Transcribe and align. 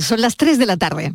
Son 0.00 0.20
las 0.20 0.36
3 0.36 0.58
de 0.58 0.66
la 0.66 0.76
tarde. 0.76 1.12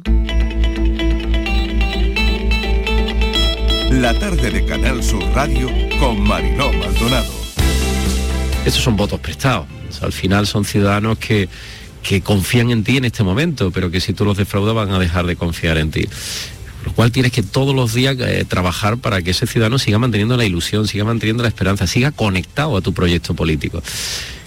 La 3.92 4.18
tarde 4.18 4.50
de 4.50 4.66
Canal 4.66 5.04
Sur 5.04 5.24
Radio 5.34 5.70
con 6.00 6.22
Mariló 6.22 6.72
Maldonado. 6.74 7.32
Estos 8.66 8.84
son 8.84 8.96
votos 8.96 9.20
prestados. 9.20 9.68
al 10.02 10.12
final 10.12 10.48
son 10.48 10.66
ciudadanos 10.66 11.18
que, 11.18 11.50
que 12.02 12.22
confían 12.22 12.72
en 12.72 12.84
ti 12.84 12.98
en 12.98 13.06
este 13.06 13.24
momento, 13.24 13.72
pero 13.72 13.92
que 13.92 14.00
si 14.00 14.14
tú 14.14 14.26
los 14.26 14.38
defraudas 14.38 14.74
van 14.74 14.92
a 14.92 15.00
dejar 15.00 15.26
de 15.26 15.36
confiar 15.36 15.78
en 15.78 15.92
ti 15.92 16.08
lo 16.86 16.94
cual 16.94 17.12
tienes 17.12 17.32
que 17.32 17.44
todos 17.44 17.76
los 17.76 17.94
días 17.94 18.16
eh, 18.20 18.46
trabajar 18.48 18.98
para 18.98 19.22
que 19.22 19.32
ese 19.32 19.46
ciudadano 19.46 19.78
siga 19.78 20.00
manteniendo 20.00 20.36
la 20.38 20.46
ilusión, 20.46 20.88
siga 20.88 21.04
manteniendo 21.04 21.44
la 21.44 21.50
esperanza, 21.50 21.86
siga 21.86 22.12
conectado 22.12 22.78
a 22.78 22.82
tu 22.82 22.94
proyecto 22.94 23.36
político. 23.36 23.84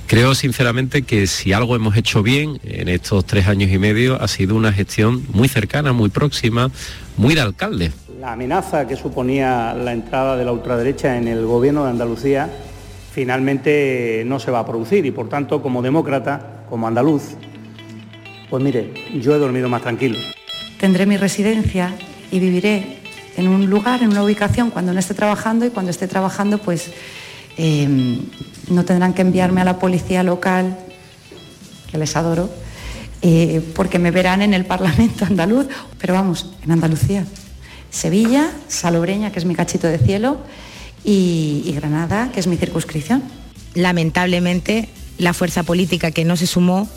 Creo 0.06 0.34
sinceramente 0.34 1.02
que 1.02 1.26
si 1.26 1.52
algo 1.52 1.74
hemos 1.76 1.96
hecho 1.96 2.22
bien 2.22 2.60
en 2.62 2.88
estos 2.88 3.24
tres 3.24 3.48
años 3.48 3.70
y 3.70 3.78
medio 3.78 4.20
ha 4.20 4.28
sido 4.28 4.54
una 4.54 4.72
gestión 4.72 5.24
muy 5.32 5.48
cercana, 5.48 5.92
muy 5.92 6.10
próxima, 6.10 6.70
muy 7.16 7.34
de 7.34 7.40
alcalde. 7.40 7.90
La 8.20 8.32
amenaza 8.32 8.86
que 8.86 8.96
suponía 8.96 9.74
la 9.74 9.92
entrada 9.92 10.36
de 10.36 10.44
la 10.44 10.52
ultraderecha 10.52 11.16
en 11.16 11.26
el 11.26 11.46
gobierno 11.46 11.84
de 11.84 11.90
Andalucía 11.90 12.50
finalmente 13.12 14.24
no 14.26 14.38
se 14.38 14.50
va 14.50 14.58
a 14.60 14.66
producir 14.66 15.06
y 15.06 15.10
por 15.10 15.28
tanto 15.28 15.62
como 15.62 15.80
demócrata, 15.80 16.64
como 16.68 16.86
andaluz, 16.86 17.36
pues 18.50 18.62
mire, 18.62 18.92
yo 19.20 19.34
he 19.34 19.38
dormido 19.38 19.68
más 19.68 19.82
tranquilo. 19.82 20.18
Tendré 20.78 21.06
mi 21.06 21.16
residencia 21.16 21.94
y 22.30 22.40
viviré 22.40 22.98
en 23.36 23.48
un 23.48 23.66
lugar, 23.70 24.02
en 24.02 24.10
una 24.10 24.22
ubicación 24.22 24.70
cuando 24.70 24.92
no 24.92 25.00
esté 25.00 25.14
trabajando 25.14 25.64
y 25.64 25.70
cuando 25.70 25.90
esté 25.90 26.08
trabajando 26.08 26.58
pues 26.58 26.92
Em, 27.56 28.18
no 28.68 28.84
tendrán 28.84 29.14
que 29.14 29.22
enviarme 29.22 29.60
a 29.60 29.64
la 29.64 29.78
policía 29.78 30.22
local, 30.22 30.76
que 31.90 31.98
les 31.98 32.16
adoro, 32.16 32.50
eh, 33.22 33.62
porque 33.74 33.98
me 33.98 34.10
verán 34.10 34.42
en 34.42 34.54
el 34.54 34.66
Parlamento 34.66 35.24
andaluz, 35.24 35.66
pero 35.98 36.14
vamos, 36.14 36.54
en 36.62 36.72
Andalucía. 36.72 37.24
Sevilla, 37.90 38.50
Salobreña, 38.66 39.30
que 39.30 39.38
es 39.38 39.44
mi 39.44 39.54
cachito 39.54 39.86
de 39.86 39.98
cielo, 39.98 40.38
y, 41.04 41.62
y 41.66 41.72
Granada, 41.72 42.30
que 42.32 42.40
es 42.40 42.46
mi 42.46 42.56
circunscripción. 42.56 43.22
Lamentablemente, 43.74 44.88
la 45.18 45.32
fuerza 45.32 45.62
política 45.62 46.10
que 46.10 46.24
no 46.24 46.36
se 46.36 46.46
sumó, 46.46 46.88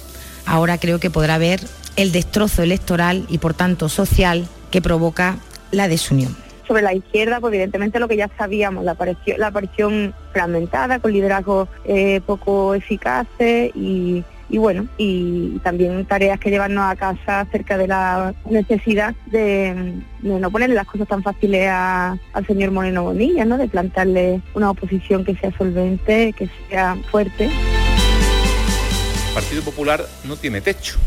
ahora 0.46 0.80
creo 0.80 1.00
que 1.00 1.10
podrá 1.10 1.38
ver 1.38 1.62
el 1.98 2.12
destrozo 2.12 2.64
electoral 2.64 3.26
y 3.30 3.38
por 3.38 3.54
tanto 3.54 3.90
social 3.90 4.48
que 4.72 4.82
provoca 4.82 5.38
la 5.72 5.88
desunión 5.88 6.47
sobre 6.68 6.82
la 6.82 6.94
izquierda, 6.94 7.40
pues 7.40 7.54
evidentemente 7.54 8.00
lo 8.00 8.08
que 8.08 8.18
ya 8.18 8.30
sabíamos, 8.38 8.84
la 8.84 8.92
aparición, 8.92 9.40
la 9.40 9.48
aparición 9.48 10.14
fragmentada, 10.34 11.00
con 11.00 11.14
liderazgos 11.14 11.70
eh, 11.86 12.22
poco 12.26 12.76
eficaces 12.76 13.72
y, 13.76 14.24
bueno, 14.50 14.88
y 14.98 15.60
también 15.60 16.06
tareas 16.06 16.40
que 16.40 16.50
llevarnos 16.50 16.84
a 16.86 16.96
casa 16.96 17.42
acerca 17.42 17.78
de 17.78 17.88
la 17.88 18.34
necesidad 18.50 19.16
de, 19.28 19.94
no 20.22 20.52
ponerle 20.52 20.76
las 20.76 20.88
cosas 20.88 21.08
tan 21.08 21.24
fáciles 21.24 21.70
al 21.70 22.48
señor 22.48 22.72
Moreno 22.72 23.04
Bonilla, 23.04 23.46
¿no? 23.46 23.58
de 23.58 23.68
plantarle 23.68 24.42
una 24.54 24.70
oposición 24.70 25.26
que 25.26 25.36
sea 25.36 25.56
solvente, 25.58 26.34
que 26.34 26.50
sea 26.70 26.96
fuerte. 27.10 27.46
El 27.46 29.34
Partido 29.34 29.62
Popular 29.64 30.06
no 30.24 30.36
tiene 30.36 30.62
techo, 30.62 30.98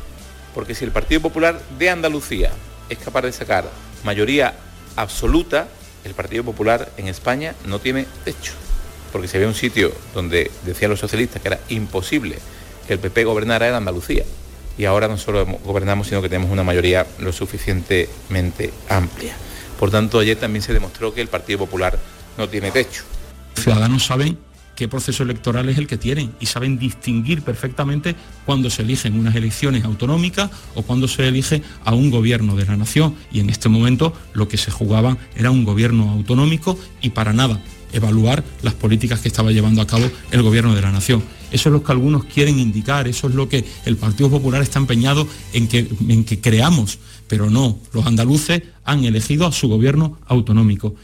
porque 0.54 0.74
si 0.74 0.84
el 0.84 0.92
Partido 0.92 1.20
Popular 1.20 1.60
de 1.78 1.90
Andalucía 1.90 2.50
es 2.88 2.98
capaz 2.98 3.22
de 3.22 3.32
sacar 3.32 3.64
mayoría 4.04 4.54
absoluta, 4.96 5.68
el 6.04 6.14
Partido 6.14 6.44
Popular 6.44 6.90
en 6.96 7.08
España 7.08 7.54
no 7.66 7.78
tiene 7.78 8.06
techo. 8.24 8.52
Porque 9.12 9.28
si 9.28 9.36
había 9.36 9.48
un 9.48 9.54
sitio 9.54 9.92
donde 10.14 10.50
decían 10.64 10.90
los 10.90 11.00
socialistas 11.00 11.42
que 11.42 11.48
era 11.48 11.60
imposible 11.68 12.38
que 12.86 12.92
el 12.94 12.98
PP 12.98 13.24
gobernara 13.24 13.66
era 13.66 13.76
Andalucía. 13.76 14.24
Y 14.78 14.84
ahora 14.84 15.08
no 15.08 15.18
solo 15.18 15.44
gobernamos, 15.64 16.06
sino 16.06 16.22
que 16.22 16.28
tenemos 16.28 16.50
una 16.50 16.62
mayoría 16.62 17.06
lo 17.18 17.32
suficientemente 17.32 18.72
amplia. 18.88 19.34
Por 19.78 19.90
tanto, 19.90 20.20
ayer 20.20 20.36
también 20.36 20.62
se 20.62 20.72
demostró 20.72 21.12
que 21.12 21.20
el 21.20 21.28
Partido 21.28 21.58
Popular 21.60 21.98
no 22.38 22.48
tiene 22.48 22.70
techo. 22.70 23.02
Ciudadanos 23.56 24.06
saben 24.06 24.38
qué 24.80 24.88
proceso 24.88 25.24
electoral 25.24 25.68
es 25.68 25.76
el 25.76 25.86
que 25.86 25.98
tienen 25.98 26.32
y 26.40 26.46
saben 26.46 26.78
distinguir 26.78 27.42
perfectamente 27.42 28.16
cuando 28.46 28.70
se 28.70 28.80
eligen 28.80 29.12
unas 29.20 29.36
elecciones 29.36 29.84
autonómicas 29.84 30.50
o 30.74 30.80
cuando 30.80 31.06
se 31.06 31.28
elige 31.28 31.62
a 31.84 31.92
un 31.92 32.10
gobierno 32.10 32.56
de 32.56 32.64
la 32.64 32.78
nación. 32.78 33.14
Y 33.30 33.40
en 33.40 33.50
este 33.50 33.68
momento 33.68 34.14
lo 34.32 34.48
que 34.48 34.56
se 34.56 34.70
jugaba 34.70 35.18
era 35.36 35.50
un 35.50 35.64
gobierno 35.64 36.08
autonómico 36.08 36.78
y 37.02 37.10
para 37.10 37.34
nada 37.34 37.60
evaluar 37.92 38.42
las 38.62 38.72
políticas 38.72 39.20
que 39.20 39.28
estaba 39.28 39.52
llevando 39.52 39.82
a 39.82 39.86
cabo 39.86 40.10
el 40.30 40.42
gobierno 40.42 40.74
de 40.74 40.80
la 40.80 40.90
nación. 40.90 41.22
Eso 41.50 41.68
es 41.68 41.74
lo 41.74 41.84
que 41.84 41.92
algunos 41.92 42.24
quieren 42.24 42.58
indicar, 42.58 43.06
eso 43.06 43.28
es 43.28 43.34
lo 43.34 43.50
que 43.50 43.66
el 43.84 43.98
Partido 43.98 44.30
Popular 44.30 44.62
está 44.62 44.78
empeñado 44.78 45.28
en 45.52 45.68
que, 45.68 45.86
en 46.08 46.24
que 46.24 46.40
creamos, 46.40 47.00
pero 47.28 47.50
no, 47.50 47.78
los 47.92 48.06
andaluces 48.06 48.62
han 48.86 49.04
elegido 49.04 49.46
a 49.46 49.52
su 49.52 49.68
gobierno 49.68 50.16
autonómico 50.26 50.94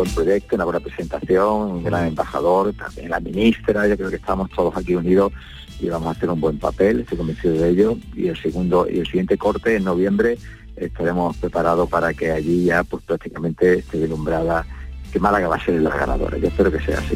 buen 0.00 0.14
proyecto, 0.14 0.56
una 0.56 0.64
buena 0.64 0.80
presentación, 0.80 1.70
un 1.70 1.84
gran 1.84 2.06
embajador, 2.06 2.72
también 2.72 3.10
la 3.10 3.20
ministra, 3.20 3.86
yo 3.86 3.96
creo 3.96 4.10
que 4.10 4.16
estamos 4.16 4.50
todos 4.50 4.74
aquí 4.76 4.94
unidos 4.94 5.32
y 5.78 5.88
vamos 5.88 6.08
a 6.08 6.10
hacer 6.12 6.30
un 6.30 6.40
buen 6.40 6.58
papel, 6.58 7.00
estoy 7.00 7.18
convencido 7.18 7.54
de 7.54 7.68
ello. 7.68 7.96
Y 8.14 8.28
el 8.28 8.36
segundo 8.40 8.86
y 8.90 8.98
el 8.98 9.06
siguiente 9.06 9.36
corte 9.36 9.76
en 9.76 9.84
noviembre 9.84 10.38
estaremos 10.76 11.36
preparados 11.36 11.88
para 11.88 12.14
que 12.14 12.30
allí 12.30 12.64
ya 12.64 12.82
pues 12.84 13.02
prácticamente 13.04 13.80
esté 13.80 13.98
vislumbrada 13.98 14.66
que 15.12 15.18
Málaga 15.18 15.48
va 15.48 15.56
a 15.56 15.64
ser 15.64 15.80
la 15.80 15.90
ganadora. 15.90 16.38
Yo 16.38 16.48
espero 16.48 16.72
que 16.72 16.80
sea 16.80 16.98
así. 16.98 17.14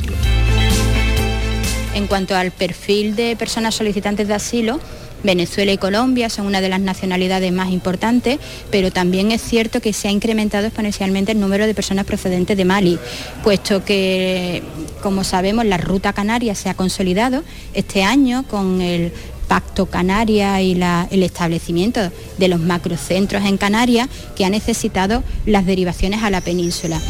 En 1.95 2.07
cuanto 2.07 2.35
al 2.35 2.51
perfil 2.51 3.17
de 3.17 3.37
personas 3.37 3.75
solicitantes 3.75 4.29
de 4.29 4.35
asilo, 4.35 4.81
Venezuela 5.25 5.73
y 5.73 5.79
Colombia 5.79 6.31
son 6.31 6.47
una 6.47 6.61
de 6.61 6.69
las 6.69 6.81
nacionalidades 6.81 7.53
más 7.53 7.73
importantes, 7.73 8.39
pero 8.71 8.93
también 8.93 9.33
es 9.33 9.43
cierto 9.43 9.81
que 9.81 9.93
se 9.93 10.09
ha 10.09 10.11
incrementado 10.11 10.67
exponencialmente 10.67 11.33
el 11.33 11.41
número 11.41 11.67
de 11.67 11.75
personas 11.75 12.05
procedentes 12.05 12.57
de 12.57 12.65
Mali, 12.65 12.99
puesto 13.43 13.85
que, 13.85 14.63
como 15.03 15.25
sabemos, 15.25 15.65
la 15.65 15.79
ruta 15.79 16.13
canaria 16.13 16.55
se 16.55 16.69
ha 16.69 16.75
consolidado 16.75 17.43
este 17.73 18.05
año 18.05 18.45
con 18.49 18.81
el 18.81 19.13
Pacto 19.49 19.87
Canaria 19.87 20.61
y 20.63 20.73
el 21.11 21.23
establecimiento 21.23 22.11
de 22.39 22.49
los 22.49 22.61
macrocentros 22.61 23.45
en 23.45 23.57
Canarias 23.57 24.09
que 24.37 24.45
ha 24.45 24.51
necesitado 24.51 25.23
las 25.47 25.67
derivaciones 25.67 26.23
a 26.23 26.31
la 26.31 26.41
península. 26.41 27.01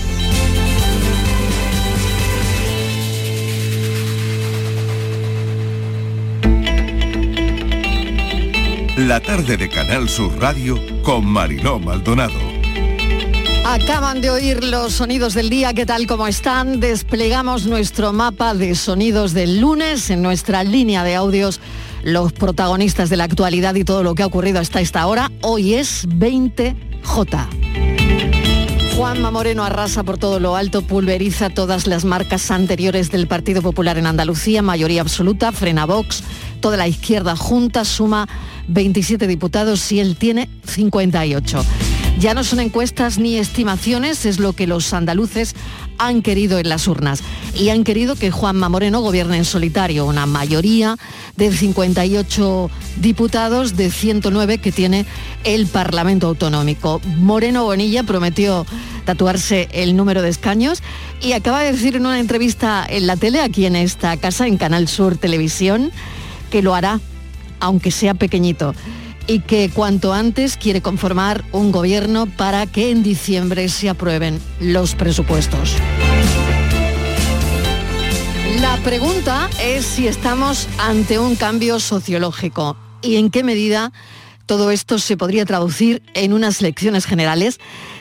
La 8.96 9.18
tarde 9.18 9.56
de 9.56 9.68
Canal 9.68 10.08
Sur 10.08 10.38
Radio 10.40 10.78
con 11.02 11.26
Mariló 11.26 11.80
Maldonado. 11.80 12.38
Acaban 13.66 14.20
de 14.20 14.30
oír 14.30 14.62
los 14.62 14.92
sonidos 14.92 15.34
del 15.34 15.50
día, 15.50 15.74
¿qué 15.74 15.84
tal 15.84 16.06
como 16.06 16.28
están? 16.28 16.78
Desplegamos 16.78 17.66
nuestro 17.66 18.12
mapa 18.12 18.54
de 18.54 18.76
sonidos 18.76 19.32
del 19.32 19.58
lunes 19.58 20.10
en 20.10 20.22
nuestra 20.22 20.62
línea 20.62 21.02
de 21.02 21.16
audios, 21.16 21.60
los 22.04 22.32
protagonistas 22.32 23.10
de 23.10 23.16
la 23.16 23.24
actualidad 23.24 23.74
y 23.74 23.82
todo 23.82 24.04
lo 24.04 24.14
que 24.14 24.22
ha 24.22 24.26
ocurrido 24.26 24.60
hasta 24.60 24.80
esta 24.80 25.04
hora. 25.08 25.28
Hoy 25.42 25.74
es 25.74 26.08
20J. 26.08 27.64
Juanma 28.96 29.32
Moreno 29.32 29.64
arrasa 29.64 30.04
por 30.04 30.18
todo 30.18 30.38
lo 30.38 30.54
alto, 30.54 30.82
pulveriza 30.82 31.50
todas 31.50 31.88
las 31.88 32.04
marcas 32.04 32.48
anteriores 32.52 33.10
del 33.10 33.26
Partido 33.26 33.60
Popular 33.60 33.98
en 33.98 34.06
Andalucía, 34.06 34.62
mayoría 34.62 35.00
absoluta, 35.00 35.50
frena 35.50 35.84
Vox, 35.84 36.22
toda 36.64 36.78
la 36.78 36.88
izquierda 36.88 37.36
junta 37.36 37.84
suma 37.84 38.26
27 38.68 39.26
diputados 39.26 39.92
y 39.92 40.00
él 40.00 40.16
tiene 40.16 40.48
58. 40.66 41.62
Ya 42.18 42.32
no 42.32 42.42
son 42.42 42.58
encuestas 42.58 43.18
ni 43.18 43.36
estimaciones, 43.36 44.24
es 44.24 44.38
lo 44.38 44.54
que 44.54 44.66
los 44.66 44.94
andaluces 44.94 45.54
han 45.98 46.22
querido 46.22 46.58
en 46.58 46.70
las 46.70 46.88
urnas. 46.88 47.22
Y 47.54 47.68
han 47.68 47.84
querido 47.84 48.16
que 48.16 48.30
Juanma 48.30 48.70
Moreno 48.70 49.02
gobierne 49.02 49.36
en 49.36 49.44
solitario, 49.44 50.06
una 50.06 50.24
mayoría 50.24 50.96
de 51.36 51.52
58 51.52 52.70
diputados 52.96 53.76
de 53.76 53.90
109 53.90 54.56
que 54.56 54.72
tiene 54.72 55.04
el 55.44 55.66
Parlamento 55.66 56.28
Autonómico. 56.28 57.02
Moreno 57.18 57.64
Bonilla 57.64 58.04
prometió 58.04 58.64
tatuarse 59.04 59.68
el 59.72 59.96
número 59.96 60.22
de 60.22 60.30
escaños 60.30 60.82
y 61.20 61.32
acaba 61.32 61.60
de 61.60 61.72
decir 61.72 61.96
en 61.96 62.06
una 62.06 62.20
entrevista 62.20 62.86
en 62.88 63.06
la 63.06 63.18
tele, 63.18 63.42
aquí 63.42 63.66
en 63.66 63.76
esta 63.76 64.16
casa, 64.16 64.46
en 64.46 64.56
Canal 64.56 64.88
Sur 64.88 65.18
Televisión, 65.18 65.92
que 66.54 66.62
lo 66.62 66.76
hará, 66.76 67.00
aunque 67.58 67.90
sea 67.90 68.14
pequeñito, 68.14 68.76
y 69.26 69.40
que 69.40 69.70
cuanto 69.74 70.12
antes 70.12 70.56
quiere 70.56 70.82
conformar 70.82 71.42
un 71.50 71.72
gobierno 71.72 72.26
para 72.26 72.64
que 72.66 72.92
en 72.92 73.02
diciembre 73.02 73.68
se 73.68 73.88
aprueben 73.88 74.40
los 74.60 74.94
presupuestos. 74.94 75.74
La 78.60 78.76
pregunta 78.84 79.50
es 79.60 79.84
si 79.84 80.06
estamos 80.06 80.68
ante 80.78 81.18
un 81.18 81.34
cambio 81.34 81.80
sociológico 81.80 82.76
y 83.02 83.16
en 83.16 83.30
qué 83.30 83.42
medida 83.42 83.92
todo 84.46 84.70
esto 84.70 85.00
se 85.00 85.16
podría 85.16 85.44
traducir 85.46 86.04
en 86.14 86.32
unas 86.32 86.60
elecciones 86.60 87.04
generales. 87.04 87.58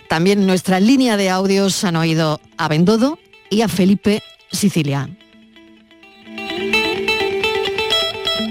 También 0.08 0.42
en 0.42 0.46
nuestra 0.46 0.80
línea 0.80 1.18
de 1.18 1.32
audios 1.32 1.84
han 1.86 1.96
oído 1.96 2.40
a 2.58 2.68
Bendodo 2.68 3.18
y 3.50 3.62
a 3.62 3.68
Felipe 3.68 4.22
Sicilia. 4.52 5.10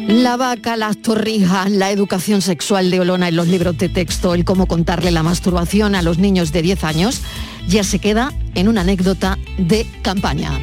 La 0.08 0.37
vaca, 0.37 0.76
las 0.76 0.99
torrijas, 0.99 1.70
la 1.70 1.90
educación 1.90 2.43
sexual 2.43 2.90
de 2.90 3.00
Olona 3.00 3.28
en 3.28 3.37
los 3.37 3.49
libros 3.49 3.78
de 3.78 3.88
texto, 3.88 4.34
el 4.34 4.44
cómo 4.44 4.66
contarle 4.66 5.10
la 5.10 5.22
masturbación 5.22 5.94
a 5.94 6.02
los 6.02 6.19
niños 6.19 6.52
de 6.52 6.62
10 6.62 6.84
años, 6.84 7.22
ya 7.69 7.84
se 7.84 7.99
queda 7.99 8.32
en 8.54 8.69
una 8.69 8.82
anécdota 8.82 9.38
de 9.58 9.87
campaña. 10.02 10.60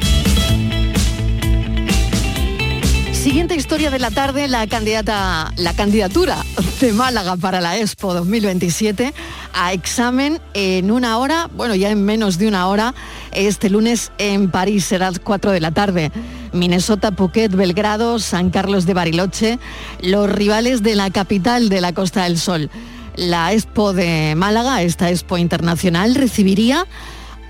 Siguiente 3.20 3.54
historia 3.54 3.90
de 3.90 3.98
la 3.98 4.10
tarde, 4.10 4.48
la 4.48 4.66
candidata, 4.66 5.52
la 5.58 5.74
candidatura 5.74 6.42
de 6.80 6.94
Málaga 6.94 7.36
para 7.36 7.60
la 7.60 7.76
Expo 7.76 8.14
2027 8.14 9.12
a 9.52 9.74
examen 9.74 10.40
en 10.54 10.90
una 10.90 11.18
hora, 11.18 11.50
bueno, 11.54 11.74
ya 11.74 11.90
en 11.90 12.02
menos 12.02 12.38
de 12.38 12.48
una 12.48 12.66
hora, 12.66 12.94
este 13.32 13.68
lunes 13.68 14.10
en 14.16 14.50
París 14.50 14.86
será 14.86 15.10
las 15.10 15.18
4 15.18 15.50
de 15.50 15.60
la 15.60 15.70
tarde. 15.70 16.10
Minnesota, 16.54 17.12
Phuket, 17.12 17.52
Belgrado, 17.52 18.18
San 18.18 18.48
Carlos 18.48 18.86
de 18.86 18.94
Bariloche, 18.94 19.58
los 20.00 20.32
rivales 20.32 20.82
de 20.82 20.94
la 20.94 21.10
capital 21.10 21.68
de 21.68 21.82
la 21.82 21.92
Costa 21.92 22.24
del 22.24 22.38
Sol. 22.38 22.70
La 23.16 23.52
Expo 23.52 23.92
de 23.92 24.32
Málaga, 24.34 24.80
esta 24.80 25.10
Expo 25.10 25.36
internacional, 25.36 26.14
recibiría 26.14 26.86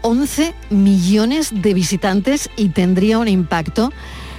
11 0.03 0.53
millones 0.71 1.63
de 1.63 1.75
visitantes 1.75 2.51
y 2.57 2.71
tendría 2.71 3.21
un 3.21 3.29
impacto 3.29 3.93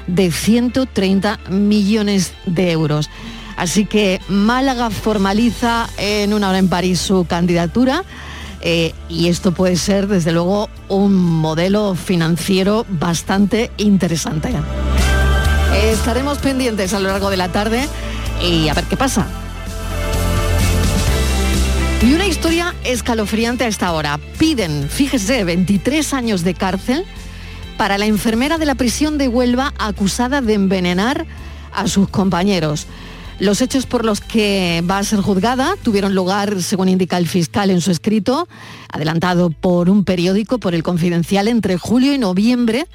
de 0.07 0.31
130 0.31 1.39
millones 1.49 2.33
de 2.45 2.71
euros. 2.71 3.09
Así 3.57 3.85
que 3.85 4.19
Málaga 4.27 4.89
formaliza 4.89 5.87
en 5.97 6.33
una 6.33 6.49
hora 6.49 6.57
en 6.57 6.69
París 6.69 6.99
su 6.99 7.25
candidatura 7.25 8.03
eh, 8.61 8.93
y 9.09 9.27
esto 9.27 9.53
puede 9.53 9.75
ser 9.75 10.07
desde 10.07 10.31
luego 10.31 10.69
un 10.87 11.15
modelo 11.15 11.95
financiero 11.95 12.85
bastante 12.89 13.71
interesante. 13.77 14.53
estaremos 15.73 16.37
pendientes 16.37 16.93
a 16.93 16.99
lo 16.99 17.09
largo 17.09 17.29
de 17.29 17.37
la 17.37 17.51
tarde 17.51 17.87
y 18.43 18.67
a 18.67 18.73
ver 18.73 18.85
qué 18.85 18.97
pasa. 18.97 19.27
Y 22.03 22.13
una 22.13 22.25
historia 22.25 22.73
escalofriante 22.83 23.63
a 23.63 23.67
esta 23.67 23.91
hora. 23.93 24.19
Piden, 24.39 24.89
fíjese, 24.89 25.43
23 25.43 26.13
años 26.13 26.43
de 26.43 26.55
cárcel 26.55 27.05
para 27.81 27.97
la 27.97 28.05
enfermera 28.05 28.59
de 28.59 28.67
la 28.67 28.75
prisión 28.75 29.17
de 29.17 29.27
Huelva 29.27 29.73
acusada 29.79 30.39
de 30.41 30.53
envenenar 30.53 31.25
a 31.73 31.87
sus 31.87 32.07
compañeros. 32.07 32.85
Los 33.39 33.59
hechos 33.59 33.87
por 33.87 34.05
los 34.05 34.21
que 34.21 34.83
va 34.87 34.99
a 34.99 35.03
ser 35.03 35.19
juzgada 35.21 35.73
tuvieron 35.81 36.13
lugar, 36.13 36.61
según 36.61 36.89
indica 36.89 37.17
el 37.17 37.27
fiscal 37.27 37.71
en 37.71 37.81
su 37.81 37.89
escrito, 37.89 38.47
adelantado 38.93 39.49
por 39.49 39.89
un 39.89 40.03
periódico, 40.03 40.59
por 40.59 40.75
el 40.75 40.83
Confidencial, 40.83 41.47
entre 41.47 41.75
julio 41.77 42.13
y 42.13 42.19
noviembre 42.19 42.85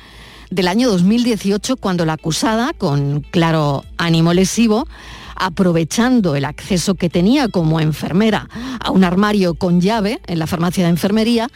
del 0.50 0.68
año 0.68 0.88
2018, 0.88 1.78
cuando 1.78 2.06
la 2.06 2.12
acusada, 2.12 2.72
con 2.72 3.22
claro 3.32 3.82
ánimo 3.98 4.34
lesivo, 4.34 4.86
aprovechando 5.34 6.36
el 6.36 6.44
acceso 6.44 6.94
que 6.94 7.10
tenía 7.10 7.48
como 7.48 7.80
enfermera 7.80 8.48
a 8.78 8.92
un 8.92 9.02
armario 9.02 9.54
con 9.54 9.80
llave 9.80 10.20
en 10.28 10.38
la 10.38 10.46
farmacia 10.46 10.84
de 10.84 10.90
enfermería, 10.90 11.48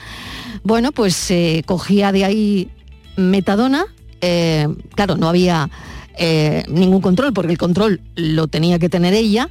bueno, 0.65 0.91
pues 0.91 1.15
se 1.15 1.63
cogía 1.65 2.11
de 2.11 2.25
ahí 2.25 2.71
metadona, 3.17 3.87
eh, 4.21 4.69
claro, 4.95 5.17
no 5.17 5.29
había 5.29 5.71
eh, 6.17 6.65
ningún 6.69 7.01
control, 7.01 7.33
porque 7.33 7.53
el 7.53 7.59
control 7.59 8.01
lo 8.15 8.49
tenía 8.49 8.79
que 8.79 8.89
tener 8.89 9.15
ella, 9.15 9.49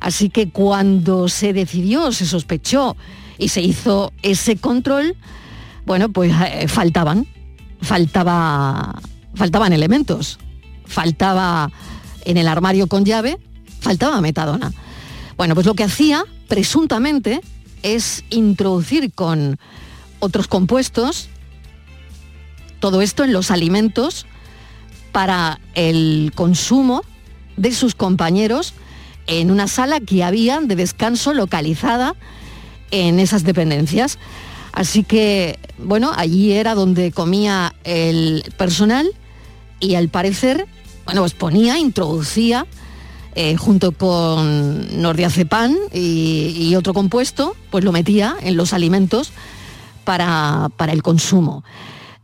así 0.00 0.30
que 0.30 0.50
cuando 0.50 1.28
se 1.28 1.52
decidió, 1.52 2.12
se 2.12 2.26
sospechó 2.26 2.96
y 3.38 3.48
se 3.48 3.62
hizo 3.62 4.12
ese 4.22 4.56
control, 4.56 5.16
bueno, 5.84 6.10
pues 6.10 6.32
eh, 6.32 6.68
faltaban, 6.68 7.26
faltaba, 7.80 9.00
faltaban 9.34 9.72
elementos, 9.72 10.38
faltaba 10.84 11.70
en 12.24 12.36
el 12.36 12.46
armario 12.46 12.86
con 12.86 13.04
llave, 13.04 13.38
faltaba 13.80 14.20
metadona. 14.20 14.72
Bueno, 15.36 15.54
pues 15.54 15.66
lo 15.66 15.74
que 15.74 15.84
hacía, 15.84 16.24
presuntamente, 16.46 17.40
es 17.82 18.24
introducir 18.30 19.12
con 19.12 19.58
otros 20.20 20.46
compuestos 20.46 21.28
todo 22.82 23.00
esto 23.00 23.22
en 23.22 23.32
los 23.32 23.52
alimentos 23.52 24.26
para 25.12 25.60
el 25.76 26.32
consumo 26.34 27.04
de 27.56 27.72
sus 27.72 27.94
compañeros 27.94 28.74
en 29.28 29.52
una 29.52 29.68
sala 29.68 30.00
que 30.00 30.24
había 30.24 30.60
de 30.60 30.74
descanso 30.74 31.32
localizada 31.32 32.16
en 32.90 33.20
esas 33.20 33.44
dependencias. 33.44 34.18
Así 34.72 35.04
que, 35.04 35.60
bueno, 35.78 36.10
allí 36.16 36.54
era 36.54 36.74
donde 36.74 37.12
comía 37.12 37.72
el 37.84 38.42
personal 38.56 39.08
y 39.78 39.94
al 39.94 40.08
parecer, 40.08 40.66
bueno, 41.04 41.20
pues 41.20 41.34
ponía, 41.34 41.78
introducía, 41.78 42.66
eh, 43.36 43.56
junto 43.56 43.92
con 43.92 45.00
nordiazepam 45.00 45.72
y, 45.92 46.52
y, 46.56 46.74
otro 46.74 46.94
compuesto, 46.94 47.54
pues 47.70 47.84
lo 47.84 47.92
metía 47.92 48.34
en 48.42 48.56
los 48.56 48.72
alimentos 48.72 49.30
para, 50.02 50.68
para 50.76 50.92
el 50.92 51.04
consumo. 51.04 51.62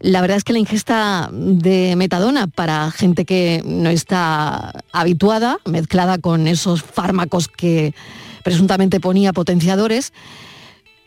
La 0.01 0.21
verdad 0.21 0.37
es 0.37 0.45
que 0.45 0.53
la 0.53 0.61
ingesta 0.61 1.29
de 1.33 1.97
metadona 1.97 2.47
para 2.47 2.91
gente 2.93 3.25
que 3.25 3.63
no 3.65 3.91
está 3.91 4.85
habituada, 4.93 5.59
mezclada 5.65 6.19
con 6.19 6.47
esos 6.47 6.83
fármacos 6.83 7.49
que 7.49 7.95
presuntamente 8.45 9.01
ponía 9.01 9.33
potenciadores, 9.33 10.13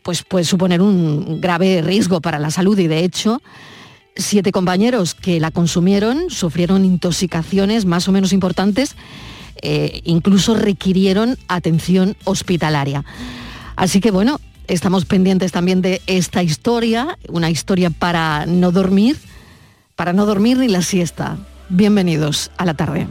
pues 0.03 0.23
puede 0.23 0.43
suponer 0.43 0.81
un 0.81 1.39
grave 1.39 1.81
riesgo 1.81 2.19
para 2.19 2.39
la 2.39 2.51
salud 2.51 2.77
y 2.79 2.87
de 2.87 3.03
hecho 3.05 3.41
siete 4.15 4.51
compañeros 4.51 5.15
que 5.15 5.39
la 5.39 5.51
consumieron 5.51 6.29
sufrieron 6.29 6.83
intoxicaciones 6.83 7.85
más 7.85 8.09
o 8.09 8.11
menos 8.11 8.33
importantes, 8.33 8.95
eh, 9.61 10.01
incluso 10.03 10.53
requirieron 10.53 11.37
atención 11.47 12.17
hospitalaria. 12.25 13.05
Así 13.77 14.01
que 14.01 14.11
bueno, 14.11 14.39
Estamos 14.67 15.05
pendientes 15.05 15.51
también 15.51 15.81
de 15.81 16.01
esta 16.07 16.43
historia, 16.43 17.17
una 17.27 17.49
historia 17.49 17.89
para 17.89 18.45
no 18.45 18.71
dormir, 18.71 19.17
para 19.95 20.13
no 20.13 20.25
dormir 20.25 20.57
ni 20.57 20.67
la 20.67 20.81
siesta. 20.81 21.37
Bienvenidos 21.69 22.51
a 22.57 22.65
la 22.65 22.73
tarde. 22.73 23.07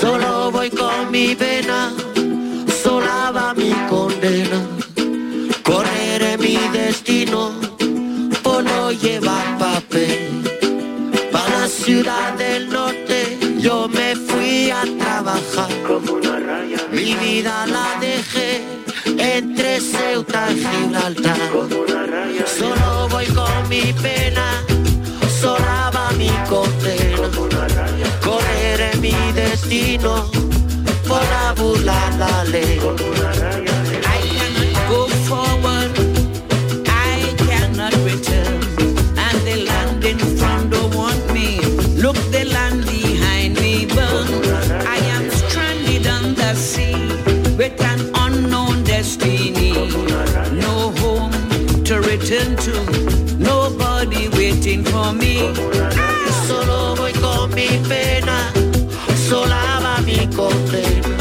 Solo 0.00 0.50
voy 0.50 0.70
con 0.70 1.10
mi 1.10 1.34
pena, 1.34 1.92
sola 2.82 3.32
va 3.34 3.54
mi 3.54 3.72
condena, 3.88 4.66
correré 5.62 6.38
mi 6.38 6.56
destino 6.72 7.73
ciudad 11.84 12.32
del 12.38 12.70
norte 12.70 13.38
yo 13.58 13.88
me 13.88 14.16
fui 14.16 14.70
a 14.70 14.82
trabajar. 14.98 15.68
Como 15.86 16.14
una 16.14 16.40
raya. 16.40 16.78
Mi 16.90 17.14
vida 17.14 17.66
la 17.66 17.98
dejé 18.00 18.62
entre 19.04 19.80
Ceuta 19.80 20.50
y 20.50 20.64
Gibraltar. 20.64 21.38
Como 21.52 21.80
una 21.82 22.06
raya. 22.06 22.46
Solo 22.46 23.08
voy 23.10 23.26
con 23.26 23.68
mi 23.68 23.92
pena, 23.92 24.64
sola 25.40 25.90
va 25.94 26.10
mi 26.12 26.30
condena. 26.48 27.28
Correré 28.22 28.96
mi 29.00 29.14
destino 29.34 30.30
por 31.06 31.54
burlar 31.56 32.14
la 32.14 32.44
ley. 32.44 32.78
Como 32.78 33.04
una 33.10 33.32
raya. 33.32 33.74
Pena, 57.88 58.52
sola 59.28 59.80
va 59.82 60.00
mi 60.00 60.26
condena. 60.28 61.16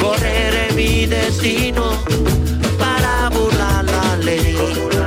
Correré 0.00 0.72
mi 0.74 1.06
destino 1.06 1.98
para 2.78 3.30
burlar 3.30 3.84
la 3.84 4.16
ley. 4.16 4.56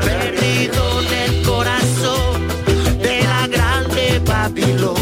Perdido 0.05 1.01
en 1.01 1.13
el 1.25 1.41
corazón 1.43 2.47
de 3.01 3.23
la 3.23 3.47
grande 3.47 4.21
Babilón. 4.25 4.95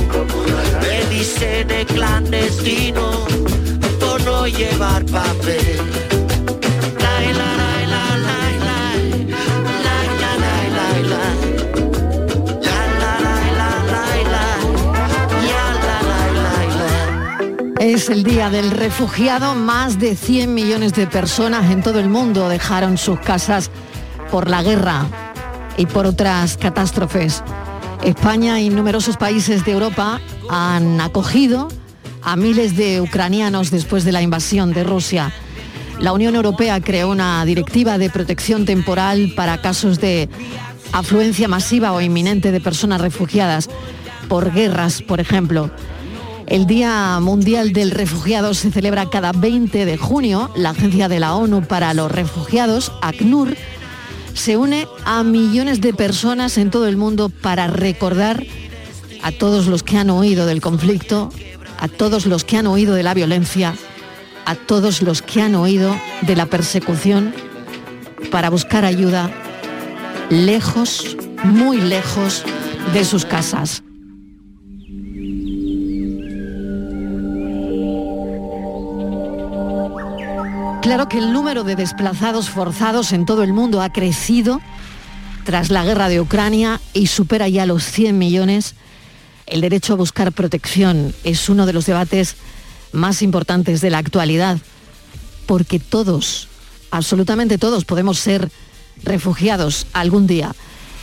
Me 0.81 1.15
dicen 1.15 1.67
de 1.67 1.85
clandestino 1.85 3.25
por 3.99 4.21
no 4.23 4.47
llevar 4.47 5.05
papel. 5.05 6.04
Es 18.05 18.11
el 18.11 18.23
Día 18.23 18.51
del 18.51 18.69
Refugiado. 18.69 19.55
Más 19.55 19.97
de 19.97 20.15
100 20.15 20.53
millones 20.53 20.93
de 20.93 21.07
personas 21.07 21.71
en 21.71 21.81
todo 21.81 21.99
el 21.99 22.07
mundo 22.07 22.49
dejaron 22.49 22.99
sus 22.99 23.19
casas 23.19 23.71
por 24.29 24.47
la 24.47 24.61
guerra 24.61 25.07
y 25.75 25.87
por 25.87 26.05
otras 26.05 26.55
catástrofes. 26.55 27.43
España 28.03 28.61
y 28.61 28.69
numerosos 28.69 29.17
países 29.17 29.65
de 29.65 29.71
Europa 29.71 30.21
han 30.51 31.01
acogido 31.01 31.67
a 32.21 32.35
miles 32.35 32.77
de 32.77 33.01
ucranianos 33.01 33.71
después 33.71 34.03
de 34.03 34.11
la 34.11 34.21
invasión 34.21 34.71
de 34.71 34.83
Rusia. 34.83 35.33
La 35.99 36.13
Unión 36.13 36.35
Europea 36.35 36.79
creó 36.81 37.09
una 37.09 37.43
directiva 37.43 37.97
de 37.97 38.11
protección 38.11 38.65
temporal 38.65 39.33
para 39.35 39.61
casos 39.63 39.99
de 39.99 40.29
afluencia 40.91 41.47
masiva 41.47 41.91
o 41.91 42.01
inminente 42.01 42.51
de 42.51 42.61
personas 42.61 43.01
refugiadas 43.01 43.67
por 44.29 44.53
guerras, 44.53 45.01
por 45.01 45.19
ejemplo. 45.19 45.71
El 46.47 46.67
Día 46.67 47.19
Mundial 47.21 47.73
del 47.73 47.89
Refugiado 47.89 48.53
se 48.53 48.71
celebra 48.71 49.09
cada 49.09 49.31
20 49.31 49.83
de 49.85 49.97
junio. 49.97 50.51
La 50.55 50.71
Agencia 50.71 51.09
de 51.09 51.19
la 51.19 51.35
ONU 51.35 51.63
para 51.63 51.93
los 51.95 52.11
Refugiados, 52.11 52.91
ACNUR, 53.01 53.57
se 54.35 54.55
une 54.55 54.87
a 55.05 55.23
millones 55.23 55.81
de 55.81 55.93
personas 55.93 56.59
en 56.59 56.69
todo 56.69 56.87
el 56.87 56.97
mundo 56.97 57.29
para 57.29 57.67
recordar 57.67 58.45
a 59.23 59.31
todos 59.31 59.65
los 59.65 59.81
que 59.81 59.97
han 59.97 60.11
huido 60.11 60.45
del 60.45 60.61
conflicto, 60.61 61.31
a 61.79 61.87
todos 61.87 62.27
los 62.27 62.43
que 62.43 62.57
han 62.57 62.67
huido 62.67 62.93
de 62.93 63.01
la 63.01 63.15
violencia, 63.15 63.73
a 64.45 64.53
todos 64.53 65.01
los 65.01 65.23
que 65.23 65.41
han 65.41 65.55
huido 65.55 65.95
de 66.21 66.35
la 66.35 66.45
persecución, 66.45 67.33
para 68.29 68.51
buscar 68.51 68.85
ayuda 68.85 69.31
lejos, 70.29 71.17
muy 71.43 71.81
lejos 71.81 72.43
de 72.93 73.03
sus 73.03 73.25
casas. 73.25 73.84
Claro 80.85 81.09
que 81.09 81.17
el 81.17 81.33
número 81.33 81.63
de 81.63 81.75
desplazados 81.75 82.51
forzados 82.51 83.11
en 83.11 83.25
todo 83.25 83.41
el 83.41 83.53
mundo 83.53 83.81
ha 83.81 83.91
crecido 83.91 84.61
tras 85.43 85.71
la 85.71 85.83
guerra 85.83 86.09
de 86.09 86.21
Ucrania 86.21 86.79
y 86.93 87.07
supera 87.07 87.49
ya 87.49 87.65
los 87.65 87.83
100 87.85 88.15
millones. 88.15 88.75
El 89.47 89.61
derecho 89.61 89.93
a 89.93 89.95
buscar 89.95 90.31
protección 90.31 91.15
es 91.23 91.49
uno 91.49 91.65
de 91.65 91.73
los 91.73 91.87
debates 91.87 92.35
más 92.91 93.23
importantes 93.23 93.81
de 93.81 93.89
la 93.89 93.97
actualidad, 93.97 94.59
porque 95.47 95.79
todos, 95.79 96.49
absolutamente 96.91 97.57
todos, 97.57 97.83
podemos 97.83 98.19
ser 98.19 98.51
refugiados 99.01 99.87
algún 99.91 100.27
día. 100.27 100.53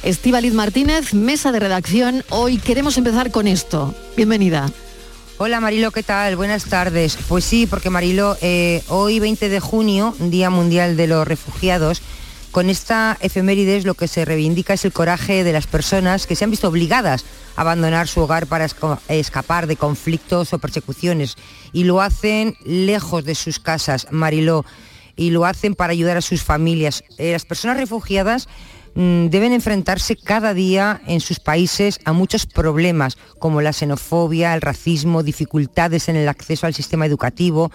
Estíbaliz 0.05 0.55
Martínez, 0.55 1.13
mesa 1.13 1.51
de 1.51 1.59
redacción. 1.59 2.23
Hoy 2.29 2.59
queremos 2.59 2.99
empezar 2.99 3.33
con 3.33 3.49
esto. 3.49 3.97
Bienvenida. 4.17 4.71
Hola 5.45 5.59
Marilo, 5.59 5.91
¿qué 5.91 6.05
tal? 6.05 6.37
Buenas 6.37 6.67
tardes. 6.67 7.19
Pues 7.29 7.45
sí, 7.45 7.67
porque 7.67 7.91
Marilo, 7.91 8.37
eh, 8.43 8.81
hoy 8.87 9.19
20 9.19 9.49
de 9.49 9.59
junio, 9.59 10.15
Día 10.21 10.51
Mundial 10.51 10.97
de 10.97 11.09
los 11.09 11.27
Refugiados, 11.27 12.01
con 12.53 12.71
esta 12.71 13.19
efemérides 13.21 13.85
lo 13.85 13.95
que 13.95 14.07
se 14.07 14.25
reivindica 14.25 14.75
es 14.75 14.85
el 14.85 14.93
coraje 14.93 15.43
de 15.43 15.53
las 15.53 15.67
personas 15.67 16.29
que 16.29 16.37
se 16.37 16.45
han 16.45 16.53
visto 16.53 16.69
obligadas 16.69 17.25
a 17.57 17.63
abandonar 17.63 18.07
su 18.07 18.21
hogar 18.21 18.47
para 18.47 18.69
escapar 19.09 19.67
de 19.67 19.75
conflictos 19.75 20.53
o 20.53 20.61
persecuciones 20.61 21.35
y 21.73 21.83
lo 21.83 22.01
hacen 22.01 22.57
lejos 22.65 23.25
de 23.25 23.35
sus 23.35 23.59
casas, 23.59 24.07
Mariló, 24.13 24.65
y 25.17 25.31
lo 25.31 25.45
hacen 25.45 25.75
para 25.75 25.91
ayudar 25.91 26.19
a 26.19 26.23
sus 26.23 26.45
familias. 26.45 27.03
Eh, 27.19 27.33
las 27.33 27.47
personas 27.47 27.79
refugiadas 27.79 28.47
deben 28.95 29.53
enfrentarse 29.53 30.17
cada 30.17 30.53
día 30.55 31.01
en 31.07 31.21
sus 31.21 31.41
países 31.41 31.99
a 32.05 32.13
muchos 32.13 32.47
problemas 32.47 33.17
como 33.39 33.63
la 33.63 33.73
xenofobia, 33.73 34.55
el 34.55 34.61
racismo, 34.61 35.23
dificultades 35.23 36.09
en 36.09 36.17
el 36.17 36.29
acceso 36.29 36.67
al 36.67 36.75
sistema 36.75 37.07
educativo, 37.07 37.71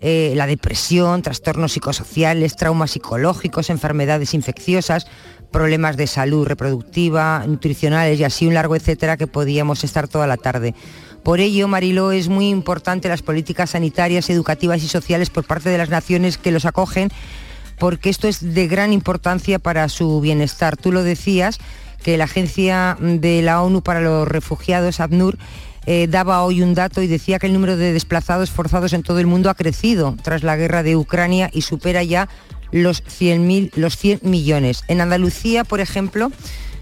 eh, 0.00 0.32
la 0.36 0.46
depresión, 0.46 1.22
trastornos 1.22 1.72
psicosociales, 1.72 2.56
traumas 2.56 2.92
psicológicos, 2.92 3.70
enfermedades 3.70 4.34
infecciosas, 4.34 5.06
problemas 5.50 5.96
de 5.96 6.06
salud 6.06 6.46
reproductiva, 6.46 7.44
nutricionales 7.46 8.18
y 8.20 8.24
así 8.24 8.46
un 8.46 8.54
largo 8.54 8.76
etcétera 8.76 9.16
que 9.16 9.26
podíamos 9.26 9.82
estar 9.84 10.08
toda 10.08 10.26
la 10.26 10.36
tarde. 10.36 10.74
Por 11.22 11.40
ello, 11.40 11.68
Mariló, 11.68 12.12
es 12.12 12.28
muy 12.28 12.48
importante 12.48 13.08
las 13.08 13.22
políticas 13.22 13.70
sanitarias, 13.70 14.30
educativas 14.30 14.82
y 14.82 14.88
sociales 14.88 15.30
por 15.30 15.44
parte 15.44 15.68
de 15.68 15.78
las 15.78 15.90
naciones 15.90 16.38
que 16.38 16.52
los 16.52 16.64
acogen 16.64 17.10
porque 17.78 18.10
esto 18.10 18.28
es 18.28 18.54
de 18.54 18.66
gran 18.68 18.92
importancia 18.92 19.58
para 19.58 19.88
su 19.88 20.20
bienestar. 20.20 20.76
Tú 20.76 20.92
lo 20.92 21.02
decías, 21.02 21.58
que 22.02 22.16
la 22.16 22.24
Agencia 22.24 22.96
de 23.00 23.42
la 23.42 23.62
ONU 23.62 23.82
para 23.82 24.00
los 24.00 24.26
Refugiados, 24.28 25.00
ACNUR, 25.00 25.36
eh, 25.86 26.06
daba 26.08 26.42
hoy 26.42 26.62
un 26.62 26.74
dato 26.74 27.02
y 27.02 27.06
decía 27.06 27.38
que 27.38 27.46
el 27.46 27.54
número 27.54 27.76
de 27.76 27.92
desplazados 27.92 28.50
forzados 28.50 28.92
en 28.92 29.02
todo 29.02 29.20
el 29.20 29.26
mundo 29.26 29.48
ha 29.48 29.54
crecido 29.54 30.16
tras 30.22 30.42
la 30.42 30.56
guerra 30.56 30.82
de 30.82 30.96
Ucrania 30.96 31.50
y 31.52 31.62
supera 31.62 32.02
ya 32.02 32.28
los 32.70 33.02
100, 33.06 33.70
los 33.74 33.96
100 33.96 34.20
millones. 34.22 34.84
En 34.88 35.00
Andalucía, 35.00 35.64
por 35.64 35.80
ejemplo, 35.80 36.30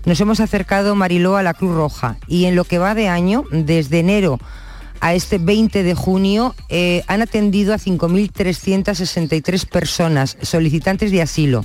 nos 0.04 0.20
hemos 0.20 0.40
acercado, 0.40 0.96
Mariló, 0.96 1.36
a 1.36 1.42
la 1.42 1.54
Cruz 1.54 1.74
Roja 1.74 2.16
y 2.26 2.46
en 2.46 2.56
lo 2.56 2.64
que 2.64 2.78
va 2.78 2.94
de 2.94 3.08
año, 3.08 3.44
desde 3.50 4.00
enero 4.00 4.38
a 5.00 5.14
este 5.14 5.38
20 5.38 5.82
de 5.82 5.94
junio 5.94 6.54
eh, 6.68 7.02
han 7.06 7.22
atendido 7.22 7.74
a 7.74 7.78
5.363 7.78 9.66
personas 9.66 10.36
solicitantes 10.42 11.10
de 11.10 11.22
asilo, 11.22 11.64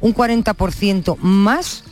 un 0.00 0.14
40% 0.14 1.16
más 1.18 1.84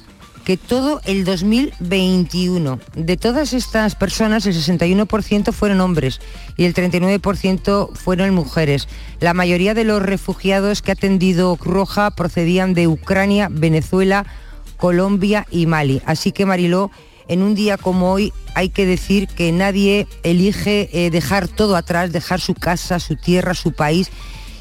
que 0.44 0.56
todo 0.56 1.00
el 1.04 1.24
2021. 1.24 2.80
De 2.94 3.16
todas 3.16 3.52
estas 3.52 3.94
personas, 3.94 4.46
el 4.46 4.54
61% 4.54 5.52
fueron 5.52 5.80
hombres 5.80 6.20
y 6.56 6.64
el 6.64 6.74
39% 6.74 7.94
fueron 7.94 8.34
mujeres. 8.34 8.88
La 9.20 9.34
mayoría 9.34 9.74
de 9.74 9.84
los 9.84 10.02
refugiados 10.02 10.82
que 10.82 10.90
ha 10.90 10.94
atendido 10.94 11.56
Roja 11.60 12.10
procedían 12.10 12.74
de 12.74 12.88
Ucrania, 12.88 13.48
Venezuela, 13.50 14.26
Colombia 14.76 15.46
y 15.50 15.66
Mali. 15.66 16.02
Así 16.06 16.32
que 16.32 16.46
Mariló, 16.46 16.90
en 17.28 17.42
un 17.42 17.54
día 17.54 17.76
como 17.76 18.12
hoy 18.12 18.32
hay 18.54 18.68
que 18.68 18.86
decir 18.86 19.28
que 19.28 19.52
nadie 19.52 20.06
elige 20.22 20.88
eh, 20.92 21.10
dejar 21.10 21.48
todo 21.48 21.76
atrás, 21.76 22.12
dejar 22.12 22.40
su 22.40 22.54
casa, 22.54 23.00
su 23.00 23.16
tierra, 23.16 23.54
su 23.54 23.72
país 23.72 24.10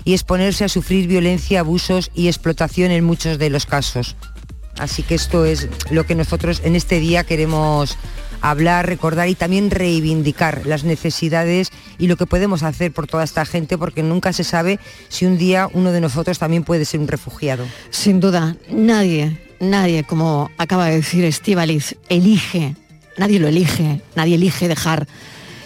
y 0.04 0.14
exponerse 0.14 0.64
a 0.64 0.70
sufrir 0.70 1.08
violencia, 1.08 1.60
abusos 1.60 2.12
y 2.14 2.28
explotación 2.28 2.92
en 2.92 3.04
muchos 3.04 3.38
de 3.38 3.50
los 3.50 3.66
casos. 3.66 4.16
Así 4.78 5.04
que 5.04 5.16
esto 5.16 5.46
es 5.46 5.68
lo 5.90 6.06
que 6.06 6.16
nosotros 6.16 6.62
en 6.64 6.76
este 6.76 7.00
día 7.00 7.24
queremos 7.24 7.98
hablar, 8.42 8.88
recordar 8.88 9.30
y 9.30 9.36
también 9.36 9.70
reivindicar 9.70 10.66
las 10.66 10.84
necesidades 10.84 11.70
y 12.00 12.08
lo 12.08 12.18
que 12.18 12.26
podemos 12.26 12.64
hacer 12.64 12.92
por 12.92 13.06
toda 13.06 13.24
esta 13.24 13.46
gente, 13.46 13.78
porque 13.78 14.02
nunca 14.02 14.34
se 14.34 14.44
sabe 14.44 14.80
si 15.10 15.26
un 15.26 15.38
día 15.38 15.68
uno 15.72 15.92
de 15.92 16.02
nosotros 16.02 16.40
también 16.40 16.64
puede 16.64 16.86
ser 16.86 17.00
un 17.00 17.08
refugiado. 17.08 17.66
Sin 17.92 18.20
duda, 18.20 18.56
nadie 18.72 19.51
nadie, 19.62 20.04
como 20.04 20.52
acaba 20.58 20.88
de 20.88 20.96
decir 20.96 21.24
Estivaliz, 21.24 21.96
elige, 22.10 22.76
nadie 23.18 23.40
lo 23.40 23.48
elige, 23.48 24.02
nadie 24.16 24.36
elige 24.36 24.68
dejar 24.68 25.08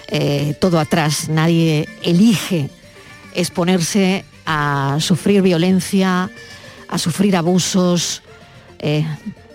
eh, 0.07 0.55
todo 0.59 0.79
atrás, 0.79 1.29
nadie 1.29 1.89
elige 2.03 2.69
exponerse 3.33 4.23
a 4.45 4.97
sufrir 4.99 5.41
violencia, 5.41 6.29
a 6.87 6.97
sufrir 6.97 7.35
abusos, 7.35 8.21
eh, 8.79 9.05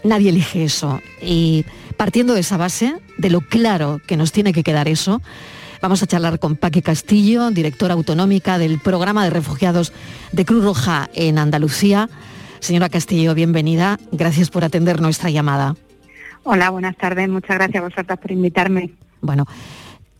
nadie 0.02 0.30
elige 0.30 0.64
eso. 0.64 1.00
Y 1.22 1.64
partiendo 1.96 2.34
de 2.34 2.40
esa 2.40 2.56
base, 2.56 2.96
de 3.18 3.30
lo 3.30 3.42
claro 3.42 4.00
que 4.06 4.16
nos 4.16 4.32
tiene 4.32 4.52
que 4.52 4.64
quedar 4.64 4.88
eso, 4.88 5.22
vamos 5.80 6.02
a 6.02 6.06
charlar 6.06 6.38
con 6.38 6.56
Paque 6.56 6.82
Castillo, 6.82 7.50
directora 7.50 7.94
autonómica 7.94 8.58
del 8.58 8.80
programa 8.80 9.24
de 9.24 9.30
refugiados 9.30 9.92
de 10.32 10.44
Cruz 10.44 10.64
Roja 10.64 11.10
en 11.14 11.38
Andalucía. 11.38 12.08
Señora 12.60 12.88
Castillo, 12.88 13.34
bienvenida. 13.34 13.98
Gracias 14.12 14.50
por 14.50 14.64
atender 14.64 15.00
nuestra 15.00 15.30
llamada. 15.30 15.76
Hola, 16.44 16.70
buenas 16.70 16.96
tardes. 16.96 17.28
Muchas 17.28 17.56
gracias 17.56 17.82
a 17.82 17.86
vosotras 17.86 18.18
por 18.18 18.30
invitarme. 18.30 18.92
Bueno, 19.20 19.46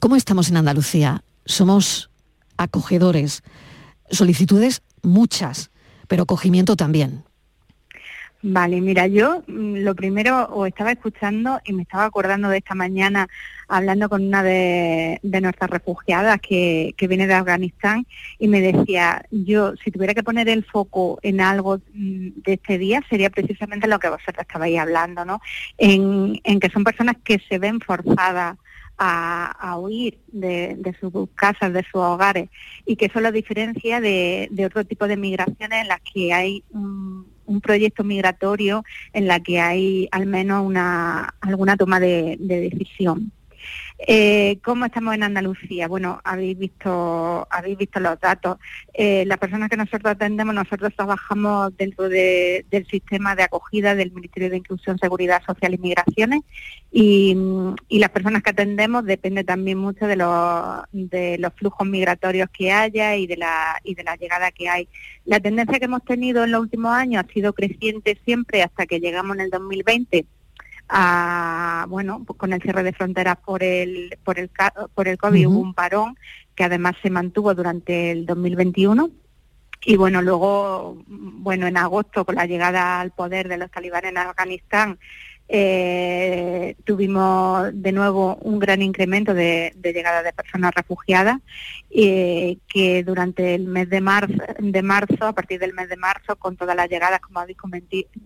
¿cómo 0.00 0.16
estamos 0.16 0.49
en 0.49 0.56
Andalucía? 0.56 1.23
Somos 1.44 2.11
acogedores. 2.56 3.42
Solicitudes 4.11 4.82
muchas, 5.02 5.70
pero 6.09 6.25
acogimiento 6.25 6.76
también. 6.76 7.25
Vale, 8.42 8.80
mira, 8.80 9.06
yo 9.06 9.42
mm, 9.47 9.82
lo 9.82 9.94
primero 9.94 10.49
os 10.50 10.66
estaba 10.66 10.92
escuchando 10.92 11.61
y 11.64 11.75
me 11.75 11.82
estaba 11.82 12.06
acordando 12.06 12.49
de 12.49 12.59
esta 12.59 12.75
mañana 12.75 13.28
hablando 13.68 14.09
con 14.09 14.26
una 14.26 14.42
de, 14.42 15.20
nuestras 15.23 15.68
refugiadas 15.70 16.40
que, 16.40 16.94
viene 17.09 17.26
de 17.26 17.35
Afganistán 17.35 18.06
y 18.38 18.49
me 18.49 18.62
decía, 18.62 19.26
yo 19.30 19.76
si 19.76 19.90
tuviera 19.90 20.14
que 20.14 20.23
poner 20.23 20.49
el 20.49 20.64
foco 20.64 21.18
en 21.23 21.42
algo 21.42 21.78
mm, 21.92 22.28
de 22.42 22.54
este 22.54 22.78
día 22.78 23.02
sería 23.11 23.28
precisamente 23.28 23.87
lo 23.87 23.99
que 23.99 24.09
vosotros 24.09 24.40
estabais 24.40 24.78
hablando, 24.78 25.26
¿no? 25.26 25.40
En, 25.76 26.40
que 26.42 26.70
son 26.70 26.82
personas 26.82 27.16
que 27.23 27.40
se 27.47 27.59
ven 27.59 27.80
forzadas 27.80 28.56
a, 28.97 29.76
huir 29.78 30.18
de, 30.28 30.94
sus 31.00 31.12
casas, 31.35 31.73
de 31.73 31.82
sus 31.85 32.00
hogares, 32.00 32.50
y 32.85 32.97
que 32.97 33.06
eso 33.06 33.20
lo 33.20 33.32
diferencia 33.32 34.00
de, 34.00 34.50
otro 34.64 34.85
tipo 34.85 35.06
de 35.09 35.16
migraciones 35.16 35.82
en 35.82 35.88
las 35.88 36.00
que 36.00 36.32
hay 36.32 36.64
un 36.70 37.26
proyecto 37.59 38.04
migratorio 38.04 38.85
en 39.12 39.26
la 39.26 39.40
que 39.40 39.61
hay 39.61 40.09
al 40.12 40.26
menos 40.26 40.64
una, 40.64 41.35
alguna 41.40 41.76
toma 41.76 41.99
de, 41.99 42.37
decisión. 42.38 43.33
Eh, 44.07 44.59
¿Cómo 44.64 44.87
estamos 44.87 45.14
en 45.14 45.23
Andalucía? 45.23 45.87
Bueno, 45.87 46.21
habéis 46.25 46.59
visto, 46.59 47.47
habéis 47.50 47.76
visto 47.76 48.00
los 48.00 48.19
datos. 48.19 48.57
Eh, 48.95 49.25
las 49.26 49.37
personas 49.37 49.69
que 49.69 49.76
nosotros 49.76 50.12
atendemos, 50.12 50.54
nosotros 50.54 50.95
trabajamos 50.97 51.76
dentro 51.76 52.09
del 52.09 52.87
sistema 52.90 53.37
de 53.37 53.42
acogida 53.42 53.95
del 53.95 54.12
Ministerio 54.12 54.49
de 54.49 54.57
Inclusión, 54.57 54.99
Seguridad 54.99 55.42
Social 55.45 55.75
y 55.75 55.78
Migraciones 55.78 56.40
y, 56.90 57.37
las 57.90 58.11
personas 58.11 58.42
que 58.42 58.50
atendemos 58.50 59.04
depende 59.04 59.45
también 59.45 59.76
mucho 59.76 60.07
de 60.07 60.16
los, 60.16 60.83
de 60.92 61.37
los 61.38 61.52
flujos 61.52 61.87
migratorios 61.87 62.49
que 62.50 62.73
haya 62.73 63.16
y 63.16 63.26
de 63.26 63.37
la 63.37 63.78
y 63.85 63.95
de 63.95 64.02
la 64.02 64.16
llegada 64.16 64.50
que 64.50 64.71
hay. 64.71 64.88
La 65.26 65.38
tendencia 65.38 65.78
que 65.78 65.85
hemos 65.85 66.02
tenido 66.04 66.45
en 66.45 66.52
los 66.52 66.62
últimos 66.62 66.92
años 66.92 67.23
ha 67.23 67.33
sido 67.33 67.52
creciente 67.52 68.19
siempre 68.25 68.62
hasta 68.62 68.87
que 68.87 69.00
llegamos 69.00 69.37
en 69.37 69.42
el 69.42 69.50
2020 69.50 70.25
a, 70.90 71.87
bueno, 71.88 72.23
pues 72.26 72.38
con 72.38 72.52
el 72.52 72.61
cierre 72.61 72.82
de 72.82 72.92
fronteras 72.92 73.37
por 73.38 73.62
el, 73.62 74.18
por 74.25 74.38
el, 74.38 74.50
por 74.94 75.09
el 75.09 75.18
COVID 75.18 75.47
hubo 75.47 75.59
un 75.61 75.75
parón 75.75 76.16
que 76.54 76.64
además 76.64 76.97
se 77.02 77.11
mantuvo 77.11 77.54
durante 77.54 78.11
el 78.11 78.26
2021. 78.26 79.11
Y 79.82 79.97
bueno, 79.97 80.20
luego, 80.20 80.99
bueno, 81.06 81.66
en 81.66 81.78
agosto, 81.78 82.26
con 82.26 82.35
la 82.35 82.44
llegada 82.44 83.00
al 83.00 83.12
poder 83.12 83.49
de 83.49 83.56
los 83.56 83.70
talibanes 83.70 84.11
en 84.11 84.18
Afganistán, 84.18 84.99
eh, 85.52 86.76
tuvimos 86.85 87.71
de 87.75 87.90
nuevo 87.90 88.37
un 88.37 88.61
gran 88.61 88.83
incremento 88.83 89.35
de, 89.35 89.75
llegada 89.83 90.23
de 90.23 90.33
personas 90.33 90.73
refugiadas 90.73 91.40
eh, 91.90 92.59
que 92.69 93.02
durante 93.02 93.57
el 93.57 93.64
mes 93.66 93.90
de 93.90 94.00
marzo, 94.00 94.33
de 94.61 94.83
marzo, 94.83 95.26
a 95.26 95.33
partir 95.33 95.59
del 95.59 95.75
mes 95.75 95.88
de 95.88 95.97
marzo, 95.97 96.37
con 96.37 96.57
todas 96.57 96.76
las 96.76 96.88
llegadas, 96.88 97.19
como 97.19 97.40
habéis 97.40 97.59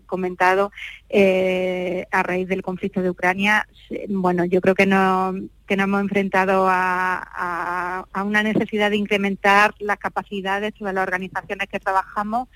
comentado, 0.04 0.70
eh, 1.08 2.06
a 2.10 2.22
raíz 2.22 2.46
del 2.46 2.60
conflicto 2.60 3.00
de 3.00 3.08
Ucrania, 3.08 3.66
bueno, 4.10 4.44
yo 4.44 4.60
creo 4.60 4.74
que 4.74 4.84
no 4.84 5.34
que 5.66 5.78
nos 5.78 5.84
hemos 5.84 6.02
enfrentado 6.02 6.66
a, 6.68 8.04
a 8.12 8.22
una 8.22 8.42
necesidad 8.42 8.90
de 8.90 8.98
incrementar 8.98 9.74
las 9.78 9.96
capacidades 9.96 10.74
de 10.78 10.92
las 10.92 11.02
organizaciones 11.02 11.68
que 11.68 11.80
trabajamos 11.80 12.48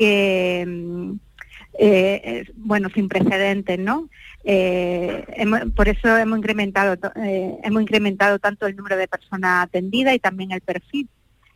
que 0.00 0.64
mm, 0.66 1.12
eh, 1.82 2.44
bueno, 2.56 2.90
sin 2.94 3.08
precedentes, 3.08 3.78
¿no? 3.78 4.10
Eh, 4.44 5.24
por 5.74 5.88
eso 5.88 6.14
hemos 6.14 6.38
incrementado, 6.38 6.94
eh, 7.16 7.56
hemos 7.64 7.80
incrementado 7.80 8.38
tanto 8.38 8.66
el 8.66 8.76
número 8.76 8.98
de 8.98 9.08
personas 9.08 9.64
atendidas 9.64 10.14
y 10.14 10.18
también 10.18 10.52
el 10.52 10.60
perfil. 10.60 11.08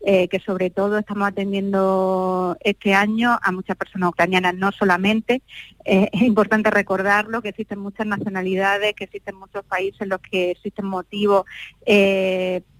que 0.04 0.42
sobre 0.44 0.68
todo 0.68 0.98
estamos 0.98 1.26
atendiendo 1.26 2.58
este 2.60 2.92
año 2.92 3.38
a 3.40 3.50
muchas 3.52 3.74
personas 3.74 4.10
ucranianas, 4.10 4.54
no 4.54 4.70
solamente. 4.70 5.40
es 5.86 6.22
importante 6.22 6.70
recordarlo, 6.70 7.40
que 7.40 7.48
existen 7.48 7.78
muchas 7.78 8.06
nacionalidades, 8.06 8.92
que 8.94 9.04
existen 9.04 9.34
muchos 9.34 9.64
países 9.64 10.02
en 10.02 10.10
los 10.10 10.20
que 10.20 10.50
existen 10.50 10.84
motivos 10.84 11.46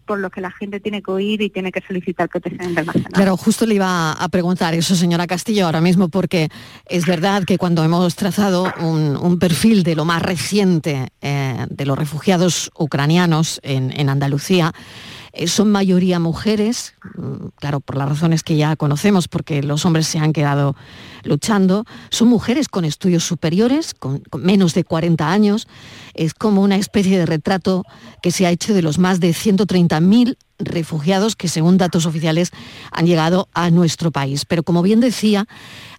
por 0.04 0.18
lo 0.18 0.30
que 0.30 0.40
la 0.40 0.50
gente 0.50 0.80
tiene 0.80 1.02
que 1.02 1.11
oír 1.11 1.42
y 1.42 1.50
tiene 1.50 1.73
que 1.73 1.82
solicitar 1.87 2.28
protección 2.28 2.70
internacional. 2.70 3.12
Claro, 3.12 3.37
justo 3.37 3.66
le 3.66 3.76
iba 3.76 4.12
a 4.12 4.28
preguntar 4.28 4.75
eso, 4.75 4.94
señora 4.94 5.26
Castillo, 5.26 5.66
ahora 5.66 5.80
mismo, 5.80 6.08
porque 6.08 6.49
es 6.87 7.06
verdad 7.06 7.44
que 7.44 7.58
cuando 7.58 7.84
hemos 7.84 8.14
trazado 8.16 8.73
un, 8.80 9.38
perfil 9.38 9.82
de 9.82 9.96
lo 9.96 10.04
más 10.04 10.23
reciente 10.23 11.08
eh, 11.20 11.66
de 11.68 11.87
los 11.87 11.99
refugiados 11.99 12.70
ucranianos 12.78 13.61
en 13.64 14.08
Andalucía, 14.08 14.73
eh, 14.75 15.23
son 15.46 15.70
mayoría 15.70 16.18
mujeres, 16.18 16.94
mm, 17.16 17.48
claro, 17.56 17.80
por 17.80 17.96
las 17.96 18.08
razones 18.08 18.42
que 18.42 18.56
ya 18.56 18.76
conocemos, 18.76 19.28
porque 19.28 19.62
los 19.62 19.84
hombres 19.84 20.06
se 20.06 20.18
han 20.18 20.32
quedado 20.32 20.76
luchando, 21.22 21.84
son 22.10 22.28
mujeres 22.28 22.68
con 22.68 22.84
estudios 22.84 23.24
superiores, 23.24 23.94
con, 23.94 24.22
menos 24.38 24.74
de 24.74 24.84
40 24.84 25.30
años, 25.30 25.66
es 26.14 26.34
como 26.34 26.62
una 26.62 26.76
especie 26.76 27.18
de 27.18 27.26
retrato 27.26 27.84
que 28.22 28.30
se 28.30 28.46
ha 28.46 28.50
hecho 28.50 28.74
de 28.74 28.82
los 28.82 28.98
más 28.98 29.20
de 29.20 29.30
130.000 29.30 30.36
refugiados 30.58 31.36
que 31.36 31.48
según 31.48 31.78
datos 31.78 32.06
oficiales 32.06 32.50
han 32.92 33.06
llegado 33.06 33.48
a 33.54 33.70
nuestro 33.70 34.10
país. 34.10 34.44
Pero 34.44 34.62
como 34.62 34.82
bien 34.82 35.00
decía, 35.00 35.46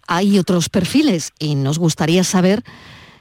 hay 0.07 0.39
otros 0.39 0.69
perfiles 0.69 1.31
y 1.39 1.55
nos 1.55 1.77
gustaría 1.77 2.23
saber 2.23 2.63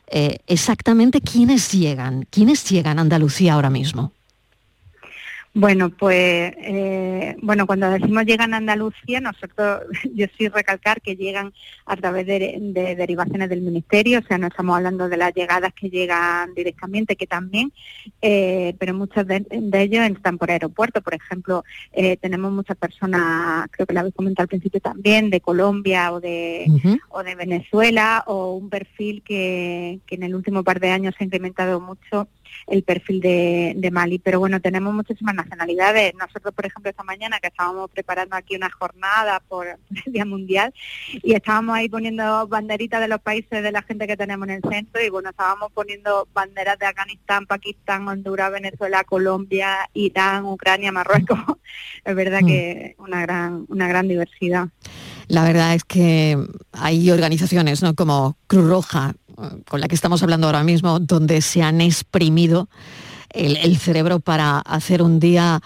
eh, 0.06 0.38
exactamente 0.46 1.20
quiénes 1.20 1.72
llegan, 1.72 2.26
quiénes 2.30 2.68
llegan 2.68 2.98
a 2.98 3.02
Andalucía 3.02 3.54
ahora 3.54 3.70
mismo. 3.70 4.12
Bueno, 5.56 5.90
pues 5.90 6.52
eh, 6.58 7.36
bueno, 7.40 7.64
cuando 7.68 7.88
decimos 7.88 8.24
llegan 8.24 8.54
a 8.54 8.56
Andalucía, 8.56 9.20
nosotros, 9.20 9.82
yo 10.12 10.26
sí 10.36 10.48
recalcar 10.48 11.00
que 11.00 11.14
llegan 11.14 11.52
a 11.86 11.94
través 11.96 12.26
de, 12.26 12.58
derivaciones 12.98 13.48
del 13.48 13.60
Ministerio, 13.60 14.18
o 14.18 14.22
sea, 14.22 14.36
no 14.36 14.48
estamos 14.48 14.76
hablando 14.76 15.08
de 15.08 15.16
las 15.16 15.32
llegadas 15.32 15.72
que 15.72 15.90
llegan 15.90 16.52
directamente, 16.54 17.14
que 17.14 17.28
también, 17.28 17.72
eh, 18.20 18.74
pero 18.80 18.94
muchos 18.94 19.28
de, 19.28 19.46
ellos 19.74 20.04
están 20.10 20.38
por 20.38 20.50
aeropuerto. 20.50 21.00
Por 21.02 21.14
ejemplo, 21.14 21.62
eh, 21.92 22.16
tenemos 22.16 22.50
muchas 22.50 22.76
personas, 22.76 23.68
creo 23.70 23.86
que 23.86 23.94
la 23.94 24.00
habéis 24.00 24.16
comentado 24.16 24.42
al 24.42 24.48
principio 24.48 24.80
también, 24.80 25.30
de 25.30 25.40
Colombia 25.40 26.12
o 26.12 26.18
de, 26.18 26.66
o 27.10 27.22
de 27.22 27.34
Venezuela, 27.36 28.24
o 28.26 28.54
un 28.54 28.70
perfil 28.70 29.22
que, 29.22 30.00
que 30.04 30.16
en 30.16 30.24
el 30.24 30.34
último 30.34 30.64
par 30.64 30.80
de 30.80 30.90
años 30.90 31.14
se 31.16 31.22
ha 31.22 31.26
incrementado 31.26 31.80
mucho 31.80 32.26
el 32.66 32.82
perfil 32.82 33.20
de, 33.20 33.74
de 33.76 33.90
Mali. 33.90 34.18
Pero 34.18 34.40
bueno, 34.40 34.60
tenemos 34.60 34.94
muchísimas 34.94 35.34
nacionalidades. 35.34 36.14
Nosotros, 36.14 36.54
por 36.54 36.66
ejemplo, 36.66 36.90
esta 36.90 37.02
mañana 37.02 37.38
que 37.40 37.48
estábamos 37.48 37.90
preparando 37.90 38.36
aquí 38.36 38.56
una 38.56 38.70
jornada 38.70 39.40
por 39.48 39.66
el 40.06 40.12
Día 40.12 40.24
Mundial 40.24 40.74
y 41.22 41.34
estábamos 41.34 41.76
ahí 41.76 41.88
poniendo 41.88 42.46
banderitas 42.48 43.00
de 43.00 43.08
los 43.08 43.20
países 43.20 43.62
de 43.62 43.72
la 43.72 43.82
gente 43.82 44.06
que 44.06 44.16
tenemos 44.16 44.48
en 44.48 44.54
el 44.54 44.62
centro 44.70 45.02
y 45.02 45.10
bueno, 45.10 45.30
estábamos 45.30 45.72
poniendo 45.72 46.28
banderas 46.32 46.78
de 46.78 46.86
Afganistán, 46.86 47.46
Pakistán, 47.46 48.08
Honduras, 48.08 48.52
Venezuela, 48.52 49.04
Colombia, 49.04 49.88
Irán, 49.94 50.44
Ucrania, 50.44 50.92
Marruecos. 50.92 51.38
es 52.04 52.14
verdad 52.14 52.42
mm. 52.42 52.46
que 52.46 52.96
una 52.98 53.22
gran, 53.22 53.66
una 53.68 53.88
gran 53.88 54.08
diversidad. 54.08 54.68
La 55.28 55.44
verdad 55.44 55.74
es 55.74 55.84
que 55.84 56.38
hay 56.72 57.10
organizaciones 57.10 57.82
¿no? 57.82 57.94
como 57.94 58.36
Cruz 58.46 58.68
Roja, 58.68 59.14
con 59.68 59.80
la 59.80 59.88
que 59.88 59.94
estamos 59.94 60.22
hablando 60.22 60.46
ahora 60.46 60.64
mismo, 60.64 61.00
donde 61.00 61.40
se 61.42 61.62
han 61.62 61.80
exprimido 61.80 62.68
el, 63.30 63.76
cerebro 63.78 64.20
para 64.20 64.58
hacer 64.58 65.02
un 65.02 65.18
día 65.18 65.60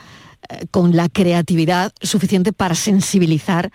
eh, 0.48 0.66
con 0.70 0.96
la 0.96 1.08
creatividad 1.08 1.92
suficiente 2.00 2.52
para 2.52 2.74
sensibilizar 2.74 3.70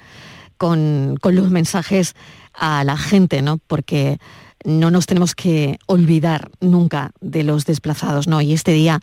con, 0.58 1.17
los 1.21 1.51
mensajes 1.51 2.15
a 2.53 2.84
la 2.84 2.97
gente, 2.97 3.41
¿no? 3.41 3.60
Porque 3.67 4.17
no 4.63 4.91
nos 4.91 5.06
tenemos 5.06 5.36
que 5.36 5.77
olvidar 5.88 6.49
nunca 6.60 7.12
de 7.19 7.43
los 7.43 7.65
desplazados, 7.65 8.27
¿no? 8.27 8.41
Y 8.41 8.53
este 8.53 8.71
día 8.71 9.01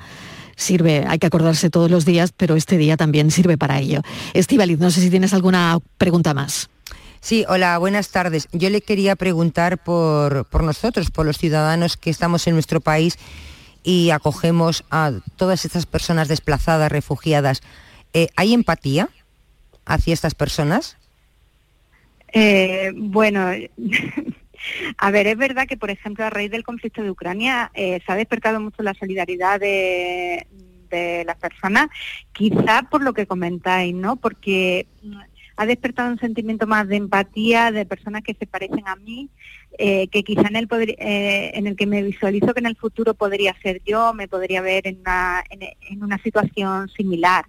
sirve, 0.57 1.05
hay 1.07 1.19
que 1.19 1.27
acordarse 1.27 1.71
todos 1.71 1.91
los 1.91 2.05
días, 2.05 2.33
pero 2.37 2.57
este 2.57 2.79
día 2.79 2.97
también 2.97 3.31
sirve 3.31 3.59
para 3.59 3.79
ello. 3.79 4.03
Estivaliz, 4.35 4.79
no 4.79 4.91
sé 4.91 5.01
si 5.01 5.11
tienes 5.11 5.35
alguna 5.35 5.79
pregunta 5.99 6.35
más. 6.35 6.69
Sí, 7.21 7.45
hola, 7.49 7.77
buenas 7.77 8.11
tardes. 8.11 8.49
Yo 8.53 8.71
le 8.71 8.81
quería 8.81 9.15
preguntar 9.15 9.77
por, 9.77 10.47
por 10.47 10.65
nosotros, 10.65 11.11
por 11.11 11.27
los 11.27 11.37
ciudadanos 11.37 11.99
que 11.99 12.09
estamos 12.09 12.47
en 12.47 12.55
nuestro 12.55 12.81
país 12.81 13.19
y 13.83 14.11
acogemos 14.11 14.85
a 14.91 15.13
todas 15.37 15.67
estas 15.67 15.85
personas 15.85 16.29
desplazadas, 16.29 16.91
refugiadas. 16.91 17.61
Eh, 18.15 18.29
¿Hay 18.37 18.55
empatía 18.55 19.11
hacia 19.85 20.15
estas 20.15 20.35
personas? 20.35 20.97
Eh, 22.33 22.91
bueno, 22.95 23.51
a 24.99 25.11
ver, 25.11 25.27
es 25.27 25.37
verdad 25.37 25.67
que, 25.67 25.77
por 25.77 25.91
ejemplo, 25.91 26.25
a 26.25 26.31
raíz 26.31 26.51
del 26.51 26.65
conflicto 26.65 27.03
de 27.03 27.11
Ucrania 27.11 27.71
eh, 27.75 28.01
se 28.05 28.13
ha 28.13 28.17
despertado 28.17 28.61
mucho 28.61 28.83
la 28.83 28.95
solidaridad 28.95 29.61
de, 29.61 30.47
de 30.89 31.25
las 31.27 31.37
personas, 31.37 31.89
quizá 32.33 32.83
por 32.91 33.03
lo 33.03 33.13
que 33.13 33.27
comentáis, 33.27 33.95
¿no? 33.95 34.17
Porque 34.17 34.87
ha 35.61 35.67
despertado 35.67 36.11
un 36.11 36.19
sentimiento 36.19 36.67
más 36.67 36.89
de 36.89 36.97
empatía 36.97 37.71
de 37.71 37.85
personas 37.85 38.23
que 38.23 38.33
se 38.33 38.47
parecen 38.47 38.89
a 38.89 38.97
mí, 38.97 39.29
eh, 39.77 40.09
que 40.09 40.23
quizá 40.23 40.49
en 40.49 40.57
el, 40.57 40.67
eh, 40.73 41.51
en 41.53 41.67
el 41.67 41.77
que 41.77 41.87
me 41.87 42.03
visualizo 42.03 42.55
que 42.55 42.61
en 42.61 42.67
el 42.67 42.77
futuro 42.77 43.13
podría 43.13 43.55
ser 43.63 43.83
yo, 43.85 44.15
me 44.15 44.27
podría 44.27 44.63
ver 44.63 44.87
en 44.87 45.01
una, 45.01 45.45
en, 45.51 46.03
una 46.03 46.17
situación 46.23 46.89
similar. 46.89 47.45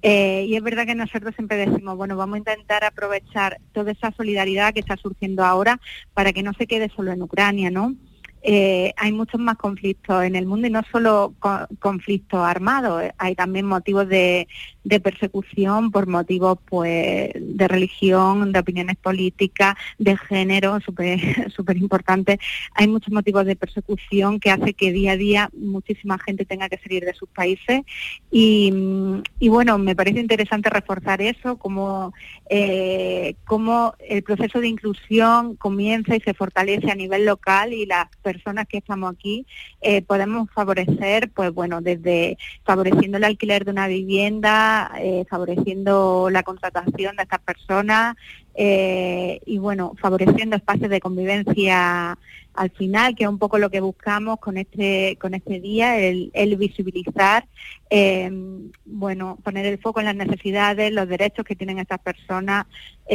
Eh, 0.00 0.44
y 0.46 0.54
es 0.54 0.62
verdad 0.62 0.86
que 0.86 0.94
nosotros 0.94 1.34
siempre 1.34 1.56
decimos, 1.56 1.96
bueno, 1.96 2.16
vamos 2.16 2.36
a 2.36 2.38
intentar 2.38 2.84
aprovechar 2.84 3.58
toda 3.72 3.90
esa 3.90 4.12
solidaridad 4.12 4.72
que 4.72 4.78
está 4.78 4.96
surgiendo 4.96 5.44
ahora 5.44 5.80
para 6.14 6.32
que 6.32 6.44
no 6.44 6.52
se 6.52 6.68
quede 6.68 6.88
solo 6.94 7.10
en 7.10 7.20
Ucrania, 7.20 7.68
¿no? 7.68 7.96
Eh, 8.42 8.92
hay 8.96 9.12
muchos 9.12 9.40
más 9.40 9.56
conflictos 9.56 10.24
en 10.24 10.34
el 10.34 10.46
mundo 10.46 10.66
y 10.66 10.70
no 10.70 10.82
solo 10.90 11.34
conflictos 11.78 12.40
armados, 12.40 13.02
eh, 13.02 13.12
hay 13.18 13.34
también 13.34 13.66
motivos 13.66 14.08
de, 14.08 14.48
persecución 15.02 15.90
por 15.90 16.06
motivos 16.08 16.58
pues 16.64 17.30
de 17.34 17.68
religión, 17.68 18.52
de 18.52 18.58
opiniones 18.58 18.96
políticas, 18.96 19.76
de 19.98 20.16
género, 20.16 20.78
súper 21.54 21.76
importante. 21.76 22.40
Hay 22.74 22.88
muchos 22.88 23.12
motivos 23.12 23.44
de 23.46 23.56
persecución 23.56 24.40
que 24.40 24.50
hace 24.50 24.74
que 24.74 24.92
día 24.92 25.12
a 25.12 25.16
día 25.16 25.50
muchísima 25.56 26.18
gente 26.18 26.44
tenga 26.44 26.68
que 26.68 26.78
salir 26.78 27.04
de 27.04 27.14
sus 27.14 27.28
países 27.28 27.82
y, 28.30 28.72
bueno, 29.48 29.78
me 29.78 29.94
parece 29.94 30.20
interesante 30.20 30.70
reforzar 30.70 31.20
eso, 31.20 31.56
como, 31.56 32.12
eh, 32.48 33.34
como 33.44 33.94
el 33.98 34.22
proceso 34.22 34.60
de 34.60 34.68
inclusión 34.68 35.56
comienza 35.56 36.16
y 36.16 36.20
se 36.20 36.34
fortalece 36.34 36.90
a 36.90 36.94
nivel 36.94 37.24
local 37.24 37.72
y 37.72 37.86
las 37.86 38.08
que 38.68 38.78
estamos 38.78 39.12
aquí 39.12 39.46
eh, 39.80 40.02
podemos 40.02 40.48
favorecer, 40.50 41.30
pues 41.30 41.52
bueno, 41.52 41.80
desde 41.80 42.38
favoreciendo 42.64 43.18
el 43.18 43.24
alquiler 43.24 43.64
de 43.64 43.70
una 43.70 43.88
vivienda, 43.88 44.92
eh, 44.98 45.24
favoreciendo 45.28 46.28
la 46.30 46.42
contratación 46.42 47.16
de 47.16 47.22
estas 47.22 47.40
personas 47.40 48.16
eh, 48.54 49.40
y 49.46 49.58
bueno, 49.58 49.94
favoreciendo 50.00 50.56
espacios 50.56 50.90
de 50.90 51.00
convivencia 51.00 52.18
al 52.54 52.70
final, 52.70 53.14
que 53.14 53.24
es 53.24 53.30
un 53.30 53.38
poco 53.38 53.58
lo 53.58 53.70
que 53.70 53.80
buscamos 53.80 54.38
con 54.38 54.56
este, 54.56 55.16
con 55.20 55.34
este 55.34 55.60
día, 55.60 55.98
el, 55.98 56.56
visibilizar, 56.56 57.46
em, 57.88 58.70
bueno, 58.84 59.38
poner 59.42 59.66
el 59.66 59.78
foco 59.78 60.00
en 60.00 60.06
las 60.06 60.16
necesidades, 60.16 60.92
los 60.92 61.08
derechos 61.08 61.44
que 61.44 61.56
tienen 61.56 61.78
estas 61.78 62.00
personas, 62.00 62.66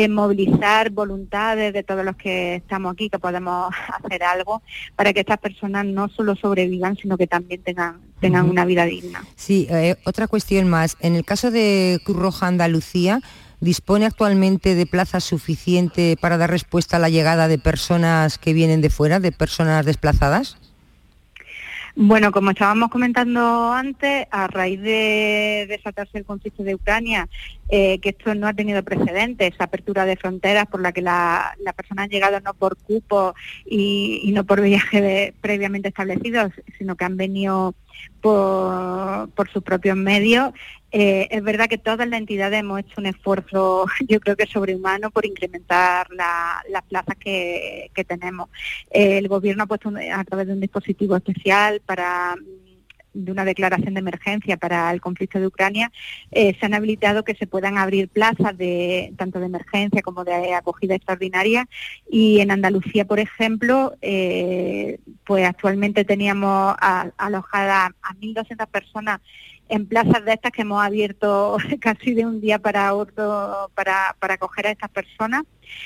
movilizar 0.10 0.90
voluntades 0.90 1.72
de 1.74 1.84
todos 1.84 2.04
los 2.04 2.16
que 2.18 2.56
estamos 2.56 2.94
aquí, 2.94 3.10
que 3.10 3.20
podemos 3.20 3.70
hacer 4.04 4.24
algo 4.24 4.62
para 4.96 5.14
que 5.14 5.22
estas 5.22 5.38
personas 5.38 5.86
no 5.86 6.10
solo 6.10 6.36
sobrevivan, 6.36 6.98
sino 6.98 7.18
que 7.18 7.28
también 7.28 7.62
tengan, 7.62 8.02
tengan 8.20 8.50
una 8.50 8.66
vida 8.66 8.86
digna. 8.86 9.24
Sí, 9.36 9.68
eh, 9.70 9.96
otra 10.06 10.28
cuestión 10.28 10.68
más. 10.68 10.98
En 11.00 11.16
el 11.16 11.24
caso 11.24 11.52
de 11.52 12.00
Cruz 12.04 12.18
Roja 12.18 12.48
Andalucía, 12.48 13.22
¿Dispone 13.60 14.06
actualmente 14.06 14.76
de 14.76 14.86
plazas 14.86 15.24
suficiente 15.24 16.18
para 16.20 16.38
dar 16.38 16.50
respuesta 16.50 16.98
a 16.98 17.00
la 17.00 17.10
llegada 17.10 17.48
de 17.48 17.58
personas 17.58 18.38
que 18.38 18.54
vienen 18.54 18.82
de 18.82 18.90
fuera, 18.90 19.20
de 19.20 19.32
personas 19.32 19.86
desplazadas? 19.86 20.58
Bueno, 21.98 22.34
como 22.34 22.52
estábamos 22.52 22.90
comentando 22.90 23.72
antes, 23.72 24.28
a 24.30 24.48
raíz 24.48 24.82
de 24.82 25.66
desatarse 25.70 26.18
el 26.18 26.26
conflicto 26.26 26.62
de 26.62 26.76
Ucrania, 26.76 27.30
eh, 27.70 28.00
que 28.00 28.10
esto 28.10 28.36
no 28.36 28.48
ha 28.48 28.54
tenido 28.54 28.84
precedentes, 28.84 29.54
esa 29.54 29.64
apertura 29.64 30.04
de 30.04 30.18
fronteras 30.18 30.66
por 30.68 30.82
la 30.82 30.92
que 30.92 31.02
las 31.02 31.58
la 31.60 31.72
personas 31.72 32.04
han 32.04 32.10
llegado 32.10 32.42
no 32.42 32.54
por 32.54 32.76
cupo 32.76 33.34
y, 33.66 34.30
no 34.34 34.44
por 34.44 34.60
viaje 34.60 35.34
previamente 35.40 35.88
establecidos, 35.88 36.52
sino 36.78 36.98
que 36.98 37.06
han 37.06 37.16
venido 37.16 37.74
por 38.20 39.50
sus 39.54 39.64
propios 39.64 39.96
medios, 39.96 40.52
eh, 40.98 41.28
es 41.30 41.44
verdad 41.44 41.68
que 41.68 41.78
todas 41.78 42.08
las 42.08 42.18
entidades 42.18 42.58
hemos 42.58 42.80
hecho 42.80 43.02
un 43.02 43.08
esfuerzo, 43.08 43.86
yo 44.08 44.22
creo 44.22 44.38
que 44.38 44.46
sobrehumano, 44.46 45.12
por 45.12 45.26
incrementar 45.26 46.08
las 46.10 46.84
plazas 46.88 47.18
que, 47.18 47.92
tenemos. 48.08 48.50
el 48.92 49.28
Gobierno 49.28 49.64
ha 49.64 49.68
puesto 49.68 49.90
a 49.90 50.24
través 50.24 50.48
de 50.48 50.54
un 50.54 50.62
dispositivo 50.62 51.18
especial 51.18 51.82
para 51.86 52.36
de 53.16 53.32
una 53.32 53.46
declaración 53.46 53.94
de 53.94 54.02
emergencia 54.02 54.58
para 54.58 54.92
el 54.92 55.02
conflicto 55.02 55.40
de 55.40 55.48
Ucrania, 55.48 55.92
eh, 56.32 56.56
se 56.60 56.66
han 56.66 56.74
habilitado 56.74 57.24
que 57.24 57.36
se 57.36 57.48
puedan 57.48 57.78
abrir 57.78 58.10
plazas 58.10 58.58
de 58.58 59.14
tanto 59.18 59.40
de 59.40 59.46
emergencia 59.46 60.02
como 60.02 60.24
de 60.24 60.54
acogida 60.54 60.96
extraordinaria 60.96 61.68
y 62.10 62.42
en 62.42 62.52
Andalucía, 62.52 63.06
por 63.06 63.20
ejemplo, 63.20 63.96
eh, 64.02 65.00
pues 65.26 65.46
actualmente 65.46 66.04
teníamos 66.04 66.76
alojadas 67.18 67.92
a 68.02 68.14
1.200 68.16 68.68
personas 68.68 69.22
en 69.70 69.88
plazas 69.88 70.24
de 70.26 70.34
estas 70.34 70.52
que 70.52 70.62
hemos 70.62 70.84
abierto 70.84 71.58
casi 71.80 72.14
de 72.14 72.26
un 72.26 72.42
día 72.42 72.60
para 72.60 72.94
otro 72.94 73.72
para, 73.74 74.16
para 74.20 74.36
acoger 74.36 74.68
a 74.68 74.72
estas 74.72 74.90
personas, 74.90 75.44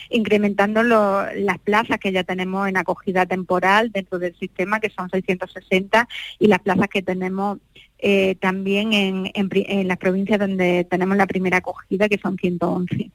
incrementando 0.09 0.83
las 0.83 1.59
plazas 1.59 1.99
que 1.99 2.11
ya 2.11 2.23
tenemos 2.23 2.67
en 2.67 2.77
acogida 2.77 3.25
temporal 3.25 3.91
dentro 3.91 4.19
del 4.19 4.35
sistema, 4.37 4.79
que 4.79 4.89
son 4.89 5.09
660, 5.09 6.07
y 6.39 6.47
las 6.47 6.59
plazas 6.59 6.87
que 6.87 7.01
tenemos 7.01 7.59
eh, 7.99 8.35
también 8.39 8.93
en, 8.93 9.31
en, 9.33 9.87
las 9.87 9.97
provincias 9.97 10.39
donde 10.39 10.85
tenemos 10.89 11.17
la 11.17 11.27
primera 11.27 11.57
acogida, 11.57 12.07
que 12.07 12.17
son 12.17 12.37
111. 12.37 13.11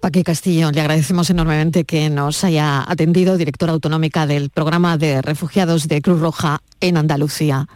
Paqui 0.00 0.22
Castillo, 0.22 0.70
le 0.70 0.80
agradecemos 0.80 1.30
enormemente 1.30 1.84
que 1.84 2.10
nos 2.10 2.44
haya 2.44 2.84
atendido, 2.88 3.36
directora 3.36 3.72
autonómica 3.72 4.26
del 4.26 4.50
programa 4.50 4.98
de 4.98 5.22
refugiados 5.22 5.88
de 5.88 6.02
Cruz 6.02 6.20
Roja 6.20 6.60
en 6.80 6.96
Andalucía 6.96 7.66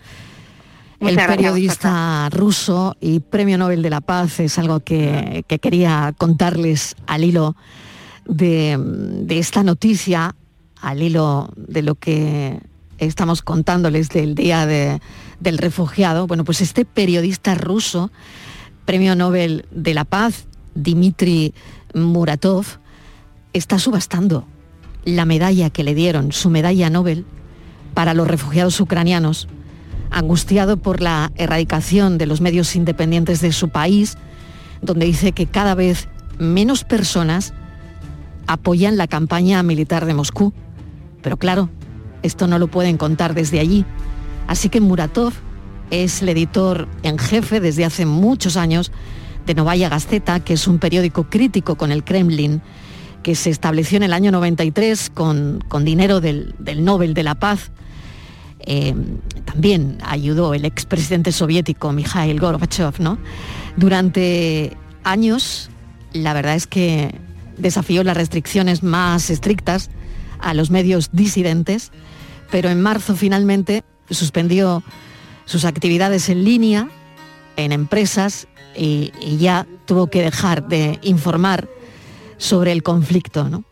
el 1.00 1.16
periodista 1.16 2.28
ruso 2.30 2.96
y 3.00 3.20
Premio 3.20 3.56
Nobel 3.56 3.82
de 3.82 3.90
la 3.90 4.00
Paz 4.00 4.38
es 4.40 4.58
algo 4.58 4.80
que, 4.80 5.44
quería 5.60 6.14
contarles 6.16 6.94
al 7.06 7.24
hilo 7.24 7.56
de, 8.26 9.26
esta 9.30 9.62
noticia, 9.62 10.36
al 10.80 11.02
hilo 11.02 11.50
de 11.56 11.82
lo 11.82 11.94
que 11.94 12.60
estamos 12.98 13.40
contándoles 13.40 14.10
del 14.10 14.34
Día 14.34 14.66
del 14.66 15.58
Refugiado. 15.58 16.26
Bueno, 16.26 16.44
pues 16.44 16.60
este 16.60 16.84
periodista 16.84 17.54
ruso, 17.54 18.10
Premio 18.84 19.16
Nobel 19.16 19.64
de 19.70 19.94
la 19.94 20.04
Paz, 20.04 20.46
Dmitry 20.74 21.54
Muratov, 21.94 22.66
está 23.54 23.78
subastando 23.78 24.46
la 25.04 25.24
medalla 25.24 25.70
que 25.70 25.82
le 25.82 25.94
dieron, 25.94 26.30
su 26.30 26.50
medalla 26.50 26.90
Nobel, 26.90 27.24
para 27.94 28.12
los 28.12 28.28
refugiados 28.28 28.78
ucranianos 28.80 29.48
angustiado 30.10 30.76
por 30.76 31.00
la 31.00 31.32
erradicación 31.36 32.18
de 32.18 32.26
los 32.26 32.40
medios 32.40 32.74
independientes 32.76 33.40
de 33.40 33.52
su 33.52 33.68
país, 33.68 34.16
donde 34.82 35.06
dice 35.06 35.32
que 35.32 35.46
cada 35.46 35.74
vez 35.74 36.08
menos 36.38 36.84
personas 36.84 37.52
apoyan 38.46 38.96
la 38.96 39.06
campaña 39.06 39.62
militar 39.62 40.06
de 40.06 40.14
Moscú. 40.14 40.52
Pero 41.22 41.36
claro, 41.36 41.68
esto 42.22 42.46
no 42.46 42.58
lo 42.58 42.68
pueden 42.68 42.96
contar 42.96 43.34
desde 43.34 43.60
allí. 43.60 43.84
Así 44.46 44.68
que 44.68 44.80
Muratov 44.80 45.32
es 45.90 46.22
el 46.22 46.30
editor 46.30 46.88
en 47.02 47.18
jefe 47.18 47.60
desde 47.60 47.84
hace 47.84 48.06
muchos 48.06 48.56
años 48.56 48.90
de 49.46 49.54
Novaya 49.54 49.88
Gazeta, 49.88 50.40
que 50.40 50.54
es 50.54 50.66
un 50.66 50.78
periódico 50.78 51.24
crítico 51.24 51.76
con 51.76 51.92
el 51.92 52.04
Kremlin, 52.04 52.62
que 53.22 53.34
se 53.34 53.50
estableció 53.50 53.96
en 53.96 54.04
el 54.04 54.12
año 54.12 54.32
93 54.32 55.10
con, 55.10 55.62
con 55.68 55.84
dinero 55.84 56.20
del, 56.20 56.54
del 56.58 56.84
Nobel 56.84 57.14
de 57.14 57.22
la 57.22 57.34
Paz 57.34 57.70
eh, 58.66 58.94
también 59.44 59.98
ayudó 60.02 60.54
el 60.54 60.64
expresidente 60.64 61.32
soviético 61.32 61.92
Mikhail 61.92 62.38
Gorbachev, 62.38 63.00
¿no? 63.00 63.18
Durante 63.76 64.76
años, 65.04 65.70
la 66.12 66.32
verdad 66.34 66.54
es 66.54 66.66
que 66.66 67.14
desafió 67.56 68.04
las 68.04 68.16
restricciones 68.16 68.82
más 68.82 69.30
estrictas 69.30 69.90
a 70.40 70.54
los 70.54 70.70
medios 70.70 71.10
disidentes, 71.12 71.92
pero 72.50 72.68
en 72.68 72.80
marzo 72.80 73.14
finalmente 73.14 73.84
suspendió 74.10 74.82
sus 75.44 75.64
actividades 75.64 76.28
en 76.28 76.44
línea, 76.44 76.88
en 77.56 77.72
empresas, 77.72 78.46
y, 78.76 79.12
y 79.20 79.36
ya 79.38 79.66
tuvo 79.86 80.08
que 80.08 80.22
dejar 80.22 80.68
de 80.68 80.98
informar 81.02 81.68
sobre 82.38 82.72
el 82.72 82.82
conflicto. 82.82 83.48
¿no? 83.48 83.64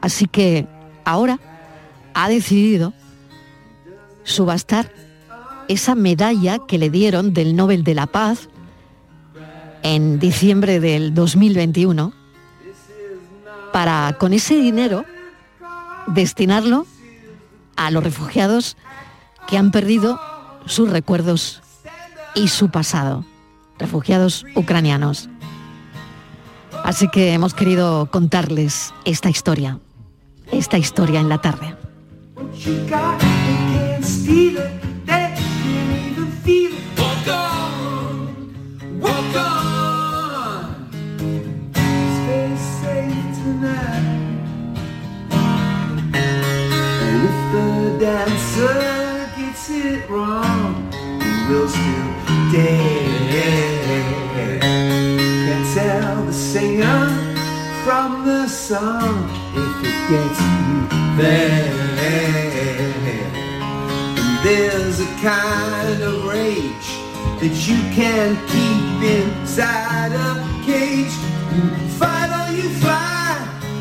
Así 0.00 0.26
que 0.26 0.66
ahora 1.04 1.40
ha 2.14 2.28
decidido 2.28 2.92
subastar 4.24 4.92
esa 5.68 5.94
medalla 5.94 6.58
que 6.66 6.78
le 6.78 6.90
dieron 6.90 7.32
del 7.32 7.54
Nobel 7.54 7.84
de 7.84 7.94
la 7.94 8.06
Paz 8.06 8.48
en 9.82 10.18
diciembre 10.18 10.80
del 10.80 11.14
2021 11.14 12.12
para 13.72 14.16
con 14.18 14.32
ese 14.32 14.56
dinero 14.56 15.04
destinarlo 16.08 16.86
a 17.76 17.90
los 17.90 18.02
refugiados 18.02 18.76
que 19.48 19.56
han 19.56 19.70
perdido 19.70 20.20
sus 20.66 20.90
recuerdos 20.90 21.62
y 22.34 22.48
su 22.48 22.70
pasado, 22.70 23.24
refugiados 23.78 24.44
ucranianos. 24.54 25.28
Así 26.84 27.08
que 27.08 27.32
hemos 27.32 27.54
querido 27.54 28.06
contarles 28.10 28.92
esta 29.04 29.30
historia, 29.30 29.78
esta 30.50 30.78
historia 30.78 31.20
en 31.20 31.28
la 31.28 31.40
tarde. 31.40 31.76
It, 34.30 35.06
they 35.06 35.34
can't 35.36 35.90
even 36.06 36.30
feel 36.44 36.72
it. 36.72 36.98
Walk 36.98 37.28
on, 37.28 39.00
walk 39.00 39.36
on. 39.36 40.90
Stay 42.18 42.50
safe 42.80 43.28
tonight. 43.42 44.40
And 46.12 47.20
if 47.28 47.38
the 47.52 47.68
dancer 47.98 48.78
gets 49.36 49.70
it 49.70 50.08
wrong, 50.08 50.92
he 50.92 51.32
will 51.48 51.68
still 51.68 52.10
dead. 52.52 53.06
Can't 54.62 55.66
tell 55.74 56.24
the 56.24 56.32
singer 56.32 57.00
from 57.84 58.24
the 58.24 58.46
song 58.48 59.28
if 59.54 59.84
it 59.84 59.98
gets 60.10 60.40
you 60.40 60.88
there. 61.16 62.79
There's 64.42 65.00
a 65.00 65.06
kind 65.20 66.02
of 66.02 66.24
rage 66.24 66.88
that 67.40 67.52
you 67.68 67.76
can 67.94 68.36
keep 68.48 69.02
inside 69.04 70.12
a 70.12 70.34
cage. 70.64 71.12
Fight 71.98 72.30
or 72.32 72.48
you 72.56 72.70
fly, 72.80 73.36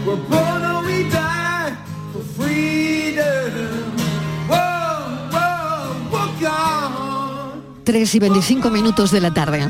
we're 0.05 0.17
born 0.17 0.61
or 0.65 0.83
we 0.85 1.09
die 1.09 1.77
for 2.11 2.23
freedom. 2.35 3.95
Whoa, 4.49 5.29
whoa, 5.31 5.95
whoa, 6.11 6.41
gone. 6.41 7.63
3 7.85 8.15
y 8.15 8.19
25 8.19 8.69
minutos 8.69 9.11
de 9.11 9.21
la 9.21 9.31
tarde. 9.33 9.61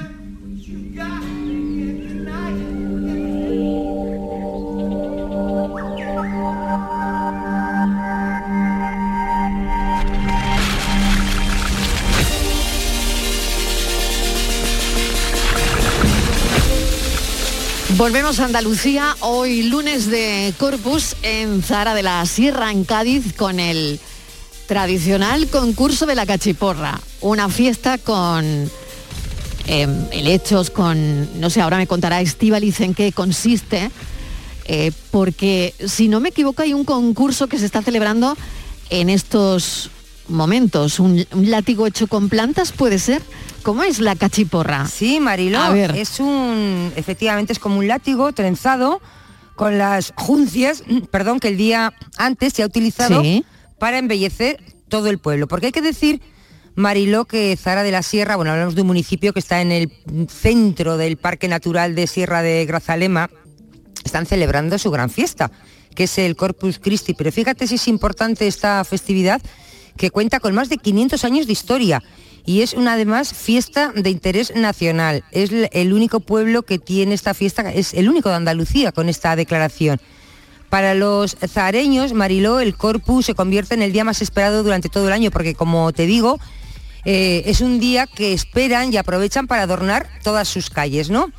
Volvemos 18.09 18.39
a 18.39 18.45
Andalucía, 18.45 19.15
hoy 19.19 19.61
lunes 19.61 20.07
de 20.07 20.51
Corpus 20.57 21.15
en 21.21 21.61
Zara 21.61 21.93
de 21.93 22.01
la 22.01 22.25
Sierra, 22.25 22.71
en 22.71 22.83
Cádiz, 22.83 23.35
con 23.35 23.59
el 23.59 23.99
tradicional 24.65 25.47
concurso 25.47 26.07
de 26.07 26.15
la 26.15 26.25
cachiporra. 26.25 26.99
Una 27.21 27.49
fiesta 27.49 27.99
con 27.99 28.71
helechos, 29.67 30.71
con, 30.71 31.39
no 31.39 31.51
sé, 31.51 31.61
ahora 31.61 31.77
me 31.77 31.85
contará 31.85 32.19
Estivaliz 32.19 32.79
en 32.79 32.95
qué 32.95 33.11
consiste, 33.11 33.91
eh, 34.65 34.91
porque 35.11 35.75
si 35.85 36.07
no 36.07 36.19
me 36.19 36.29
equivoco 36.29 36.63
hay 36.63 36.73
un 36.73 36.85
concurso 36.85 37.45
que 37.45 37.59
se 37.59 37.67
está 37.67 37.83
celebrando 37.83 38.35
en 38.89 39.11
estos 39.11 39.91
momentos, 40.29 40.99
un, 40.99 41.25
un 41.33 41.49
látigo 41.51 41.87
hecho 41.87 42.07
con 42.07 42.29
plantas, 42.29 42.71
¿puede 42.71 42.99
ser? 42.99 43.21
¿Cómo 43.63 43.83
es 43.83 43.99
la 43.99 44.15
cachiporra? 44.15 44.87
Sí, 44.87 45.19
Mariló, 45.19 45.59
A 45.59 45.69
ver. 45.71 45.95
es 45.95 46.19
un, 46.19 46.91
efectivamente 46.95 47.53
es 47.53 47.59
como 47.59 47.77
un 47.79 47.87
látigo 47.87 48.31
trenzado 48.33 49.01
con 49.55 49.77
las 49.77 50.13
juncias, 50.15 50.83
perdón, 51.11 51.39
que 51.39 51.49
el 51.49 51.57
día 51.57 51.93
antes 52.17 52.53
se 52.53 52.63
ha 52.63 52.65
utilizado 52.65 53.21
Sí. 53.21 53.43
para 53.77 53.97
embellecer 53.97 54.63
todo 54.87 55.07
el 55.09 55.19
pueblo. 55.19 55.47
Porque 55.47 55.67
hay 55.67 55.71
que 55.71 55.81
decir, 55.81 56.21
Mariló, 56.75 57.25
que 57.25 57.55
Zara 57.57 57.83
de 57.83 57.91
la 57.91 58.01
Sierra, 58.03 58.37
bueno, 58.37 58.51
hablamos 58.51 58.75
de 58.75 58.81
un 58.81 58.87
municipio 58.87 59.33
que 59.33 59.39
está 59.39 59.61
en 59.61 59.71
el 59.71 59.91
centro 60.29 60.95
del 60.97 61.17
Parque 61.17 61.47
Natural 61.49 61.93
de 61.95 62.07
Sierra 62.07 62.41
de 62.41 62.65
Grazalema, 62.65 63.29
están 64.05 64.25
celebrando 64.25 64.77
su 64.79 64.89
gran 64.91 65.09
fiesta, 65.09 65.51
que 65.93 66.05
es 66.05 66.17
el 66.17 66.37
Corpus 66.37 66.79
Christi. 66.79 67.13
Pero 67.13 67.31
fíjate 67.33 67.67
si 67.67 67.75
es 67.75 67.87
importante 67.89 68.47
esta 68.47 68.81
festividad, 68.85 69.41
que 69.99 70.09
cuenta 70.09 70.39
con 70.39 70.55
más 70.55 70.69
de 70.69 70.77
500 70.77 71.23
años 71.25 71.45
de 71.45 71.53
historia 71.53 72.01
y 72.45 72.61
es 72.61 72.73
una 72.73 72.93
además 72.93 73.33
fiesta 73.33 73.91
de 73.93 74.09
interés 74.09 74.55
nacional. 74.55 75.23
Es 75.31 75.51
el 75.51 75.93
único 75.93 76.21
pueblo 76.21 76.63
que 76.63 76.79
tiene 76.79 77.13
esta 77.13 77.33
fiesta, 77.33 77.69
es 77.71 77.93
el 77.93 78.09
único 78.09 78.29
de 78.29 78.35
Andalucía 78.35 78.91
con 78.93 79.09
esta 79.09 79.35
declaración. 79.35 79.99
Para 80.69 80.93
los 80.93 81.35
zareños, 81.35 82.13
Mariló, 82.13 82.61
el 82.61 82.75
Corpus 82.75 83.25
se 83.25 83.35
convierte 83.35 83.75
en 83.75 83.81
el 83.81 83.91
día 83.91 84.05
más 84.05 84.21
esperado 84.21 84.63
durante 84.63 84.87
todo 84.87 85.07
el 85.07 85.13
año, 85.13 85.31
porque 85.31 85.53
como 85.53 85.91
te 85.91 86.05
digo, 86.05 86.39
eh, 87.03 87.43
es 87.45 87.59
un 87.59 87.79
día 87.79 88.07
que 88.07 88.33
esperan 88.33 88.93
y 88.93 88.97
aprovechan 88.97 89.47
para 89.47 89.63
adornar 89.63 90.07
todas 90.23 90.47
sus 90.47 90.69
calles, 90.69 91.09
¿no? 91.09 91.31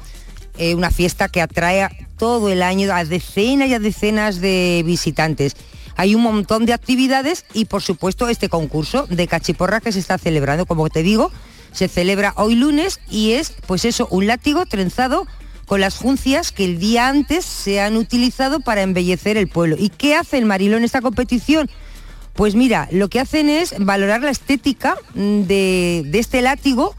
Eh, 0.58 0.74
una 0.74 0.90
fiesta 0.90 1.28
que 1.28 1.40
atrae 1.40 1.88
todo 2.18 2.50
el 2.50 2.62
año 2.62 2.92
a 2.92 3.04
decenas 3.04 3.68
y 3.68 3.74
a 3.74 3.78
decenas 3.78 4.40
de 4.40 4.82
visitantes. 4.84 5.56
Hay 6.00 6.14
un 6.14 6.22
montón 6.22 6.64
de 6.64 6.72
actividades 6.72 7.44
y 7.52 7.66
por 7.66 7.82
supuesto 7.82 8.30
este 8.30 8.48
concurso 8.48 9.06
de 9.10 9.28
cachiporra 9.28 9.82
que 9.82 9.92
se 9.92 9.98
está 9.98 10.16
celebrando, 10.16 10.64
como 10.64 10.88
te 10.88 11.02
digo, 11.02 11.30
se 11.72 11.88
celebra 11.88 12.32
hoy 12.38 12.54
lunes 12.54 13.00
y 13.10 13.32
es 13.32 13.52
pues 13.66 13.84
eso, 13.84 14.08
un 14.10 14.26
látigo 14.26 14.64
trenzado 14.64 15.26
con 15.66 15.82
las 15.82 15.98
juncias 15.98 16.52
que 16.52 16.64
el 16.64 16.78
día 16.78 17.08
antes 17.08 17.44
se 17.44 17.82
han 17.82 17.98
utilizado 17.98 18.60
para 18.60 18.80
embellecer 18.80 19.36
el 19.36 19.48
pueblo. 19.48 19.76
¿Y 19.78 19.90
qué 19.90 20.14
hace 20.14 20.38
el 20.38 20.46
Mariló 20.46 20.78
en 20.78 20.84
esta 20.84 21.02
competición? 21.02 21.68
Pues 22.32 22.54
mira, 22.54 22.88
lo 22.92 23.10
que 23.10 23.20
hacen 23.20 23.50
es 23.50 23.74
valorar 23.78 24.22
la 24.22 24.30
estética 24.30 24.96
mm, 25.12 25.42
de, 25.42 26.04
de 26.06 26.18
este 26.18 26.40
látigo 26.40 26.94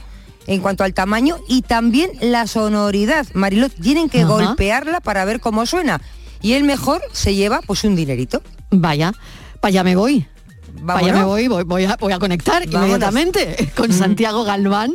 en 0.46 0.62
cuanto 0.62 0.84
al 0.84 0.94
tamaño 0.94 1.40
y 1.48 1.64
también 1.64 2.12
la 2.22 2.46
sonoridad. 2.46 3.26
Mariló, 3.34 3.68
tienen 3.70 4.10
que 4.10 4.22
Ajá. 4.22 4.28
golpearla 4.32 5.00
para 5.00 5.26
ver 5.26 5.40
cómo 5.40 5.66
suena. 5.66 6.00
Y 6.44 6.54
el 6.54 6.66
mejor 6.66 7.02
se 7.14 7.34
lleva 7.34 7.62
pues 7.66 7.84
un 7.84 7.96
dinerito. 7.96 8.44
Vaya, 8.72 9.14
para 9.60 9.70
allá 9.70 9.84
me 9.84 9.96
voy. 9.96 10.26
Para 10.86 11.00
allá 11.00 11.14
Vámonos. 11.14 11.20
me 11.20 11.24
voy, 11.26 11.48
voy, 11.48 11.64
voy 11.64 11.86
a, 11.86 11.98
voy 11.98 12.14
a 12.14 12.20
conectar 12.20 12.64
Vámonos. 12.66 12.88
inmediatamente 12.88 13.72
con 13.76 13.92
Santiago 13.92 14.44
Galván, 14.44 14.94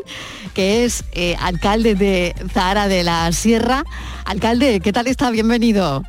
que 0.54 0.84
es 0.84 1.04
eh, 1.12 1.36
alcalde 1.38 1.94
de 1.94 2.34
Zahara 2.52 2.88
de 2.88 3.04
la 3.04 3.30
Sierra. 3.32 3.84
Alcalde, 4.24 4.80
¿qué 4.80 4.92
tal 4.92 5.06
está? 5.06 5.30
Bienvenido. 5.30 6.02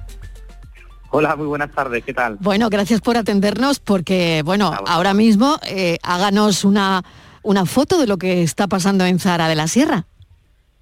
Hola, 1.10 1.36
muy 1.36 1.47
buenas 1.47 1.71
tardes, 1.71 2.03
¿qué 2.03 2.13
tal? 2.13 2.38
Bueno, 2.39 2.69
gracias 2.69 3.01
por 3.01 3.17
atendernos 3.17 3.80
porque, 3.80 4.41
bueno, 4.43 4.73
ahora 4.88 5.13
mismo 5.13 5.58
eh, 5.65 5.97
háganos 6.03 6.65
una, 6.65 7.03
una 7.43 7.65
foto 7.65 7.97
de 7.99 8.08
lo 8.08 8.17
que 8.17 8.43
está 8.43 8.67
pasando 8.67 9.06
en 9.06 9.19
Zahara 9.19 9.47
de 9.47 9.56
la 9.56 9.67
Sierra. 9.67 10.06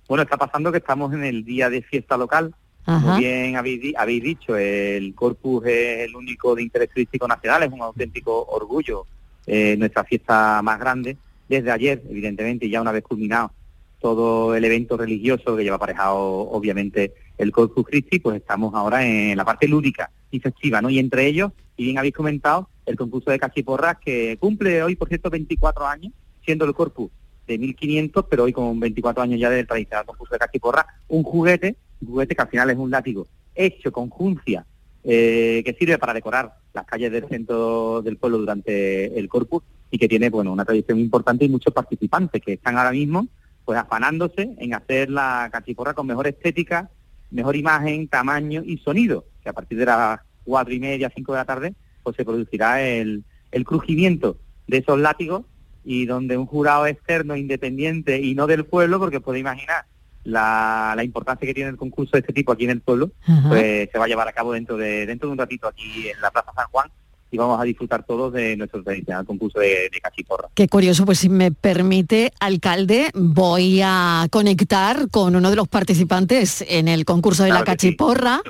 Bueno, 0.08 0.24
está 0.24 0.38
pasando 0.38 0.72
que 0.72 0.80
estamos 0.80 1.14
en 1.14 1.24
el 1.24 1.44
día 1.44 1.70
de 1.70 1.82
fiesta 1.82 2.18
local. 2.18 2.54
Ajá. 2.86 3.02
Como 3.02 3.18
bien 3.18 3.56
habéis, 3.56 3.96
habéis 3.98 4.24
dicho, 4.24 4.56
el 4.56 5.16
Corpus 5.16 5.66
es 5.66 6.08
el 6.08 6.16
único 6.16 6.56
de 6.56 6.64
interés 6.64 6.90
turístico 6.90 7.28
nacional, 7.28 7.64
es 7.64 7.72
un 7.72 7.82
auténtico 7.82 8.46
orgullo, 8.46 9.06
eh, 9.48 9.76
nuestra 9.78 10.04
fiesta 10.04 10.62
más 10.62 10.80
grande. 10.80 11.18
Desde 11.50 11.72
ayer, 11.72 12.04
evidentemente, 12.10 12.70
ya 12.70 12.82
una 12.82 12.92
vez 12.92 13.04
culminado 13.04 13.52
todo 14.00 14.56
el 14.56 14.64
evento 14.64 14.98
religioso 14.98 15.56
que 15.56 15.64
lleva 15.64 15.78
aparejado, 15.78 16.18
obviamente, 16.20 17.14
el 17.38 17.52
Corpus 17.52 17.86
Christi, 17.88 18.20
pues 18.20 18.38
estamos 18.38 18.74
ahora 18.76 19.04
en 19.04 19.36
la 19.36 19.46
parte 19.46 19.68
lúdica 19.68 20.12
y 20.30 20.40
festiva, 20.40 20.82
¿no? 20.82 20.90
Y 20.90 21.00
entre 21.00 21.26
ellos, 21.26 21.52
y 21.76 21.86
bien 21.86 21.98
habéis 21.98 22.14
comentado, 22.14 22.70
el 22.86 22.96
concurso 22.96 23.32
de 23.32 23.40
cachiporras 23.40 23.98
que 23.98 24.38
cumple 24.40 24.84
hoy, 24.84 24.96
por 24.96 25.08
cierto, 25.08 25.30
24 25.30 25.88
años, 25.88 26.14
siendo 26.44 26.66
el 26.66 26.74
Corpus 26.74 27.10
de 27.48 27.58
1500, 27.58 28.26
pero 28.30 28.44
hoy 28.44 28.54
con 28.54 28.80
24 28.80 29.24
años 29.24 29.40
ya 29.40 29.50
del 29.50 29.68
tradicional 29.68 30.06
concurso 30.06 30.34
de 30.36 30.40
cachiporra, 30.40 30.86
un 31.08 31.24
juguete, 31.24 31.76
juguete 32.06 32.36
que 32.36 32.42
al 32.42 32.50
final 32.50 32.70
es 32.70 32.78
un 32.78 32.92
látigo 32.92 33.28
hecho 33.54 33.92
con 33.92 34.10
juncia, 34.10 34.66
eh, 35.04 35.62
que 35.64 35.74
sirve 35.74 35.98
para 35.98 36.14
decorar 36.14 36.56
las 36.74 36.86
calles 36.86 37.12
del 37.12 37.28
centro 37.28 38.02
del 38.02 38.18
pueblo 38.18 38.40
durante 38.40 39.18
el 39.18 39.30
Corpus 39.30 39.64
y 39.92 39.98
que 39.98 40.08
tiene, 40.08 40.30
bueno, 40.30 40.52
una 40.52 40.66
tradición 40.66 41.00
importante 41.00 41.46
y 41.46 41.50
muchos 41.50 41.74
participantes 41.74 42.42
que 42.42 42.54
están 42.54 42.78
ahora 42.78 42.92
mismo 42.92 43.28
pues 43.64 43.80
afanándose 43.80 44.56
en 44.60 44.74
hacer 44.76 45.10
la 45.10 45.50
cachiporra 45.52 45.96
con 45.96 46.06
mejor 46.06 46.28
estética, 46.28 46.92
mejor 47.32 47.56
imagen, 47.56 48.08
tamaño 48.08 48.62
y 48.64 48.78
sonido, 48.78 49.26
que 49.42 49.50
a 49.50 49.54
partir 49.54 49.80
de 49.80 49.86
las 49.86 50.20
cuatro 50.44 50.74
y 50.74 50.80
media, 50.80 51.12
cinco 51.14 51.34
de 51.34 51.40
la 51.40 51.46
tarde, 51.46 51.74
pues 52.04 52.16
se 52.16 52.24
producirá 52.24 52.84
el, 52.84 53.24
el 53.52 53.66
crujimiento 53.66 54.38
de 54.68 54.78
esos 54.78 55.00
látigos 55.00 55.46
y 55.84 56.06
donde 56.06 56.38
un 56.38 56.46
jurado 56.46 56.86
externo, 56.86 57.36
independiente 57.36 58.22
y 58.22 58.36
no 58.36 58.46
del 58.46 58.66
pueblo, 58.66 59.00
porque 59.00 59.20
puede 59.20 59.40
imaginar 59.40 59.86
la, 60.26 60.94
la 60.96 61.04
importancia 61.04 61.48
que 61.48 61.54
tiene 61.54 61.70
el 61.70 61.78
concurso 61.78 62.12
de 62.14 62.20
este 62.20 62.34
tipo 62.34 62.52
aquí 62.52 62.66
en 62.66 62.72
el 62.72 62.82
pueblo, 62.82 63.12
Ajá. 63.26 63.48
pues 63.48 63.90
se 63.92 63.98
va 63.98 64.06
a 64.06 64.08
llevar 64.08 64.28
a 64.28 64.34
cabo 64.34 64.54
dentro 64.54 64.76
de 64.76 65.06
dentro 65.06 65.30
de 65.30 65.34
un 65.34 65.38
ratito 65.38 65.68
aquí 65.68 66.10
en 66.10 66.20
la 66.20 66.32
Plaza 66.32 66.52
San 66.54 66.68
Juan 66.70 66.90
y 67.32 67.38
vamos 67.38 67.60
a 67.60 67.64
disfrutar 67.64 68.04
todos 68.04 68.32
de 68.34 68.56
nuestro 68.56 68.84
tradicional 68.84 69.26
concurso 69.26 69.60
de, 69.60 69.90
de 69.92 70.02
cachiporra. 70.02 70.48
Qué 70.54 70.68
curioso, 70.68 71.06
pues 71.06 71.20
si 71.20 71.30
me 71.30 71.52
permite, 71.52 72.32
alcalde, 72.40 73.10
voy 73.14 73.82
a 73.84 74.28
conectar 74.32 75.10
con 75.10 75.36
uno 75.36 75.50
de 75.50 75.56
los 75.56 75.68
participantes 75.68 76.64
en 76.68 76.88
el 76.88 77.04
concurso 77.04 77.44
de 77.44 77.50
la 77.50 77.60
sí. 77.60 77.66
cachiporra, 77.66 78.42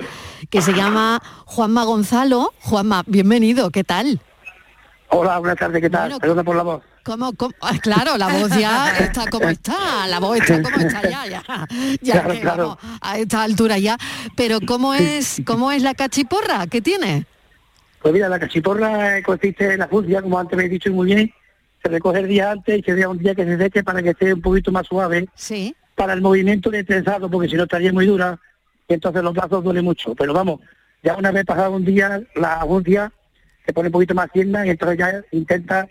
que 0.50 0.62
se 0.62 0.72
llama 0.72 1.20
Juanma 1.46 1.84
Gonzalo. 1.84 2.52
Juanma, 2.60 3.02
bienvenido, 3.06 3.70
¿qué 3.70 3.82
tal? 3.82 4.20
Hola, 5.08 5.38
buenas 5.38 5.58
tardes, 5.58 5.80
¿qué 5.80 5.90
tal? 5.90 6.18
Perdona 6.20 6.44
por 6.44 6.56
la 6.56 6.62
voz. 6.62 6.82
¿Cómo, 7.06 7.32
cómo? 7.34 7.54
Ah, 7.60 7.78
claro, 7.80 8.18
la 8.18 8.26
voz 8.26 8.50
ya 8.58 8.90
está 8.98 9.26
como 9.30 9.48
está, 9.48 10.08
la 10.08 10.18
voz 10.18 10.38
está 10.40 10.60
como 10.60 10.84
está 10.84 11.02
ya, 11.08 11.24
ya, 11.28 11.44
ya 12.02 12.12
Claro, 12.14 12.30
que 12.32 12.40
claro. 12.40 12.62
vamos 12.82 12.98
a 13.00 13.18
esta 13.18 13.42
altura 13.44 13.78
ya. 13.78 13.96
Pero 14.36 14.58
¿cómo 14.66 14.92
es, 14.92 15.40
cómo 15.46 15.70
es 15.70 15.84
la 15.84 15.94
cachiporra? 15.94 16.66
¿Qué 16.66 16.80
tiene? 16.82 17.24
Pues 18.02 18.12
mira, 18.12 18.28
la 18.28 18.40
cachiporra 18.40 19.18
eh, 19.18 19.22
consiste 19.22 19.72
en 19.74 19.78
la 19.78 19.86
funcia, 19.86 20.20
como 20.20 20.36
antes 20.36 20.56
me 20.58 20.64
he 20.64 20.68
dicho 20.68 20.90
muy 20.90 21.06
bien, 21.14 21.32
se 21.80 21.88
recoge 21.88 22.18
el 22.18 22.26
día 22.26 22.50
antes 22.50 22.76
y 22.80 22.82
se 22.82 22.94
deja 22.96 23.08
un 23.08 23.18
día 23.18 23.36
que 23.36 23.44
se 23.44 23.56
seque 23.56 23.84
para 23.84 24.02
que 24.02 24.10
esté 24.10 24.34
un 24.34 24.42
poquito 24.42 24.72
más 24.72 24.84
suave 24.88 25.28
Sí. 25.36 25.76
para 25.94 26.12
el 26.12 26.20
movimiento 26.20 26.70
de 26.70 26.82
trenzado, 26.82 27.30
porque 27.30 27.48
si 27.48 27.54
no 27.54 27.62
estaría 27.62 27.92
muy 27.92 28.06
dura 28.06 28.36
y 28.88 28.94
entonces 28.94 29.22
los 29.22 29.32
brazos 29.32 29.62
duele 29.62 29.80
mucho. 29.80 30.12
Pero 30.16 30.32
vamos, 30.34 30.58
ya 31.04 31.14
una 31.14 31.30
vez 31.30 31.44
pasado 31.44 31.70
un 31.70 31.84
día, 31.84 32.20
la 32.34 32.64
funcia 32.66 33.12
se 33.64 33.72
pone 33.72 33.88
un 33.88 33.92
poquito 33.92 34.14
más 34.14 34.28
tierna 34.32 34.66
y 34.66 34.70
entonces 34.70 34.98
ya 34.98 35.12
intenta, 35.30 35.86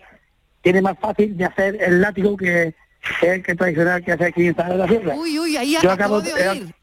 tiene 0.66 0.82
más 0.82 0.98
fácil 0.98 1.36
de 1.36 1.44
hacer 1.44 1.78
el 1.80 2.00
látigo 2.00 2.36
que, 2.36 2.74
que 3.20 3.40
que 3.40 3.54
tradicional 3.54 4.02
que 4.04 4.10
hace 4.10 4.24
aquí 4.24 4.46
en 4.48 4.56
la 4.56 4.88
Sierra. 4.88 5.14
Uy, 5.14 5.38
uy, 5.38 5.56
ahí 5.56 5.76
Yo 5.80 5.92
acabo 5.92 6.20
de 6.20 6.32
oír. 6.34 6.74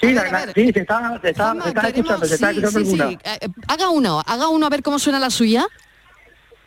Sí, 0.00 0.10
la- 0.12 0.24
la- 0.32 0.52
sí, 0.52 0.72
se 0.72 0.80
está, 0.80 1.20
se 1.22 1.30
está, 1.30 1.52
se 1.62 1.68
está 1.68 1.80
Queremos- 1.82 1.86
escuchando, 1.94 2.26
se 2.26 2.34
está 2.34 2.50
sí, 2.50 2.58
escuchando 2.58 2.90
sí, 2.90 3.00
alguna. 3.00 3.20
Eh, 3.22 3.38
eh, 3.42 3.48
Haga 3.68 3.88
uno, 3.90 4.20
haga 4.26 4.48
uno 4.48 4.66
a 4.66 4.68
ver 4.68 4.82
cómo 4.82 4.98
suena 4.98 5.20
la 5.20 5.30
suya. 5.30 5.64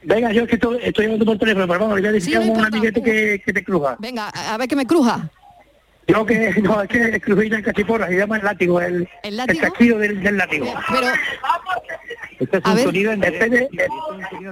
Venga, 0.04 0.32
yo 0.32 0.44
es 0.44 0.48
que 0.48 0.56
estoy, 0.56 0.80
estoy 0.82 1.04
hablando 1.06 1.26
por 1.26 1.38
teléfono, 1.38 1.68
pero 1.68 1.80
vamos, 1.82 1.96
le 1.96 2.02
voy 2.04 2.10
a 2.10 2.14
decir 2.14 2.40
no 2.40 2.46
un 2.54 2.66
amiguete 2.66 3.04
que, 3.04 3.42
que 3.46 3.52
te 3.52 3.62
cruja. 3.66 3.98
Venga, 4.00 4.30
a 4.30 4.56
ver 4.58 4.70
que 4.70 4.78
me 4.78 4.86
cruja. 4.86 5.30
Yo 6.08 6.26
que, 6.26 6.52
no, 6.64 6.82
es 6.82 6.88
que 6.88 7.20
crujita 7.20 7.58
en 7.58 7.64
cachiporra, 7.64 8.08
se 8.08 8.16
llama 8.16 8.38
el 8.38 8.46
látigo, 8.46 8.80
el, 8.80 9.10
¿El 9.22 9.36
látigo? 9.36 9.98
del, 10.00 10.24
del 10.24 10.38
látigo. 10.38 10.74
Pero, 10.94 11.08
Este 12.40 12.58
es 12.58 12.66
A 12.66 12.72
un 12.74 12.80
sonido 12.80 13.12
en 13.12 13.24
espere, 13.24 13.68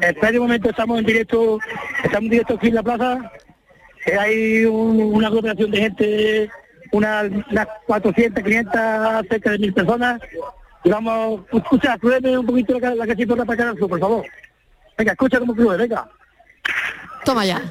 espere 0.02 0.40
un 0.40 0.48
momento, 0.48 0.70
estamos 0.70 1.00
en 1.00 1.06
directo, 1.06 1.60
estamos 2.04 2.24
en 2.26 2.30
directo 2.30 2.54
aquí 2.56 2.68
en 2.70 2.76
la 2.76 2.84
plaza, 2.84 3.32
que 4.04 4.14
hay 4.18 4.66
un- 4.66 5.00
una 5.14 5.28
aglomeración 5.28 5.70
de 5.72 5.78
gente, 5.78 6.50
unas, 6.92 7.26
unas 7.52 7.68
400, 7.86 8.44
500, 8.44 8.74
cerca 9.30 9.52
de 9.52 9.60
mil 9.60 9.74
personas, 9.74 10.20
y 10.84 10.90
vamos, 10.90 11.42
escucha, 11.54 11.98
crúeme 12.00 12.38
un 12.38 12.46
poquito 12.46 12.80
la, 12.80 12.96
la 12.96 13.08
cachiporra 13.08 13.46
para 13.46 13.74
que 13.74 13.80
por 13.86 14.00
favor. 14.00 14.26
Venga, 14.98 15.12
escucha 15.12 15.40
cómo 15.40 15.54
cruje, 15.54 15.78
venga. 15.78 16.10
toma 17.24 17.46
ya. 17.46 17.62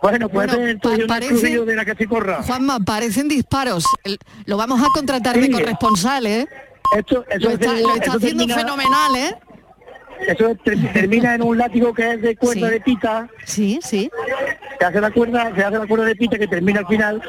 Bueno, 0.00 0.28
pues 0.28 0.46
Bueno, 0.52 0.66
es 0.68 0.76
pa- 0.76 0.88
un 0.90 1.06
parece- 1.08 1.64
de 1.64 1.74
la 1.76 1.84
cachiporra. 1.84 2.42
Juanma, 2.44 2.78
parecen 2.80 3.26
disparos. 3.28 3.84
El- 4.04 4.18
lo 4.46 4.56
vamos 4.56 4.80
a 4.80 4.86
contratar 4.94 5.36
de 5.36 5.46
Sí. 5.46 5.50
corresponsal, 5.50 6.26
¿eh? 6.26 6.46
Esto, 6.96 7.24
eso 7.28 7.48
lo 7.48 7.54
está, 7.54 7.74
es- 7.76 7.82
lo 7.82 7.94
está 7.94 8.12
haciendo 8.14 8.46
termina- 8.46 8.54
fenomenal, 8.54 9.16
¿eh? 9.16 9.34
Eso 10.26 10.52
ter- 10.64 10.92
termina 10.92 11.34
en 11.36 11.42
un 11.42 11.56
látigo 11.56 11.94
que 11.94 12.12
es 12.14 12.20
de 12.22 12.36
cuerda 12.36 12.66
Sí. 12.66 12.72
de 12.72 12.80
pita. 12.80 13.28
Sí, 13.44 13.78
sí. 13.82 14.10
Se 14.78 14.84
hace 14.84 15.00
la 15.00 15.10
cuerda, 15.12 15.52
se 15.54 15.62
hace 15.64 15.78
la 15.78 15.86
cuerda 15.86 16.06
de 16.06 16.16
pita 16.16 16.38
que 16.38 16.48
termina 16.48 16.80
al 16.80 16.86
final. 16.88 17.22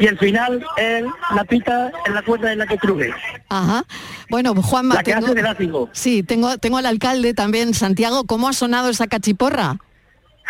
Y 0.00 0.06
el 0.06 0.18
final 0.18 0.64
es 0.78 1.04
la 1.34 1.44
pita 1.44 1.92
en 2.06 2.14
la 2.14 2.22
cuerda 2.22 2.52
en 2.52 2.58
la 2.58 2.66
que 2.66 2.76
cruje. 2.78 3.12
Ajá. 3.48 3.84
Bueno, 4.30 4.52
Juanma, 4.54 4.96
La 4.96 5.02
que 5.04 5.12
tengo, 5.12 5.26
hace 5.26 5.34
de 5.36 5.42
látigo. 5.42 5.88
sí, 5.92 6.22
tengo, 6.24 6.58
tengo 6.58 6.78
al 6.78 6.86
alcalde 6.86 7.34
también, 7.34 7.72
Santiago. 7.74 8.24
¿Cómo 8.24 8.48
ha 8.48 8.52
sonado 8.52 8.88
esa 8.90 9.06
cachiporra? 9.06 9.76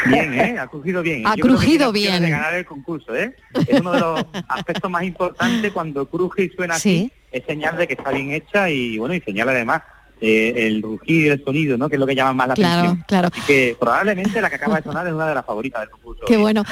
Bien, 0.07 0.35
¿eh? 0.35 0.59
Ha 0.59 0.67
crujido 0.67 1.03
bien. 1.03 1.27
Ha 1.27 1.37
Yo 1.37 1.43
crujido 1.43 1.93
bien. 1.93 2.23
de 2.23 2.31
ganar 2.31 2.55
el 2.55 2.65
concurso, 2.67 3.15
¿eh? 3.15 3.35
Es 3.69 3.81
uno 3.81 3.93
de 3.93 4.01
los 4.01 4.25
aspectos 4.49 4.91
más 4.91 5.05
importantes 5.05 5.73
cuando 5.73 6.07
cruje 6.07 6.45
y 6.45 6.49
suena 6.51 6.75
Sí. 6.79 7.11
así. 7.11 7.13
Es 7.31 7.45
señal 7.47 7.77
de 7.77 7.87
que 7.87 7.95
está 7.95 8.11
bien 8.11 8.31
hecha 8.33 8.69
y, 8.69 8.99
bueno, 8.99 9.15
y 9.15 9.21
señal 9.21 9.49
además 9.49 9.83
eh, 10.21 10.53
el 10.67 10.83
rugir 10.83 11.27
y 11.27 11.29
el 11.29 11.45
sonido, 11.45 11.77
¿no? 11.79 11.89
Que 11.89 11.97
es 11.97 12.01
lo 12.01 12.07
que 12.07 12.15
llama 12.15 12.33
más 12.33 12.49
la 12.49 12.55
Claro, 12.55 12.79
atención. 12.81 13.05
claro. 13.09 13.29
Así 13.33 13.41
que 13.47 13.77
probablemente 13.81 14.41
la 14.41 14.49
que 14.51 14.57
acaba 14.57 14.77
de 14.77 14.83
sonar 14.83 15.07
es 15.07 15.13
una 15.13 15.27
de 15.29 15.35
las 15.35 15.45
favoritas 15.45 15.81
del 15.83 15.91
concurso. 15.91 16.25
Qué 16.27 16.35
¿eh? 16.35 16.39
bueno. 16.39 16.63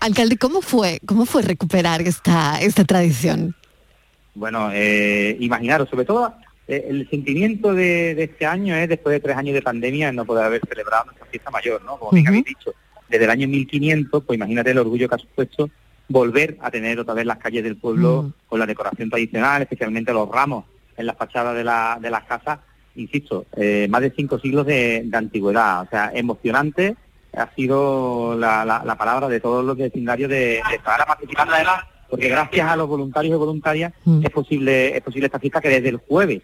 Alcalde, 0.00 0.36
¿cómo 0.38 0.62
fue, 0.62 1.00
cómo 1.06 1.26
fue 1.26 1.42
recuperar 1.42 2.00
esta, 2.02 2.60
esta 2.60 2.84
tradición? 2.84 3.54
Bueno, 4.34 4.70
eh, 4.72 5.36
imaginaros, 5.40 5.88
sobre 5.88 6.04
todo 6.04 6.28
eh, 6.28 6.45
el 6.68 7.08
sentimiento 7.10 7.74
de, 7.74 8.14
de 8.14 8.24
este 8.24 8.46
año 8.46 8.74
es 8.74 8.88
después 8.88 9.12
de 9.14 9.20
tres 9.20 9.36
años 9.36 9.54
de 9.54 9.62
pandemia 9.62 10.10
no 10.12 10.24
poder 10.24 10.44
haber 10.44 10.60
celebrado 10.68 11.04
nuestra 11.06 11.26
fiesta 11.26 11.50
mayor, 11.50 11.82
¿no? 11.84 11.96
Como 11.98 12.10
bien 12.12 12.26
habéis 12.28 12.44
dicho, 12.44 12.72
desde 13.08 13.24
el 13.24 13.30
año 13.30 13.46
1500, 13.48 14.24
pues 14.24 14.36
imagínate 14.36 14.70
el 14.72 14.78
orgullo 14.78 15.08
que 15.08 15.14
ha 15.14 15.18
supuesto 15.18 15.70
volver 16.08 16.56
a 16.60 16.70
tener 16.70 16.98
otra 17.00 17.14
vez 17.14 17.26
las 17.26 17.38
calles 17.38 17.62
del 17.64 17.76
pueblo 17.76 18.22
Mm. 18.24 18.32
con 18.48 18.58
la 18.60 18.66
decoración 18.66 19.10
tradicional, 19.10 19.62
especialmente 19.62 20.12
los 20.12 20.28
ramos 20.28 20.64
en 20.96 21.06
las 21.06 21.16
fachadas 21.16 21.54
de, 21.56 21.62
la, 21.64 21.98
de 22.00 22.10
las 22.10 22.24
casas, 22.24 22.58
insisto, 22.94 23.46
eh, 23.56 23.86
más 23.90 24.00
de 24.00 24.10
cinco 24.16 24.38
siglos 24.38 24.66
de, 24.66 25.02
de 25.04 25.16
antigüedad, 25.16 25.82
o 25.82 25.86
sea, 25.90 26.10
emocionante 26.14 26.96
ha 27.36 27.52
sido 27.54 28.34
la, 28.38 28.64
la- 28.64 28.82
la 28.84 28.94
palabra 28.96 29.28
de 29.28 29.40
todos 29.40 29.64
los 29.64 29.76
vecindarios 29.76 30.30
de, 30.30 30.62
de 30.68 30.76
estar 30.76 31.04
participando 31.06 31.54
además, 31.54 31.84
porque 32.08 32.28
gracias 32.28 32.66
a 32.66 32.76
los 32.76 32.88
voluntarios 32.88 33.34
y 33.34 33.38
voluntarias 33.38 33.92
Mm. 34.04 34.24
es 34.24 34.30
posible 34.30 34.96
es 34.96 35.02
posible 35.02 35.26
esta 35.26 35.38
fiesta 35.40 35.60
que 35.60 35.68
desde 35.68 35.88
el 35.90 35.96
jueves 35.98 36.40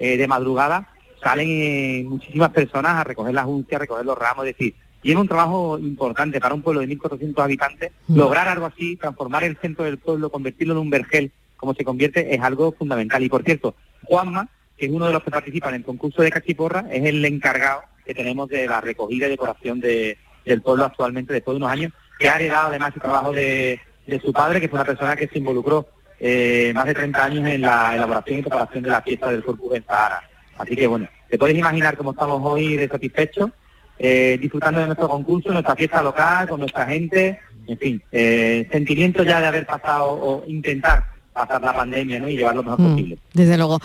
eh, 0.00 0.16
de 0.16 0.26
madrugada 0.26 0.88
salen 1.22 1.48
eh, 1.48 2.02
muchísimas 2.08 2.48
personas 2.50 2.92
a 2.96 3.04
recoger 3.04 3.34
las 3.34 3.46
uncias, 3.46 3.78
a 3.78 3.82
recoger 3.82 4.04
los 4.06 4.18
ramos, 4.18 4.46
es 4.46 4.56
decir, 4.56 4.74
y 5.02 5.10
es 5.12 5.16
un 5.16 5.28
trabajo 5.28 5.78
importante 5.78 6.40
para 6.40 6.54
un 6.54 6.62
pueblo 6.62 6.80
de 6.80 6.88
1.400 6.88 7.38
habitantes, 7.44 7.92
Mm. 8.08 8.16
lograr 8.18 8.48
algo 8.48 8.66
así, 8.66 8.96
transformar 8.96 9.44
el 9.44 9.56
centro 9.58 9.84
del 9.84 9.98
pueblo, 9.98 10.30
convertirlo 10.30 10.72
en 10.74 10.80
un 10.80 10.90
vergel, 10.90 11.30
como 11.56 11.74
se 11.74 11.84
convierte, 11.84 12.34
es 12.34 12.40
algo 12.40 12.72
fundamental. 12.72 13.22
Y 13.22 13.28
por 13.28 13.42
cierto, 13.44 13.74
Juanma, 14.04 14.48
que 14.78 14.86
es 14.86 14.92
uno 14.92 15.06
de 15.06 15.12
los 15.12 15.22
que 15.22 15.30
participan 15.30 15.74
en 15.74 15.80
el 15.82 15.84
concurso 15.86 16.22
de 16.22 16.30
Cachiporra, 16.30 16.86
es 16.90 17.04
el 17.04 17.22
encargado 17.24 17.82
que 18.04 18.14
tenemos 18.14 18.48
de 18.48 18.66
la 18.66 18.80
recogida 18.80 19.26
y 19.26 19.30
decoración 19.30 19.78
de- 19.80 20.16
del 20.46 20.62
pueblo 20.62 20.86
actualmente 20.86 21.34
después 21.34 21.54
de 21.54 21.58
unos 21.58 21.70
años, 21.70 21.92
que 22.18 22.28
ha 22.30 22.36
heredado 22.36 22.68
además 22.68 22.92
el 22.94 23.02
trabajo 23.02 23.30
de, 23.32 23.78
de 24.06 24.20
su 24.20 24.32
padre, 24.32 24.58
que 24.60 24.68
fue 24.70 24.78
una 24.78 24.86
persona 24.86 25.16
que 25.16 25.28
se 25.28 25.38
involucró 25.38 25.86
eh, 26.20 26.72
más 26.74 26.84
de 26.86 26.94
30 26.94 27.24
años 27.24 27.48
en 27.48 27.62
la 27.62 27.94
elaboración 27.96 28.38
y 28.38 28.42
preparación 28.42 28.82
de 28.84 28.90
la 28.90 29.02
fiesta 29.02 29.30
del 29.30 29.42
Corpus 29.42 29.74
en 29.74 29.84
Sahara. 29.84 30.22
Así 30.58 30.76
que 30.76 30.86
bueno, 30.86 31.08
te 31.28 31.38
puedes 31.38 31.56
imaginar 31.56 31.96
cómo 31.96 32.10
estamos 32.12 32.40
hoy 32.44 32.76
de 32.76 32.88
satisfechos, 32.88 33.50
eh, 33.98 34.38
disfrutando 34.40 34.80
de 34.80 34.86
nuestro 34.86 35.08
concurso, 35.08 35.50
nuestra 35.52 35.74
fiesta 35.74 36.02
local, 36.02 36.48
con 36.48 36.60
nuestra 36.60 36.86
gente, 36.86 37.40
en 37.66 37.78
fin, 37.78 38.02
eh, 38.12 38.68
sentimiento 38.70 39.22
ya 39.22 39.40
de 39.40 39.46
haber 39.46 39.66
pasado 39.66 40.10
o 40.12 40.44
intentar 40.46 41.04
pasar 41.32 41.62
la 41.62 41.74
pandemia 41.74 42.18
¿no? 42.18 42.28
y 42.28 42.36
llevar 42.36 42.54
lo 42.56 42.62
mejor 42.62 42.80
Mm, 42.80 42.90
posible. 42.90 43.18
Desde 43.32 43.56
luego. 43.56 43.78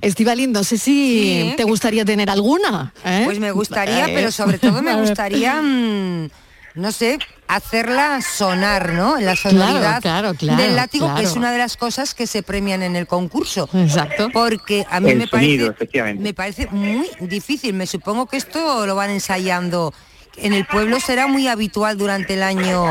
Estivalín, 0.00 0.52
no 0.52 0.64
sé 0.64 0.78
si 0.78 1.50
Sí. 1.50 1.54
te 1.56 1.64
gustaría 1.64 2.04
tener 2.04 2.28
alguna. 2.30 2.92
¿eh? 3.04 3.22
Pues 3.24 3.38
me 3.38 3.50
gustaría, 3.52 4.06
Eh, 4.08 4.12
pero 4.14 4.30
sobre 4.30 4.58
todo 4.58 4.82
me 4.82 4.94
gustaría, 5.00 5.60
mm, 5.62 6.28
no 6.76 6.92
sé, 6.92 7.18
hacerla 7.48 8.20
sonar, 8.22 8.92
¿no? 8.92 9.18
La 9.20 9.36
sonoridad 9.36 10.02
claro, 10.02 10.34
claro, 10.34 10.60
del 10.62 10.76
látigo, 10.76 11.06
que 11.06 11.12
claro. 11.14 11.28
es 11.28 11.36
una 11.36 11.52
de 11.52 11.58
las 11.58 11.76
cosas 11.76 12.14
que 12.14 12.26
se 12.26 12.42
premian 12.42 12.82
en 12.82 12.96
el 12.96 13.06
concurso. 13.06 13.68
Exacto. 13.72 14.28
Porque 14.32 14.86
a 14.90 15.00
mí 15.00 15.10
El 15.10 15.18
me 15.18 15.26
sonido, 15.26 15.66
parece, 15.66 15.74
efectivamente. 15.76 16.22
me 16.22 16.34
parece 16.34 16.66
muy 16.70 17.08
difícil. 17.20 17.74
Me 17.74 17.86
supongo 17.86 18.26
que 18.26 18.36
esto 18.36 18.86
lo 18.86 18.94
van 18.94 19.10
ensayando. 19.10 19.92
En 20.36 20.52
el 20.52 20.66
pueblo 20.66 21.00
será 21.00 21.26
muy 21.28 21.48
habitual 21.48 21.96
durante 21.96 22.34
el 22.34 22.42
año 22.42 22.84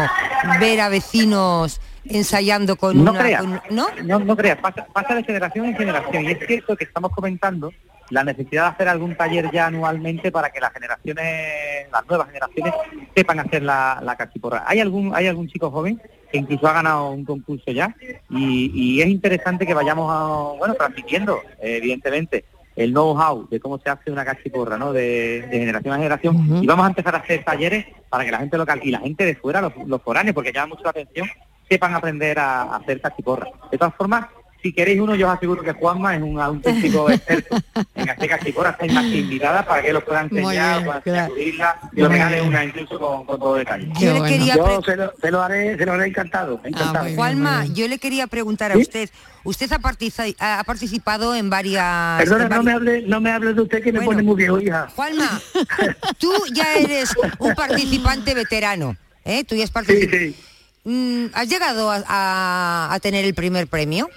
ver 0.59 0.81
a 0.81 0.89
vecinos 0.89 1.79
ensayando 2.09 2.75
con 2.75 3.03
No 3.03 3.11
una... 3.11 3.37
con- 3.37 3.61
¿No? 3.71 3.87
no, 4.03 4.19
no 4.19 4.35
creas, 4.35 4.57
pasa, 4.59 4.85
pasa 4.93 5.15
de 5.15 5.23
generación 5.23 5.65
en 5.65 5.75
generación. 5.77 6.25
Y 6.25 6.31
es 6.31 6.39
cierto 6.45 6.75
que 6.75 6.83
estamos 6.85 7.11
comentando 7.11 7.71
la 8.11 8.23
necesidad 8.23 8.63
de 8.63 8.69
hacer 8.69 8.87
algún 8.87 9.15
taller 9.15 9.49
ya 9.51 9.65
anualmente 9.65 10.31
para 10.31 10.51
que 10.51 10.59
las 10.59 10.71
generaciones, 10.71 11.89
las 11.91 12.05
nuevas 12.07 12.27
generaciones, 12.27 12.73
sepan 13.15 13.39
hacer 13.39 13.63
la, 13.63 13.99
la 14.03 14.15
cachiporra. 14.15 14.63
Hay 14.67 14.79
algún, 14.79 15.15
hay 15.15 15.27
algún 15.27 15.47
chico 15.47 15.71
joven 15.71 15.99
que 16.31 16.37
incluso 16.37 16.67
ha 16.67 16.73
ganado 16.73 17.09
un 17.11 17.25
concurso 17.25 17.71
ya 17.71 17.95
y, 18.29 18.71
y 18.73 19.01
es 19.01 19.07
interesante 19.07 19.65
que 19.65 19.73
vayamos 19.73 20.07
a, 20.11 20.57
bueno, 20.57 20.75
transmitiendo, 20.75 21.39
evidentemente, 21.59 22.45
el 22.75 22.91
know-how 22.91 23.47
de 23.49 23.59
cómo 23.59 23.79
se 23.79 23.89
hace 23.89 24.11
una 24.11 24.25
cachiporra, 24.25 24.77
¿no? 24.77 24.91
De, 24.93 25.43
de 25.49 25.59
generación 25.59 25.93
a 25.93 25.97
generación. 25.97 26.59
Y 26.61 26.67
vamos 26.67 26.85
a 26.85 26.89
empezar 26.89 27.15
a 27.15 27.19
hacer 27.19 27.43
talleres 27.43 27.85
para 28.09 28.25
que 28.25 28.31
la 28.31 28.39
gente 28.39 28.57
local 28.57 28.81
y 28.83 28.91
la 28.91 28.99
gente 28.99 29.25
de 29.25 29.35
fuera, 29.35 29.61
los, 29.61 29.73
los 29.87 30.01
foráneos, 30.01 30.35
porque 30.35 30.51
llama 30.51 30.67
mucho 30.75 30.83
la 30.83 30.89
atención, 30.89 31.27
sepan 31.69 31.93
aprender 31.93 32.37
a, 32.39 32.63
a 32.63 32.75
hacer 32.77 33.01
cachiporra. 33.01 33.47
De 33.71 33.77
todas 33.77 33.93
formas, 33.95 34.25
si 34.61 34.73
queréis 34.73 34.99
uno, 34.99 35.13
yo 35.13 35.27
os 35.29 35.37
aseguro 35.37 35.61
que 35.61 35.73
Juanma 35.73 36.15
es 36.15 36.23
un 36.23 36.39
auténtico 36.39 37.07
experto 37.11 37.55
en 37.93 38.09
hacer 38.09 38.27
cachiporra, 38.29 38.71
estáis 38.71 38.93
más 38.93 39.03
que 39.05 39.17
invitada 39.19 39.63
para 39.63 39.81
que 39.83 39.93
los 39.93 40.03
puedan 40.03 40.25
enseñar, 40.25 40.81
bien, 40.81 40.85
puedan 40.85 41.01
claro. 41.03 41.33
y 41.37 41.51
Muy 42.01 42.07
regale 42.07 42.41
una 42.41 42.63
incluso 42.65 42.97
con, 42.99 43.25
con 43.25 43.39
todo 43.39 43.55
detalle. 43.55 43.87
Yo 43.99 44.13
le 44.13 44.19
bueno. 44.19 44.25
quería 44.25 44.55
Yo 44.55 44.81
se 44.81 44.95
lo, 44.95 45.13
se 45.21 45.29
lo 45.31 45.41
haré, 45.43 45.77
se 45.77 45.85
lo 45.85 45.93
haré 45.93 46.07
encantado, 46.07 46.59
encantado. 46.63 46.93
muy 47.03 47.05
bien, 47.09 47.15
Juanma, 47.17 47.65
yo 47.67 47.87
le 47.87 47.99
quería 47.99 48.25
preguntar 48.25 48.71
a 48.71 48.75
¿Sí? 48.75 48.81
usted. 48.81 49.09
Usted 49.43 49.71
ha, 49.71 49.77
partici- 49.79 50.35
ha 50.39 50.63
participado 50.63 51.35
en 51.35 51.51
varias... 51.51 52.17
Perdona, 52.23 52.45
en 52.45 52.49
no 52.49 52.63
me 52.63 52.71
hable, 52.71 53.01
no 53.03 53.21
me 53.21 53.29
hable 53.31 53.53
de 53.53 53.61
usted 53.61 53.83
que 53.83 53.91
me 53.93 53.99
Bueno. 53.99 54.11
pone 54.13 54.23
muy 54.23 54.35
viejo, 54.35 54.59
hija. 54.59 54.87
Juanma, 54.95 55.39
tú 56.19 56.31
ya 56.51 56.73
eres 56.77 57.13
un 57.37 57.53
participante 57.53 58.33
veterano, 58.33 58.97
¿eh? 59.23 59.43
Tú 59.43 59.53
ya 59.55 59.65
has 59.65 59.71
Sí, 59.85 60.07
sí. 60.11 60.35
¿Has 61.33 61.49
llegado 61.49 61.89
a, 61.91 62.03
a- 62.07 62.93
a 62.93 62.99
tener 62.99 63.25
el 63.25 63.33
primer 63.33 63.67
premio? 63.67 64.09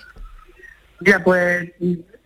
Ya, 1.01 1.23
pues 1.23 1.71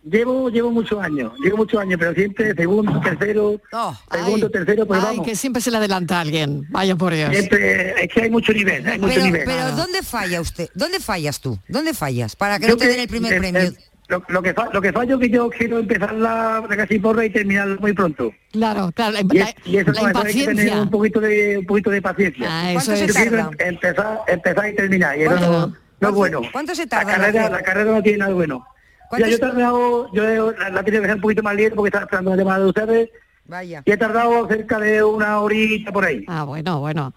llevo 0.03 0.49
llevo 0.49 0.71
muchos 0.71 0.99
años, 1.01 1.31
llevo 1.43 1.57
muchos 1.57 1.79
años, 1.79 1.97
pero 1.99 2.13
siempre 2.13 2.53
segundo, 2.55 2.99
tercero, 3.01 3.61
Oh, 3.71 3.97
segundo, 4.11 4.47
Ay, 4.47 4.51
tercero, 4.51 4.85
pues 4.85 4.99
ay, 4.99 5.05
vamos. 5.11 5.25
que 5.27 5.35
siempre 5.35 5.61
se 5.61 5.71
le 5.71 5.77
adelanta 5.77 6.17
a 6.17 6.21
alguien. 6.21 6.65
Vaya 6.71 6.95
por 6.95 7.13
Dios. 7.13 7.29
Siempre, 7.31 8.03
es 8.03 8.11
que 8.11 8.21
hay 8.23 8.29
mucho 8.29 8.51
nivel, 8.51 8.85
hay 8.87 8.99
mucho 8.99 9.13
pero, 9.13 9.25
nivel. 9.25 9.43
pero 9.45 9.71
¿dónde 9.75 10.01
falla 10.01 10.41
usted? 10.41 10.69
¿Dónde 10.73 10.99
fallas 10.99 11.39
tú? 11.39 11.57
¿Dónde 11.69 11.93
fallas? 11.93 12.35
Para 12.35 12.59
que 12.59 12.65
Yo 12.67 12.73
no 12.73 12.77
te 12.77 12.87
den 12.87 12.99
el 12.99 13.07
primer 13.07 13.37
premio. 13.37 13.73
Lo, 14.17 14.23
lo 14.27 14.41
que 14.41 14.53
fa- 14.53 14.69
lo 14.71 14.81
que 14.81 14.91
fallo 14.91 15.15
es 15.15 15.21
que 15.21 15.29
yo 15.29 15.49
quiero 15.49 15.79
empezar 15.79 16.13
la, 16.13 16.63
la 16.69 16.77
cachiporra 16.77 17.25
y 17.25 17.29
terminarla 17.29 17.77
muy 17.79 17.93
pronto. 17.93 18.31
Claro, 18.51 18.91
claro. 18.93 19.13
La, 19.13 19.19
Y, 19.21 19.37
la- 19.37 19.45
es- 19.49 19.55
y 19.65 19.77
eso, 19.77 19.91
la 19.91 20.01
no, 20.01 20.09
eso 20.09 20.19
hay 20.23 20.33
que 20.33 20.45
tener 20.45 20.79
un 20.79 20.89
poquito 20.89 21.19
de 21.19 21.57
un 21.59 21.65
poquito 21.65 21.89
de 21.89 22.01
paciencia. 22.01 22.47
Ah, 22.49 22.71
eso 22.71 22.85
¿Cuánto 22.91 22.95
se 22.97 23.05
es. 23.05 23.13
Yo 23.13 23.21
quiero 23.21 23.39
em- 23.39 23.57
empezar, 23.67 24.19
empezar 24.27 24.69
y 24.69 24.75
terminar. 24.75 25.17
Y 25.17 25.21
eso 25.23 25.35
no, 25.35 25.39
no 25.41 25.65
es 25.67 25.73
¿Cuánto- 25.99 26.17
bueno. 26.17 26.41
cuánto 26.51 26.75
se 26.75 26.83
la 26.83 26.89
tarda 26.89 27.13
en 27.13 27.19
carrera, 27.21 27.49
la 27.49 27.61
carrera 27.61 27.91
no 27.91 28.01
tiene 28.03 28.17
nada 28.19 28.33
bueno. 28.33 28.65
¿Cuánto 29.09 29.25
Ya, 29.27 29.31
yo 29.31 29.37
he 29.37 29.39
tardado, 29.39 30.13
yo 30.13 30.23
he- 30.27 30.57
la, 30.59 30.69
la 30.69 30.83
tenido 30.83 31.01
que 31.01 31.05
hacer 31.07 31.15
un 31.15 31.21
poquito 31.21 31.43
más 31.43 31.55
lento 31.55 31.75
porque 31.75 31.87
estaba 31.89 32.05
esperando 32.05 32.31
la 32.31 32.37
llamada 32.37 32.59
de 32.59 32.65
ustedes 32.65 33.09
Vaya. 33.45 33.83
y 33.85 33.91
he 33.91 33.97
tardado 33.97 34.47
cerca 34.47 34.79
de 34.79 35.03
una 35.03 35.39
horita 35.39 35.91
por 35.91 36.05
ahí. 36.05 36.23
Ah, 36.27 36.43
bueno, 36.45 36.79
bueno. 36.79 37.13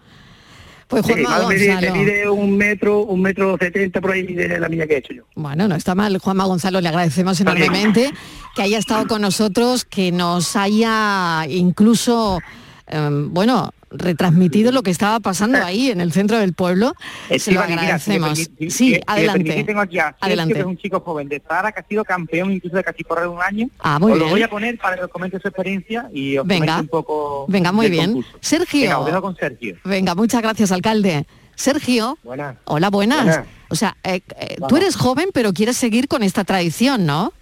Pues 0.87 1.03
Juanma 1.05 1.47
me 1.49 1.55
mide, 1.55 1.67
me 1.67 1.73
Gonzalo. 1.75 1.95
mide 1.95 2.29
un 2.29 2.57
metro, 2.57 3.01
un 3.03 3.21
metro 3.21 3.57
setenta 3.59 3.99
por 3.99 4.11
ahí 4.11 4.23
de 4.33 4.57
la 4.59 4.69
milla 4.69 4.87
que 4.87 4.93
he 4.93 4.97
hecho 4.99 5.13
yo. 5.13 5.23
Bueno, 5.35 5.67
no 5.67 5.75
está 5.75 5.95
mal. 5.95 6.17
Juanma 6.17 6.45
Gonzalo, 6.45 6.79
le 6.79 6.87
agradecemos 6.87 7.39
enormemente 7.41 8.09
que 8.55 8.61
haya 8.61 8.77
estado 8.77 9.05
con 9.07 9.21
nosotros, 9.21 9.83
que 9.83 10.11
nos 10.13 10.55
haya 10.55 11.45
incluso, 11.49 12.39
em, 12.87 13.33
bueno, 13.33 13.71
retransmitido 13.97 14.71
lo 14.71 14.83
que 14.83 14.91
estaba 14.91 15.19
pasando 15.19 15.57
ahí 15.63 15.89
en 15.91 16.01
el 16.01 16.11
centro 16.11 16.37
del 16.39 16.53
pueblo. 16.53 16.93
Se 17.37 17.51
lo 17.51 17.61
mira, 17.67 17.99
si 17.99 18.11
agradecemos. 18.13 18.37
si- 18.59 18.69
Sí, 18.71 18.91
me 18.91 19.01
adelante. 19.07 19.63
tengo 19.63 19.81
aquí 19.81 19.99
a 19.99 20.15
Adelante. 20.19 20.53
que 20.53 20.59
es 20.61 20.65
un 20.65 20.77
chico 20.77 20.99
joven 21.01 21.27
de 21.29 21.39
Zara 21.47 21.71
que 21.71 21.79
ha 21.79 21.85
sido 21.87 22.03
campeón 22.05 22.51
incluso 22.51 22.75
de 22.77 22.83
cachiporra 22.83 23.21
de 23.23 23.27
un 23.27 23.41
año. 23.41 23.69
Ah, 23.79 23.99
muy 23.99 24.11
os 24.11 24.17
bien. 24.17 24.27
lo 24.27 24.33
voy 24.33 24.43
a 24.43 24.49
poner 24.49 24.77
para 24.77 24.95
que 24.97 25.03
os 25.05 25.11
comente 25.11 25.39
su 25.39 25.47
experiencia 25.47 26.09
y 26.13 26.37
os 26.37 26.45
Venga. 26.47 26.65
comente 26.75 26.81
un 26.81 26.87
poco 26.87 27.45
Venga, 27.47 27.71
muy 27.71 27.85
del 27.85 27.91
bien. 27.91 28.05
concurso. 28.13 28.37
Sergio. 28.41 28.81
Venga, 28.81 28.99
os 28.99 29.05
dejo 29.05 29.21
con 29.21 29.35
Sergio. 29.35 29.75
Venga, 29.83 30.15
muchas 30.15 30.41
gracias, 30.41 30.71
alcalde. 30.71 31.25
Sergio. 31.55 32.17
Buenas. 32.23 32.55
Hola, 32.65 32.89
buenas. 32.89 33.23
Buenas. 33.25 33.45
O 33.69 33.75
sea, 33.75 33.97
eh, 34.03 34.21
eh, 34.39 34.57
tú 34.69 34.77
eres 34.77 34.95
joven, 34.95 35.29
pero 35.33 35.51
quieres 35.53 35.75
seguir 35.75 36.07
con 36.07 36.23
esta 36.23 36.43
tradición, 36.43 37.05
¿no? 37.05 37.33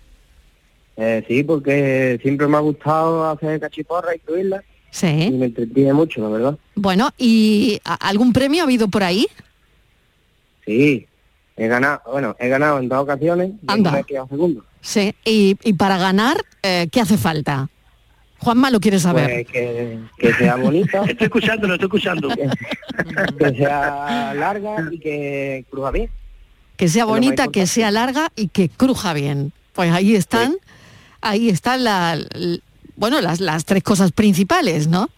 Eh, 0.97 1.23
sí, 1.27 1.43
porque 1.43 2.17
siempre 2.21 2.47
me 2.47 2.55
ha 2.57 2.61
gustado 2.61 3.29
hacer 3.29 3.59
cachiporra 3.59 4.15
y 4.15 4.21
subirla. 4.25 4.63
Sí. 4.95 5.07
Y 5.07 5.31
me 5.31 5.47
entretiene 5.47 5.91
mucho, 5.91 6.21
la 6.21 6.29
verdad. 6.29 6.57
Bueno, 6.73 7.09
¿y 7.17 7.81
algún 7.99 8.31
premio 8.31 8.61
ha 8.61 8.63
habido 8.63 8.87
por 8.87 9.03
ahí? 9.03 9.27
Sí, 10.65 11.05
he 11.57 11.67
ganado, 11.67 11.99
bueno, 12.09 12.33
he 12.39 12.47
ganado 12.47 12.79
en 12.79 12.87
dos 12.87 12.99
ocasiones 12.99 13.51
y 13.61 13.65
Anda. 13.67 13.91
me 13.91 13.99
he 13.99 14.03
quedado 14.05 14.29
segundo. 14.29 14.63
Sí. 14.79 15.13
Y, 15.25 15.57
y 15.65 15.73
para 15.73 15.97
ganar, 15.97 16.37
eh, 16.63 16.87
¿qué 16.89 17.01
hace 17.01 17.17
falta? 17.17 17.67
Juanma 18.39 18.71
lo 18.71 18.79
quiere 18.79 18.97
saber. 18.99 19.25
Pues 19.29 19.47
que, 19.47 19.99
que 20.17 20.33
sea 20.35 20.55
bonita. 20.55 21.03
Estoy 21.09 21.25
escuchando, 21.25 21.67
lo 21.67 21.73
estoy 21.73 21.87
escuchando. 21.87 22.29
que 23.37 23.53
sea 23.53 24.33
larga 24.33 24.77
y 24.89 24.99
que 24.99 25.65
cruja 25.69 25.91
bien. 25.91 26.09
que 26.77 26.87
sea 26.87 27.03
bonita, 27.03 27.49
que 27.49 27.67
sea 27.67 27.91
larga 27.91 28.31
y 28.37 28.47
que 28.47 28.69
cruja 28.69 29.11
bien. 29.11 29.51
Pues 29.73 29.91
ahí 29.91 30.15
están, 30.15 30.55
ahí 31.19 31.49
están 31.49 31.83
la, 31.83 32.17
bueno, 32.95 33.21
las, 33.21 33.39
las 33.39 33.65
tres 33.65 33.83
cosas 33.83 34.11
principales, 34.11 34.87
¿no? 34.87 35.09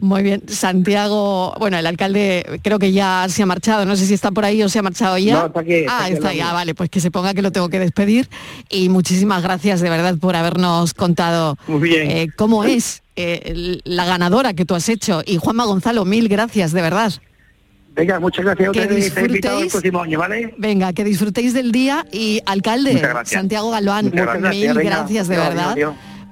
Muy 0.00 0.24
bien, 0.24 0.42
Santiago, 0.48 1.54
bueno, 1.60 1.78
el 1.78 1.86
alcalde 1.86 2.58
creo 2.64 2.80
que 2.80 2.90
ya 2.90 3.26
se 3.28 3.44
ha 3.44 3.46
marchado, 3.46 3.84
no 3.84 3.94
sé 3.94 4.06
si 4.06 4.14
está 4.14 4.32
por 4.32 4.44
ahí 4.44 4.60
o 4.64 4.68
se 4.68 4.80
ha 4.80 4.82
marchado 4.82 5.16
ya. 5.18 5.34
No, 5.34 5.46
está 5.46 5.60
aquí, 5.60 5.72
está 5.74 5.98
ah, 5.98 6.04
aquí 6.06 6.14
está 6.14 6.34
ya, 6.34 6.52
vale, 6.52 6.74
pues 6.74 6.90
que 6.90 6.98
se 6.98 7.12
ponga 7.12 7.32
que 7.32 7.42
lo 7.42 7.52
tengo 7.52 7.68
que 7.68 7.78
despedir 7.78 8.28
y 8.70 8.88
muchísimas 8.88 9.40
gracias 9.40 9.80
de 9.80 9.88
verdad 9.88 10.16
por 10.18 10.34
habernos 10.34 10.94
contado 10.94 11.56
Muy 11.68 11.80
bien. 11.90 12.10
eh, 12.10 12.28
cómo 12.34 12.64
es 12.64 13.02
eh, 13.14 13.78
la 13.84 14.04
ganadora 14.04 14.52
que 14.52 14.64
tú 14.64 14.74
has 14.74 14.88
hecho 14.88 15.22
y 15.24 15.36
Juanma 15.36 15.64
Gonzalo, 15.64 16.04
mil 16.04 16.28
gracias, 16.28 16.72
de 16.72 16.82
verdad. 16.82 17.12
Venga, 17.94 18.18
muchas 18.18 18.44
gracias 18.44 18.68
a 18.68 18.72
Que 18.72 18.80
ustedes 18.80 19.16
el 19.16 19.32
disfrutéis. 19.32 19.70
próximo 19.72 20.02
año, 20.02 20.18
¿vale? 20.18 20.54
Venga, 20.58 20.92
que 20.92 21.04
disfrutéis 21.04 21.54
del 21.54 21.70
día 21.70 22.04
y 22.10 22.40
alcalde. 22.46 23.00
Santiago 23.26 23.70
Galván, 23.70 24.06
Muchas 24.06 24.24
gracias, 24.40 24.54
mil 24.56 24.74
venga. 24.74 24.82
gracias 24.96 25.28
de 25.28 25.36
verdad. 25.36 25.76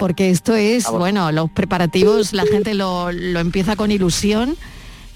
Porque 0.01 0.31
esto 0.31 0.55
es, 0.57 0.87
bueno, 0.91 1.31
los 1.31 1.51
preparativos, 1.51 2.33
la 2.33 2.45
gente 2.47 2.73
lo, 2.73 3.13
lo 3.13 3.39
empieza 3.39 3.77
con 3.77 3.91
ilusión. 3.93 4.57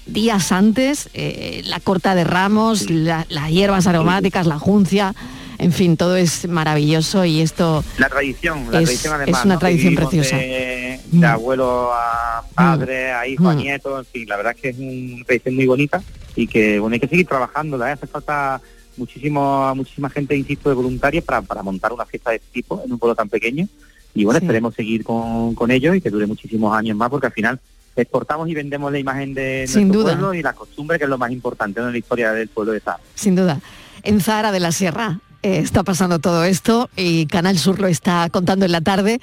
Días 0.05 0.51
antes, 0.51 1.09
eh, 1.15 1.63
la 1.65 1.79
corta 1.79 2.13
de 2.13 2.23
ramos, 2.23 2.91
la- 2.91 3.25
las 3.29 3.49
hierbas 3.49 3.87
aromáticas, 3.87 4.45
la 4.45 4.59
juncia, 4.59 5.15
en 5.57 5.71
fin, 5.71 5.97
todo 5.97 6.15
es 6.17 6.47
maravilloso 6.47 7.25
y 7.25 7.41
esto 7.41 7.83
La 7.97 8.09
tradición, 8.09 8.67
la 8.71 8.79
Es- 8.81 8.85
tradición 8.85 9.13
además. 9.15 9.39
es 9.39 9.45
una 9.45 9.57
tradición 9.57 9.95
preciosa. 9.95 10.37
De, 10.37 10.99
Mm. 11.11 11.19
de 11.21 11.25
abuelo 11.27 11.89
a 11.91 12.43
padre, 12.53 13.11
a 13.11 13.27
hijo, 13.27 13.49
a 13.49 13.53
Mm. 13.55 13.57
nieto, 13.57 13.97
en 13.97 14.05
fin, 14.05 14.27
la 14.29 14.37
verdad 14.37 14.53
es 14.55 14.61
que 14.61 14.69
es 14.69 14.77
una 14.77 15.25
tradición 15.25 15.55
muy 15.55 15.65
bonita 15.65 16.03
y 16.35 16.45
que 16.45 16.77
bueno 16.77 16.93
hay 16.93 16.99
que 16.99 17.07
seguir 17.07 17.25
trabajando, 17.25 17.83
¿eh? 17.83 17.91
hace 17.91 18.05
falta 18.05 18.61
muchísimo, 18.97 19.73
muchísima 19.73 20.11
gente, 20.11 20.37
insisto, 20.37 20.69
de 20.69 20.75
voluntarios 20.75 21.23
para, 21.23 21.41
para 21.41 21.63
montar 21.63 21.91
una 21.91 22.05
fiesta 22.05 22.29
de 22.29 22.35
este 22.35 22.49
tipo 22.53 22.81
en 22.85 22.91
un 22.93 22.99
pueblo 22.99 23.15
tan 23.15 23.29
pequeño 23.29 23.67
y 24.15 24.23
bueno, 24.25 24.39
Sí. 24.39 24.45
esperemos 24.45 24.73
seguir 24.73 25.03
con, 25.03 25.53
con 25.53 25.69
ello 25.69 25.93
y 25.93 26.01
que 26.01 26.09
dure 26.09 26.25
muchísimos 26.25 26.75
años 26.75 26.97
más 26.97 27.09
porque 27.11 27.27
al 27.27 27.33
final 27.33 27.59
exportamos 27.95 28.49
y 28.49 28.53
vendemos 28.55 28.91
la 28.91 28.97
imagen 28.99 29.33
de 29.33 29.65
Sin 29.67 29.87
nuestro 29.89 30.01
duda. 30.03 30.13
pueblo 30.13 30.33
y 30.33 30.41
la 30.41 30.53
costumbre 30.53 30.97
que 30.97 31.03
es 31.03 31.09
lo 31.09 31.17
más 31.17 31.31
importante 31.31 31.79
en 31.79 31.91
la 31.91 31.97
historia 31.97 32.31
del 32.31 32.47
pueblo 32.49 32.71
de 32.73 32.79
Zara. 32.79 32.99
sin 33.13 33.35
duda. 33.35 33.59
En 34.03 34.19
Zahara 34.21 34.51
de 34.51 34.59
la 34.59 34.71
Sierra 34.71 35.19
eh, 35.43 35.57
está 35.59 35.83
pasando 35.83 36.19
todo 36.19 36.43
esto 36.43 36.89
y 36.97 37.25
Canal 37.27 37.57
Sur 37.57 37.79
lo 37.79 37.87
está 37.87 38.27
contando 38.31 38.65
en 38.65 38.71
la 38.71 38.81
tarde. 38.81 39.19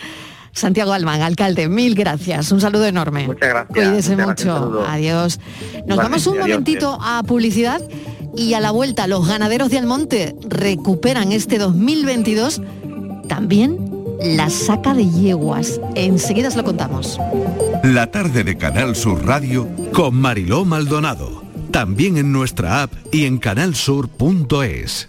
Santiago 0.54 0.92
Alman, 0.92 1.22
alcalde, 1.22 1.68
mil 1.68 1.94
gracias. 1.94 2.52
Un 2.52 2.60
saludo 2.60 2.84
enorme. 2.86 3.26
Muchas 3.26 3.48
gracias. 3.48 3.74
Cuídese 3.88 4.16
muchas 4.16 4.28
mucho. 4.46 4.84
Adiós. 4.86 5.38
Nos 5.38 5.72
Igualmente, 5.72 5.96
vamos 6.02 6.26
un 6.26 6.34
adiós, 6.34 6.48
momentito 6.48 6.98
a 7.00 7.22
publicidad 7.22 7.80
y 8.36 8.52
a 8.54 8.60
la 8.60 8.70
vuelta 8.70 9.06
los 9.06 9.26
ganaderos 9.26 9.70
de 9.70 9.78
Almonte 9.78 10.34
recuperan 10.48 11.32
este 11.32 11.56
2022 11.58 12.60
también 13.28 13.78
la 14.24 14.50
saca 14.50 14.94
de 14.94 15.08
yeguas. 15.08 15.80
Enseguida 15.94 16.48
os 16.48 16.56
lo 16.56 16.64
contamos. 16.64 17.18
La 17.82 18.10
tarde 18.10 18.44
de 18.44 18.56
Canal 18.56 18.96
Sur 18.96 19.26
Radio 19.26 19.68
con 19.92 20.14
Mariló 20.14 20.64
Maldonado. 20.64 21.42
También 21.70 22.16
en 22.16 22.32
nuestra 22.32 22.82
app 22.82 22.92
y 23.12 23.24
en 23.24 23.38
canalsur.es. 23.38 25.08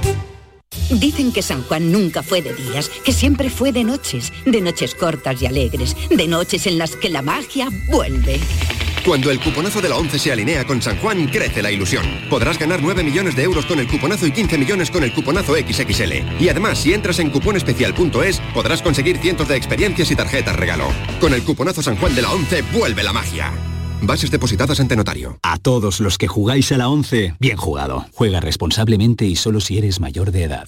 Dicen 0.91 1.31
que 1.31 1.41
San 1.41 1.63
Juan 1.63 1.91
nunca 1.91 2.21
fue 2.21 2.41
de 2.41 2.53
días, 2.53 2.89
que 3.03 3.13
siempre 3.13 3.49
fue 3.49 3.71
de 3.71 3.83
noches, 3.83 4.33
de 4.45 4.61
noches 4.61 4.93
cortas 4.93 5.41
y 5.41 5.45
alegres, 5.45 5.95
de 6.09 6.27
noches 6.27 6.67
en 6.67 6.77
las 6.77 6.95
que 6.95 7.09
la 7.09 7.21
magia 7.21 7.69
vuelve. 7.89 8.39
Cuando 9.05 9.31
el 9.31 9.39
cuponazo 9.39 9.81
de 9.81 9.89
la 9.89 9.97
11 9.97 10.19
se 10.19 10.31
alinea 10.31 10.65
con 10.65 10.81
San 10.81 10.97
Juan, 10.99 11.27
crece 11.27 11.63
la 11.63 11.71
ilusión. 11.71 12.05
Podrás 12.29 12.59
ganar 12.59 12.81
9 12.83 13.03
millones 13.03 13.35
de 13.35 13.43
euros 13.43 13.65
con 13.65 13.79
el 13.79 13.87
cuponazo 13.87 14.27
y 14.27 14.31
15 14.31 14.57
millones 14.59 14.91
con 14.91 15.03
el 15.03 15.11
cuponazo 15.13 15.55
XXL. 15.55 16.39
Y 16.39 16.49
además, 16.49 16.77
si 16.77 16.93
entras 16.93 17.17
en 17.19 17.31
cuponespecial.es, 17.31 18.39
podrás 18.53 18.81
conseguir 18.83 19.17
cientos 19.17 19.47
de 19.47 19.55
experiencias 19.55 20.11
y 20.11 20.15
tarjetas 20.15 20.55
regalo. 20.55 20.87
Con 21.19 21.33
el 21.33 21.43
cuponazo 21.43 21.81
San 21.81 21.97
Juan 21.97 22.13
de 22.13 22.21
la 22.21 22.31
11, 22.31 22.61
vuelve 22.73 23.01
la 23.01 23.13
magia. 23.13 23.51
Bases 24.03 24.29
depositadas 24.29 24.79
ante 24.79 24.95
notario. 24.95 25.39
A 25.41 25.57
todos 25.57 25.99
los 25.99 26.17
que 26.17 26.27
jugáis 26.27 26.71
a 26.71 26.77
la 26.77 26.89
11, 26.89 27.35
bien 27.39 27.57
jugado. 27.57 28.05
Juega 28.13 28.39
responsablemente 28.39 29.25
y 29.25 29.35
solo 29.35 29.61
si 29.61 29.77
eres 29.79 29.99
mayor 29.99 30.31
de 30.31 30.43
edad. 30.43 30.67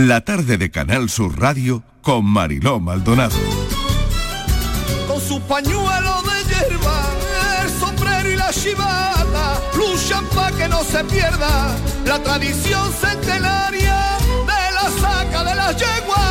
La 0.00 0.22
tarde 0.22 0.56
de 0.56 0.70
Canal 0.70 1.10
Sur 1.10 1.38
Radio 1.38 1.82
con 2.00 2.24
Mariló 2.24 2.80
Maldonado. 2.80 3.36
Con 5.06 5.20
su 5.20 5.38
pañuelo 5.42 6.22
de 6.22 6.42
hierba, 6.48 7.04
el 7.62 7.68
sombrero 7.68 8.30
y 8.30 8.36
la 8.36 8.50
chivata, 8.50 9.60
luchan 9.76 10.24
para 10.34 10.56
que 10.56 10.68
no 10.70 10.82
se 10.84 11.04
pierda 11.04 11.76
la 12.06 12.18
tradición 12.22 12.90
centenaria 12.94 14.16
de 14.46 14.72
la 14.72 14.90
saca 15.02 15.44
de 15.44 15.54
las 15.54 15.76
yeguas. 15.76 16.22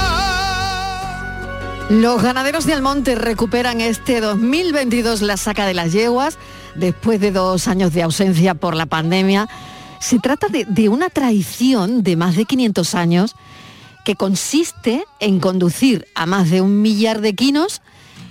Los 1.92 2.24
ganaderos 2.24 2.66
de 2.66 2.74
Almonte 2.74 3.14
recuperan 3.14 3.82
este 3.82 4.20
2022 4.20 5.22
la 5.22 5.38
saca 5.38 5.68
de 5.68 5.76
las 5.76 5.94
yeguas 5.94 6.40
después 6.74 7.20
de 7.20 7.32
dos 7.32 7.68
años 7.68 7.94
de 7.94 8.02
ausencia 8.02 8.56
por 8.56 8.76
la 8.76 8.88
pandemia. 8.88 9.48
Se 10.00 10.18
trata 10.18 10.48
de, 10.48 10.66
de 10.66 10.90
una 10.90 11.10
tradición 11.10 12.02
de 12.02 12.16
más 12.16 12.36
de 12.36 12.46
500 12.46 12.96
años 12.96 13.36
que 14.10 14.16
consiste 14.16 15.06
en 15.20 15.40
conducir 15.40 16.08
a 16.16 16.26
más 16.26 16.50
de 16.50 16.62
un 16.62 16.82
millar 16.82 17.22
de 17.22 17.36
quinos 17.36 17.84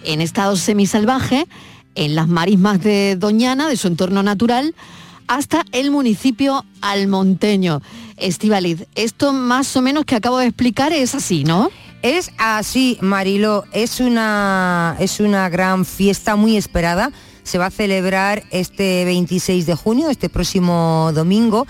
en 0.02 0.20
estado 0.20 0.56
semisalvaje 0.56 1.46
en 1.94 2.16
las 2.16 2.26
marismas 2.26 2.82
de 2.82 3.14
Doñana, 3.14 3.68
de 3.68 3.76
su 3.76 3.86
entorno 3.86 4.24
natural, 4.24 4.74
hasta 5.28 5.64
el 5.70 5.92
municipio 5.92 6.64
almonteño. 6.80 7.80
Estivaliz, 8.16 8.88
esto 8.96 9.32
más 9.32 9.76
o 9.76 9.80
menos 9.80 10.04
que 10.04 10.16
acabo 10.16 10.38
de 10.38 10.46
explicar 10.46 10.92
es 10.92 11.14
así, 11.14 11.44
¿no? 11.44 11.70
Es 12.02 12.32
así, 12.38 12.98
Marilo, 13.00 13.62
es 13.70 14.00
una, 14.00 14.96
es 14.98 15.20
una 15.20 15.48
gran 15.48 15.84
fiesta 15.84 16.34
muy 16.34 16.56
esperada. 16.56 17.12
Se 17.44 17.56
va 17.56 17.66
a 17.66 17.70
celebrar 17.70 18.42
este 18.50 19.04
26 19.04 19.64
de 19.64 19.76
junio, 19.76 20.10
este 20.10 20.28
próximo 20.28 21.12
domingo, 21.14 21.68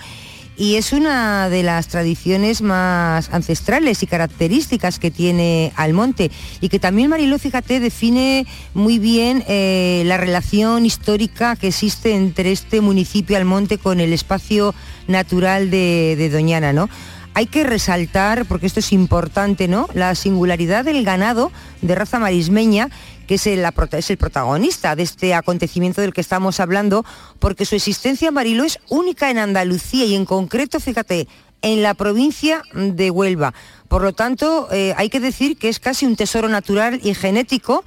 y 0.59 0.75
es 0.75 0.91
una 0.91 1.49
de 1.49 1.63
las 1.63 1.87
tradiciones 1.87 2.61
más 2.61 3.29
ancestrales 3.31 4.03
y 4.03 4.07
características 4.07 4.99
que 4.99 5.09
tiene 5.09 5.71
Almonte 5.77 6.31
y 6.59 6.67
que 6.67 6.79
también 6.79 7.09
Mariló, 7.09 7.39
fíjate, 7.39 7.79
define 7.79 8.45
muy 8.73 8.99
bien 8.99 9.45
eh, 9.47 10.03
la 10.05 10.17
relación 10.17 10.85
histórica 10.85 11.55
que 11.55 11.69
existe 11.69 12.13
entre 12.13 12.51
este 12.51 12.81
municipio 12.81 13.37
Almonte 13.37 13.77
con 13.77 14.01
el 14.01 14.11
espacio 14.11 14.75
natural 15.07 15.71
de, 15.71 16.15
de 16.17 16.29
Doñana, 16.29 16.73
¿no? 16.73 16.89
Hay 17.35 17.45
que 17.45 17.63
resaltar, 17.63 18.45
porque 18.45 18.65
esto 18.65 18.81
es 18.81 18.91
importante, 18.91 19.69
¿no? 19.69 19.87
La 19.93 20.13
singularidad 20.13 20.83
del 20.83 21.05
ganado 21.05 21.53
de 21.81 21.95
raza 21.95 22.19
marismeña 22.19 22.89
que 23.29 23.35
es 23.35 23.45
el, 23.45 23.63
es 23.91 24.09
el 24.09 24.17
protagonista 24.17 24.95
de 24.95 25.03
este 25.03 25.35
acontecimiento 25.35 26.01
del 26.01 26.13
que 26.13 26.21
estamos 26.21 26.59
hablando, 26.59 27.05
porque 27.37 27.63
su 27.63 27.75
existencia, 27.75 28.31
Marilo, 28.31 28.63
es 28.63 28.79
única 28.89 29.29
en 29.29 29.37
Andalucía 29.37 30.03
y 30.05 30.15
en 30.15 30.25
concreto, 30.25 30.79
fíjate, 30.79 31.27
en 31.61 31.83
la 31.83 31.93
provincia 31.93 32.63
de 32.73 33.11
Huelva. 33.11 33.53
Por 33.87 34.01
lo 34.01 34.13
tanto, 34.13 34.67
eh, 34.71 34.95
hay 34.97 35.11
que 35.11 35.19
decir 35.19 35.57
que 35.57 35.69
es 35.69 35.79
casi 35.79 36.07
un 36.07 36.15
tesoro 36.15 36.49
natural 36.49 37.01
y 37.03 37.13
genético 37.13 37.85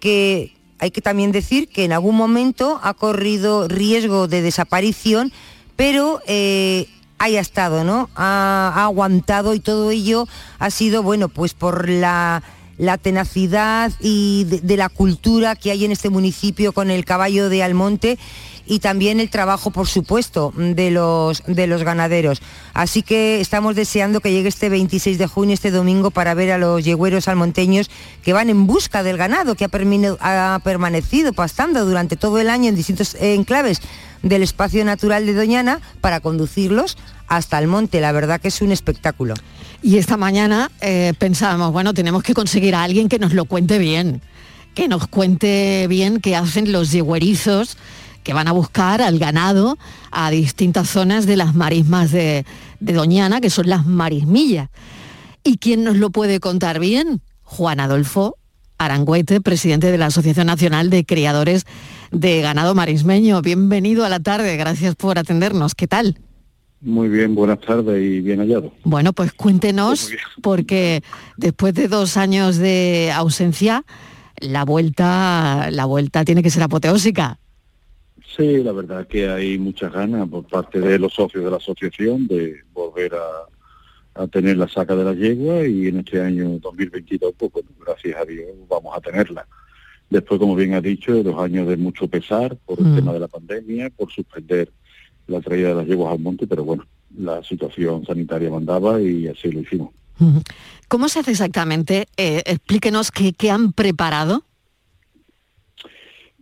que 0.00 0.56
hay 0.80 0.90
que 0.90 1.02
también 1.02 1.30
decir 1.30 1.68
que 1.68 1.84
en 1.84 1.92
algún 1.92 2.16
momento 2.16 2.80
ha 2.82 2.94
corrido 2.94 3.68
riesgo 3.68 4.26
de 4.26 4.42
desaparición, 4.42 5.32
pero 5.76 6.20
eh, 6.26 6.88
haya 7.18 7.38
estado, 7.38 7.84
¿no? 7.84 8.10
Ha, 8.16 8.72
aguantado 8.74 9.54
y 9.54 9.60
todo 9.60 9.92
ello 9.92 10.26
ha 10.58 10.70
sido, 10.70 11.04
bueno, 11.04 11.28
pues 11.28 11.54
por 11.54 11.88
la, 11.88 12.42
tenacidad 12.98 13.92
y 14.00 14.44
de, 14.44 14.76
la 14.76 14.88
cultura 14.88 15.54
que 15.54 15.70
hay 15.70 15.84
en 15.84 15.92
este 15.92 16.08
municipio 16.08 16.72
con 16.72 16.90
el 16.90 17.04
caballo 17.04 17.48
de 17.48 17.62
Almonte 17.62 18.18
y 18.66 18.78
también 18.78 19.20
el 19.20 19.30
trabajo, 19.30 19.70
por 19.70 19.86
supuesto, 19.86 20.52
de 20.56 20.90
los, 20.90 21.42
de 21.46 21.66
los 21.66 21.82
ganaderos. 21.82 22.40
Así 22.72 23.02
que 23.02 23.40
estamos 23.40 23.74
deseando 23.74 24.20
que 24.20 24.32
llegue 24.32 24.48
este 24.48 24.68
26 24.68 25.18
de 25.18 25.26
junio, 25.26 25.54
este 25.54 25.70
domingo, 25.70 26.10
para 26.10 26.34
ver 26.34 26.52
a 26.52 26.58
los 26.58 26.84
yegüeros 26.84 27.28
almonteños 27.28 27.90
que 28.22 28.32
van 28.32 28.48
en 28.48 28.66
busca 28.66 29.02
del 29.02 29.16
ganado, 29.16 29.56
que 29.56 29.64
ha, 29.64 30.54
ha 30.54 30.58
permanecido 30.60 31.32
pastando 31.32 31.84
durante 31.84 32.16
todo 32.16 32.38
el 32.38 32.48
año 32.48 32.68
en 32.68 32.76
distintos 32.76 33.16
enclaves 33.20 33.80
del 34.22 34.42
espacio 34.42 34.84
natural 34.84 35.26
de 35.26 35.34
Doñana 35.34 35.80
para 36.00 36.20
conducirlos 36.20 36.96
hasta 37.26 37.58
el 37.58 37.66
monte. 37.66 38.00
La 38.00 38.12
verdad 38.12 38.40
que 38.40 38.48
es 38.48 38.62
un 38.62 38.72
espectáculo. 38.72 39.34
Y 39.82 39.96
esta 39.96 40.16
mañana 40.16 40.70
eh, 40.80 41.14
pensábamos, 41.18 41.72
bueno, 41.72 41.94
tenemos 41.94 42.22
que 42.22 42.34
conseguir 42.34 42.74
a 42.74 42.82
alguien 42.82 43.08
que 43.08 43.18
nos 43.18 43.32
lo 43.32 43.46
cuente 43.46 43.78
bien, 43.78 44.20
que 44.74 44.88
nos 44.88 45.06
cuente 45.06 45.86
bien 45.88 46.20
qué 46.20 46.36
hacen 46.36 46.70
los 46.70 46.92
yegüerizos 46.92 47.78
que 48.22 48.34
van 48.34 48.48
a 48.48 48.52
buscar 48.52 49.00
al 49.00 49.18
ganado 49.18 49.78
a 50.10 50.30
distintas 50.30 50.90
zonas 50.90 51.26
de 51.26 51.36
las 51.36 51.54
marismas 51.54 52.10
de, 52.12 52.44
Doñana, 52.80 53.40
que 53.40 53.50
son 53.50 53.68
las 53.68 53.86
marismillas. 53.86 54.68
¿Y 55.44 55.58
quién 55.58 55.84
nos 55.84 55.96
lo 55.96 56.10
puede 56.10 56.40
contar 56.40 56.80
bien? 56.80 57.22
Juan 57.42 57.80
Adolfo 57.80 58.36
Arangüete, 58.78 59.40
presidente 59.40 59.90
de 59.90 59.98
la 59.98 60.06
Asociación 60.06 60.46
Nacional 60.46 60.88
de 60.88 61.04
Criadores 61.04 61.66
de 62.10 62.40
Ganado 62.40 62.74
Marismeño. 62.74 63.42
Bienvenido 63.42 64.04
a 64.04 64.08
la 64.08 64.20
tarde, 64.20 64.56
gracias 64.56 64.94
por 64.96 65.18
atendernos. 65.18 65.74
¿Qué 65.74 65.86
tal? 65.86 66.18
Muy 66.82 67.08
bien, 67.08 67.34
buenas 67.34 67.60
tardes 67.60 68.02
y 68.02 68.20
bien 68.20 68.40
hallado. 68.40 68.72
Bueno, 68.84 69.12
pues 69.12 69.32
cuéntenos, 69.34 70.10
porque 70.42 71.02
después 71.36 71.74
de 71.74 71.88
dos 71.88 72.16
años 72.16 72.56
de 72.56 73.12
ausencia, 73.14 73.84
la 74.40 74.64
vuelta, 74.64 75.70
la 75.70 75.84
vuelta 75.84 76.24
tiene 76.24 76.42
que 76.42 76.48
ser 76.48 76.62
apoteósica. 76.62 77.38
Sí, 78.36 78.62
la 78.62 78.72
verdad 78.72 79.06
que 79.06 79.28
hay 79.28 79.58
muchas 79.58 79.92
ganas 79.92 80.26
por 80.28 80.46
parte 80.46 80.80
de 80.80 80.98
los 80.98 81.12
socios 81.12 81.44
de 81.44 81.50
la 81.50 81.58
asociación 81.58 82.26
de 82.26 82.60
volver 82.72 83.12
a, 83.14 84.26
tener 84.28 84.56
la 84.56 84.68
saca 84.68 84.94
de 84.94 85.04
la 85.04 85.14
yegua 85.14 85.66
y 85.66 85.86
en 85.86 86.00
este 86.00 86.20
año 86.20 86.58
2022, 86.58 87.32
pues 87.38 87.52
gracias 87.86 88.20
a 88.20 88.24
Dios 88.24 88.48
vamos 88.68 88.94
a 88.94 89.00
tenerla. 89.00 89.46
Después, 90.10 90.38
como 90.38 90.54
bien 90.54 90.74
ha 90.74 90.80
dicho, 90.80 91.22
dos 91.22 91.40
años 91.40 91.66
de 91.68 91.76
mucho 91.76 92.06
pesar 92.06 92.56
por 92.66 92.78
el 92.80 92.86
mm. 92.86 92.96
tema 92.96 93.12
de 93.14 93.20
la 93.20 93.28
pandemia, 93.28 93.88
por 93.90 94.10
suspender 94.10 94.70
la 95.30 95.40
traída 95.40 95.70
de 95.70 95.74
las 95.76 95.86
yeguas 95.86 96.12
al 96.12 96.18
monte, 96.18 96.46
pero 96.46 96.64
bueno, 96.64 96.86
la 97.16 97.42
situación 97.42 98.04
sanitaria 98.04 98.50
mandaba 98.50 99.00
y 99.00 99.26
así 99.26 99.50
lo 99.50 99.60
hicimos. 99.60 99.90
¿Cómo 100.88 101.08
se 101.08 101.20
hace 101.20 101.30
exactamente? 101.30 102.06
Eh, 102.16 102.42
explíquenos 102.44 103.10
qué, 103.10 103.32
qué 103.32 103.50
han 103.50 103.72
preparado. 103.72 104.44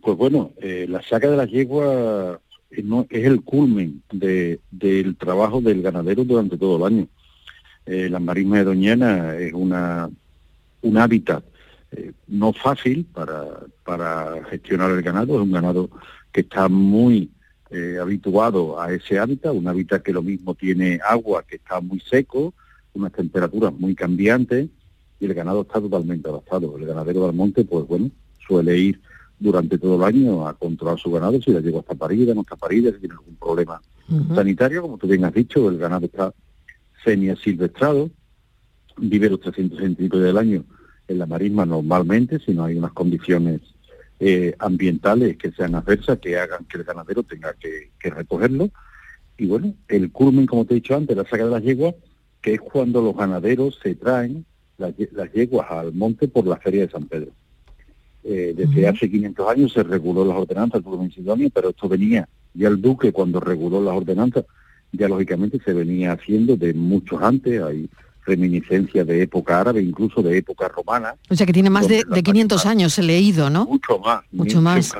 Pues 0.01 0.17
bueno, 0.17 0.51
eh, 0.61 0.85
la 0.89 1.01
saca 1.01 1.29
de 1.29 1.37
las 1.37 1.49
yeguas 1.49 2.39
eh, 2.71 2.83
es 3.09 3.25
el 3.25 3.41
culmen 3.41 4.01
del 4.11 5.15
trabajo 5.17 5.61
del 5.61 5.81
ganadero 5.81 6.23
durante 6.23 6.57
todo 6.57 6.77
el 6.77 6.93
año. 6.93 7.07
Eh, 7.85 8.09
la 8.09 8.19
marisma 8.19 8.57
de 8.57 8.63
Doñana 8.65 9.35
es 9.37 9.53
una, 9.53 10.09
un 10.81 10.97
hábitat 10.97 11.43
no 12.27 12.53
fácil 12.53 13.03
para, 13.05 13.45
para 13.83 14.43
gestionar 14.51 14.91
el 14.91 15.01
ganado, 15.01 15.35
es 15.35 15.41
un 15.41 15.51
ganado 15.51 15.89
que 16.31 16.41
está 16.41 16.69
muy 16.69 17.31
habituado 18.01 18.79
a 18.81 18.91
ese 18.91 19.19
hábitat, 19.19 19.53
un 19.53 19.67
hábitat 19.67 20.01
que 20.01 20.13
lo 20.13 20.21
mismo 20.21 20.55
tiene 20.55 20.99
agua, 21.07 21.43
que 21.47 21.57
está 21.57 21.79
muy 21.81 21.99
seco, 21.99 22.53
unas 22.93 23.11
temperaturas 23.11 23.73
muy 23.77 23.95
cambiantes, 23.95 24.69
y 25.19 25.25
el 25.25 25.33
ganado 25.33 25.61
está 25.61 25.79
totalmente 25.79 26.27
adaptado. 26.29 26.77
El 26.77 26.85
ganadero 26.85 27.25
del 27.25 27.35
monte, 27.35 27.65
pues 27.65 27.85
bueno, 27.87 28.09
suele 28.47 28.77
ir 28.77 29.01
durante 29.37 29.77
todo 29.77 29.95
el 29.97 30.03
año 30.03 30.47
a 30.47 30.53
controlar 30.53 30.99
su 30.99 31.11
ganado, 31.11 31.41
si 31.41 31.51
la 31.51 31.59
llevo 31.61 31.79
hasta 31.79 31.95
parida, 31.95 32.33
no 32.33 32.41
está 32.41 32.55
parida, 32.55 32.91
si 32.91 32.99
tiene 32.99 33.15
algún 33.15 33.35
problema 33.35 33.81
sanitario, 34.33 34.81
como 34.81 34.97
tú 34.97 35.07
bien 35.07 35.23
has 35.23 35.33
dicho, 35.33 35.69
el 35.69 35.77
ganado 35.77 36.07
está 36.07 36.33
semi-silvestrado, 37.03 38.09
vive 38.97 39.29
los 39.29 39.39
365 39.39 40.17
del 40.17 40.37
año 40.37 40.63
en 41.07 41.19
la 41.19 41.25
marisma 41.25 41.65
normalmente, 41.65 42.39
si 42.39 42.53
no 42.53 42.65
hay 42.65 42.75
unas 42.75 42.91
condiciones 42.93 43.61
eh, 44.19 44.55
ambientales 44.59 45.37
que 45.37 45.51
sean 45.51 45.75
adversas, 45.75 46.19
que 46.19 46.37
hagan 46.37 46.65
que 46.65 46.77
el 46.77 46.83
ganadero 46.83 47.23
tenga 47.23 47.53
que, 47.53 48.09
recogerlo. 48.09 48.69
Y 49.37 49.45
bueno, 49.45 49.73
el 49.87 50.11
culmen, 50.11 50.45
como 50.45 50.65
te 50.65 50.73
he 50.73 50.75
dicho 50.75 50.95
antes, 50.95 51.15
la 51.15 51.23
saca 51.23 51.45
de 51.45 51.51
las 51.51 51.63
yeguas, 51.63 51.95
que 52.41 52.55
es 52.55 52.61
cuando 52.61 53.01
los 53.01 53.15
ganaderos 53.15 53.79
se 53.81 53.95
traen 53.95 54.45
las, 54.77 54.93
las 55.11 55.31
yeguas 55.31 55.69
al 55.69 55.93
monte 55.93 56.27
por 56.27 56.45
la 56.45 56.57
feria 56.57 56.81
de 56.81 56.91
San 56.91 57.05
Pedro. 57.05 57.31
Eh, 58.23 58.53
desde 58.55 58.87
hace 58.87 59.09
500 59.09 59.49
años 59.49 59.73
se 59.73 59.81
reguló 59.81 60.25
las 60.25 60.37
ordenanzas 60.37 60.83
del 60.83 61.51
pero 61.53 61.69
esto 61.69 61.87
venía, 61.87 62.27
ya 62.53 62.67
el 62.67 62.81
duque 62.81 63.13
cuando 63.13 63.39
reguló 63.39 63.81
las 63.81 63.95
ordenanzas, 63.95 64.43
ya 64.91 65.07
lógicamente 65.07 65.59
se 65.63 65.73
venía 65.73 66.11
haciendo 66.11 66.57
de 66.57 66.73
muchos 66.73 67.21
antes, 67.21 67.61
hay 67.61 67.89
reminiscencias 68.29 69.05
de 69.05 69.23
época 69.23 69.59
árabe, 69.59 69.81
incluso 69.81 70.21
de 70.21 70.37
época 70.37 70.67
romana. 70.67 71.15
O 71.29 71.35
sea 71.35 71.45
que 71.45 71.53
tiene 71.53 71.69
más 71.69 71.87
de, 71.87 72.03
500 72.03 72.65
años 72.65 72.97
he 72.99 73.03
leído, 73.03 73.49
¿no? 73.49 73.65
Mucho 73.65 73.99
más. 73.99 74.21
Mucho 74.31 74.61
más. 74.61 74.93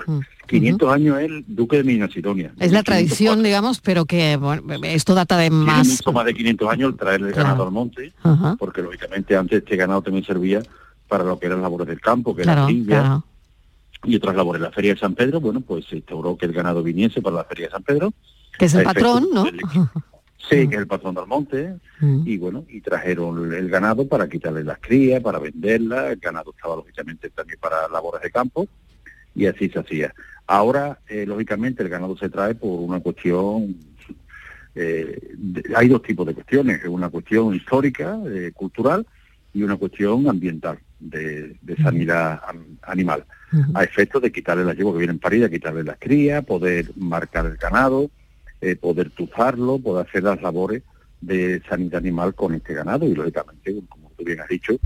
500 0.47 0.87
mm. 0.87 0.91
años 0.91 1.19
es 1.19 1.25
el 1.25 1.45
duque 1.47 1.77
de 1.77 1.83
Minas 1.83 2.11
Sidonia. 2.11 2.51
Es 2.59 2.71
la 2.71 2.83
tradición, 2.83 3.43
digamos, 3.43 3.79
pero 3.81 4.05
que 4.05 4.39
esto 4.83 5.13
data 5.13 5.37
de 5.37 5.49
más... 5.49 5.87
mucho 5.87 6.11
más 6.11 6.25
de 6.25 6.33
500 6.33 6.69
años 6.71 6.91
el 6.91 6.97
traer 6.97 7.21
el 7.21 7.31
ganado 7.31 7.63
al 7.63 7.71
monte, 7.71 8.13
porque 8.57 8.81
lógicamente 8.81 9.35
antes 9.35 9.59
este 9.59 9.75
ganado 9.75 10.01
también 10.01 10.25
servía 10.25 10.61
para 11.07 11.23
lo 11.23 11.39
que 11.39 11.47
eran 11.47 11.61
labores 11.61 11.87
del 11.87 12.01
campo, 12.01 12.35
que 12.35 12.43
era 12.43 12.55
la 12.55 13.21
y 14.05 14.15
otras 14.15 14.35
labores. 14.35 14.61
La 14.61 14.71
Feria 14.71 14.93
de 14.93 14.99
San 14.99 15.13
Pedro, 15.13 15.41
bueno, 15.41 15.61
pues 15.61 15.85
se 15.85 15.97
instauró 15.97 16.37
que 16.37 16.45
el 16.45 16.53
ganado 16.53 16.81
viniese 16.83 17.21
para 17.21 17.37
la 17.37 17.43
Feria 17.43 17.65
de 17.67 17.71
San 17.71 17.83
Pedro. 17.83 18.13
Que 18.57 18.65
es 18.65 18.73
el 18.73 18.83
patrón, 18.83 19.27
¿no? 19.33 19.45
Sí, 20.47 20.67
que 20.67 20.75
es 20.75 20.81
el 20.81 20.87
patrón 20.87 21.15
del 21.15 21.27
monte. 21.27 21.75
Mm. 21.99 22.23
Y 22.25 22.37
bueno, 22.37 22.65
y 22.69 22.81
trajeron 22.81 23.53
el 23.53 23.69
ganado 23.69 24.07
para 24.07 24.29
quitarle 24.29 24.63
las 24.63 24.79
crías, 24.79 25.21
para 25.21 25.39
venderla. 25.39 26.11
El 26.11 26.19
ganado 26.19 26.51
estaba 26.55 26.77
lógicamente 26.77 27.29
también 27.29 27.59
para 27.59 27.87
labores 27.89 28.21
de 28.21 28.31
campo. 28.31 28.67
Y 29.35 29.45
así 29.45 29.69
se 29.69 29.79
hacía. 29.79 30.13
Ahora, 30.47 30.99
eh, 31.07 31.25
lógicamente, 31.27 31.83
el 31.83 31.89
ganado 31.89 32.17
se 32.17 32.29
trae 32.29 32.55
por 32.55 32.79
una 32.79 32.99
cuestión 32.99 33.75
eh, 34.75 35.35
hay 35.75 35.87
dos 35.87 36.01
tipos 36.03 36.25
de 36.25 36.33
cuestiones, 36.33 36.85
una 36.85 37.09
cuestión 37.09 37.53
histórica, 37.53 38.17
eh, 38.27 38.51
cultural, 38.53 39.05
y 39.53 39.63
una 39.63 39.75
cuestión 39.75 40.29
ambiental 40.29 40.79
de, 40.99 41.57
sanidad 41.81 42.41
animal, 42.83 43.25
a 43.73 43.83
efectos 43.83 44.21
de 44.21 44.31
quitarle 44.31 44.63
las 44.63 44.77
yeguas 44.77 44.93
que 44.93 44.99
vienen 44.99 45.19
paridas, 45.19 45.49
quitarle 45.49 45.83
las 45.83 45.97
crías, 45.97 46.45
poder 46.45 46.91
marcar 46.95 47.45
el 47.47 47.57
ganado, 47.57 48.11
eh, 48.61 48.75
poder 48.75 49.09
tuzarlo, 49.11 49.79
poder 49.79 50.07
hacer 50.07 50.23
las 50.23 50.41
labores 50.41 50.83
de 51.21 51.61
sanidad 51.69 51.99
animal 51.99 52.33
con 52.33 52.53
este 52.55 52.73
ganado 52.73 53.05
y 53.05 53.13
lógicamente, 53.13 53.75
como 53.87 54.11
tú 54.17 54.23
bien 54.23 54.41
has 54.41 54.47
dicho, 54.47 54.77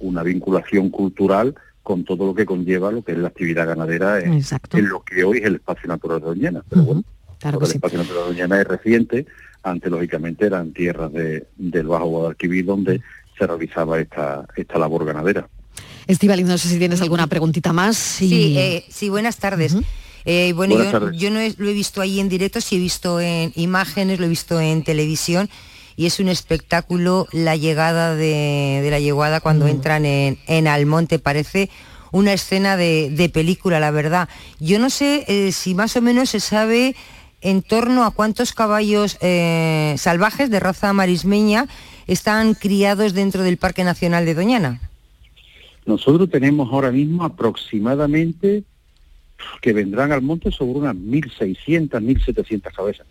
una 0.00 0.22
vinculación 0.22 0.90
cultural 0.90 1.54
con 1.82 2.04
todo 2.04 2.26
lo 2.26 2.34
que 2.34 2.44
conlleva 2.44 2.92
lo 2.92 3.02
que 3.02 3.12
es 3.12 3.18
la 3.18 3.28
actividad 3.28 3.66
ganadera 3.66 4.20
en, 4.20 4.42
lo 4.88 5.02
que 5.02 5.24
hoy 5.24 5.38
es 5.38 5.44
el 5.44 5.54
espacio 5.56 5.88
natural 5.88 6.20
de 6.20 6.26
Doñana. 6.26 6.62
Pero 6.68 6.82
bueno, 6.82 7.04
el 7.42 7.62
espacio 7.62 7.98
natural 7.98 8.24
de 8.24 8.28
Doñana 8.28 8.60
es 8.60 8.68
reciente, 8.68 9.26
antes 9.62 9.90
lógicamente 9.90 10.46
eran 10.46 10.72
tierras 10.72 11.12
de, 11.12 11.46
del 11.56 11.86
Bajo 11.86 12.06
Guadalquivir 12.06 12.66
donde 12.66 13.00
se 13.38 13.46
realizaba 13.46 13.98
esta, 13.98 14.46
esta 14.56 14.78
labor 14.78 15.06
ganadera. 15.06 15.48
Estivali, 16.06 16.44
no 16.44 16.58
sé 16.58 16.68
si 16.68 16.78
tienes 16.78 17.00
alguna 17.02 17.26
preguntita 17.26 17.72
más. 17.72 17.96
Sí, 17.96 18.56
eh, 18.58 18.84
sí 18.88 19.08
buenas 19.08 19.36
tardes. 19.36 19.76
Eh, 20.30 20.52
bueno, 20.52 20.76
yo, 21.12 21.30
no 21.30 21.40
lo 21.56 21.70
he 21.70 21.72
visto 21.72 22.02
ahí 22.02 22.20
en 22.20 22.28
directo, 22.28 22.60
sí 22.60 22.76
he 22.76 22.78
visto 22.78 23.18
en 23.18 23.50
imágenes, 23.56 24.20
lo 24.20 24.26
he 24.26 24.28
visto 24.28 24.60
en 24.60 24.84
televisión 24.84 25.48
y 25.96 26.04
es 26.04 26.20
un 26.20 26.28
espectáculo 26.28 27.26
la 27.32 27.56
llegada 27.56 28.14
de, 28.14 28.86
la 28.90 28.98
yeguada 28.98 29.40
cuando 29.40 29.64
mm. 29.64 29.68
entran 29.68 30.04
en, 30.04 30.38
en, 30.46 30.68
Almonte. 30.68 31.18
Parece 31.18 31.70
una 32.12 32.34
escena 32.34 32.76
de, 32.76 33.30
película, 33.32 33.80
la 33.80 33.90
verdad. 33.90 34.28
Yo 34.60 34.78
no 34.78 34.90
sé 34.90 35.24
eh, 35.28 35.50
si 35.50 35.74
más 35.74 35.96
o 35.96 36.02
menos 36.02 36.28
se 36.28 36.40
sabe 36.40 36.94
en 37.40 37.62
torno 37.62 38.04
a 38.04 38.10
cuántos 38.10 38.52
caballos 38.52 39.16
salvajes 39.96 40.50
de 40.50 40.60
raza 40.60 40.92
marismeña 40.92 41.68
están 42.06 42.52
criados 42.52 43.14
dentro 43.14 43.44
del 43.44 43.56
Parque 43.56 43.82
Nacional 43.82 44.26
de 44.26 44.34
Doñana. 44.34 44.90
Nosotros 45.86 46.28
tenemos 46.28 46.70
ahora 46.70 46.90
mismo 46.90 47.24
aproximadamente 47.24 48.64
que 49.60 49.72
vendrán 49.72 50.12
al 50.12 50.22
monte 50.22 50.50
sobre 50.50 50.80
unas 50.80 50.96
1.600, 50.96 51.90
1.700 51.90 52.72
cabezas. 52.72 53.06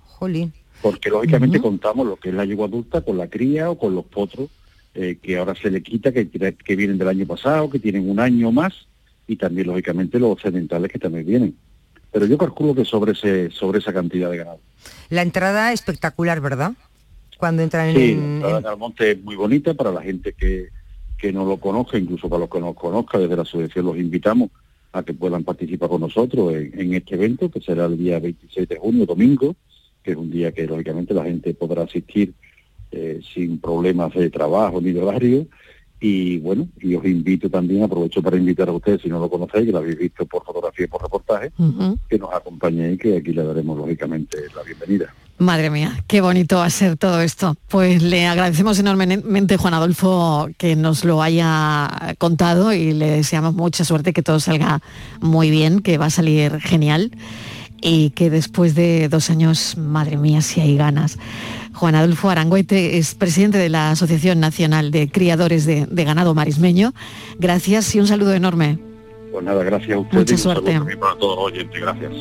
Jolín. 0.00 0.52
porque 0.80 1.10
lógicamente 1.10 1.60
contamos 1.60 2.06
lo 2.06 2.16
que 2.16 2.28
es 2.28 2.34
la 2.34 2.44
yegua 2.44 2.66
adulta 2.66 3.00
con 3.00 3.18
la 3.18 3.28
cría 3.28 3.70
o 3.70 3.78
con 3.78 3.94
los 3.94 4.04
potros 4.04 4.48
eh, 4.94 5.18
que 5.20 5.36
ahora 5.38 5.56
se 5.56 5.70
le 5.70 5.82
quita, 5.82 6.12
que, 6.12 6.28
que 6.28 6.76
vienen 6.76 6.98
del 6.98 7.08
año 7.08 7.26
pasado, 7.26 7.68
que 7.68 7.80
tienen 7.80 8.08
un 8.08 8.20
año 8.20 8.52
más, 8.52 8.86
y 9.26 9.34
también 9.34 9.66
lógicamente 9.66 10.20
los 10.20 10.30
occidentales 10.30 10.90
que 10.90 11.00
también 11.00 11.26
vienen. 11.26 11.56
Pero 12.12 12.26
yo 12.26 12.38
calculo 12.38 12.76
que 12.76 12.84
sobre 12.84 13.10
ese, 13.10 13.50
sobre 13.50 13.80
esa 13.80 13.92
cantidad 13.92 14.30
de 14.30 14.36
ganado. 14.36 14.60
La 15.10 15.22
entrada 15.22 15.72
espectacular, 15.72 16.40
¿verdad? 16.40 16.74
Cuando 17.38 17.62
entran 17.62 17.92
sí, 17.92 18.12
en, 18.12 18.40
la 18.40 18.50
entrada 18.50 18.70
al 18.70 18.78
monte 18.78 19.10
es 19.10 19.20
muy 19.20 19.34
bonita 19.34 19.74
para 19.74 19.90
la 19.90 20.00
gente 20.00 20.32
que, 20.32 20.68
que 21.18 21.32
no 21.32 21.44
lo 21.44 21.56
conozca, 21.56 21.98
incluso 21.98 22.28
para 22.28 22.40
los 22.40 22.50
que 22.50 22.60
no 22.60 22.66
nos 22.66 22.76
conozca, 22.76 23.18
desde 23.18 23.34
la 23.34 23.42
asociación 23.42 23.86
los 23.86 23.96
invitamos 23.96 24.50
a 24.94 25.02
que 25.02 25.12
puedan 25.12 25.42
participar 25.42 25.88
con 25.88 26.00
nosotros 26.00 26.54
en, 26.54 26.94
este 26.94 27.16
evento, 27.16 27.50
que 27.50 27.60
será 27.60 27.86
el 27.86 27.98
día 27.98 28.20
26 28.20 28.68
de 28.68 28.76
junio, 28.76 29.04
domingo, 29.04 29.56
que 30.04 30.12
es 30.12 30.16
un 30.16 30.30
día 30.30 30.52
que 30.52 30.68
lógicamente 30.68 31.12
la 31.12 31.24
gente 31.24 31.52
podrá 31.52 31.82
asistir 31.82 32.32
eh, 32.92 33.20
sin 33.34 33.58
problemas 33.58 34.14
de 34.14 34.30
trabajo 34.30 34.80
ni 34.80 34.92
de 34.92 35.02
horario. 35.02 35.46
Y 36.06 36.36
bueno, 36.36 36.68
y 36.82 36.94
os 36.96 37.04
invito 37.06 37.48
también, 37.48 37.82
aprovecho 37.82 38.20
para 38.20 38.36
invitar 38.36 38.68
a 38.68 38.72
ustedes, 38.72 39.00
si 39.00 39.08
no 39.08 39.18
lo 39.18 39.30
conocéis, 39.30 39.64
que 39.64 39.72
lo 39.72 39.78
habéis 39.78 39.96
visto 39.96 40.26
por 40.26 40.44
fotografía 40.44 40.84
y 40.84 40.88
por 40.88 41.00
reportaje, 41.00 41.50
que 42.10 42.18
nos 42.18 42.30
acompañéis, 42.30 42.98
que 42.98 43.16
aquí 43.16 43.32
le 43.32 43.42
daremos 43.42 43.78
lógicamente 43.78 44.36
la 44.54 44.62
bienvenida. 44.64 45.14
Madre 45.38 45.70
mía, 45.70 46.04
qué 46.06 46.20
bonito 46.20 46.56
va 46.56 46.66
a 46.66 46.70
ser 46.70 46.98
todo 46.98 47.22
esto. 47.22 47.56
Pues 47.68 48.02
le 48.02 48.26
agradecemos 48.26 48.78
enormemente, 48.78 49.56
Juan 49.56 49.72
Adolfo, 49.72 50.50
que 50.58 50.76
nos 50.76 51.06
lo 51.06 51.22
haya 51.22 52.14
contado 52.18 52.74
y 52.74 52.92
le 52.92 53.08
deseamos 53.08 53.54
mucha 53.54 53.82
suerte, 53.82 54.12
que 54.12 54.22
todo 54.22 54.40
salga 54.40 54.82
muy 55.22 55.50
bien, 55.50 55.80
que 55.80 55.96
va 55.96 56.06
a 56.06 56.10
salir 56.10 56.60
genial 56.60 57.12
y 57.84 58.10
que 58.10 58.30
después 58.30 58.74
de 58.74 59.08
dos 59.10 59.28
años, 59.28 59.76
madre 59.76 60.16
mía, 60.16 60.40
si 60.40 60.60
hay 60.60 60.76
ganas. 60.76 61.18
Juan 61.74 61.94
Adolfo 61.94 62.30
Aranguete 62.30 62.96
es 62.96 63.14
presidente 63.14 63.58
de 63.58 63.68
la 63.68 63.90
Asociación 63.90 64.40
Nacional 64.40 64.90
de 64.90 65.10
Criadores 65.10 65.66
de 65.66 66.04
Ganado 66.04 66.34
Marismeño. 66.34 66.94
Gracias 67.38 67.94
y 67.94 68.00
un 68.00 68.06
saludo 68.06 68.32
enorme. 68.32 68.93
Pues 69.34 69.44
nada, 69.44 69.64
gracias 69.64 69.96
a 69.96 69.98
ustedes. 69.98 70.20
Mucha 70.20 70.34
y 70.34 70.38
suerte. 70.38 70.80
para 70.96 71.16
todos 71.16 71.36
los 71.36 71.46
oyentes, 71.46 71.80
gracias. 71.80 72.12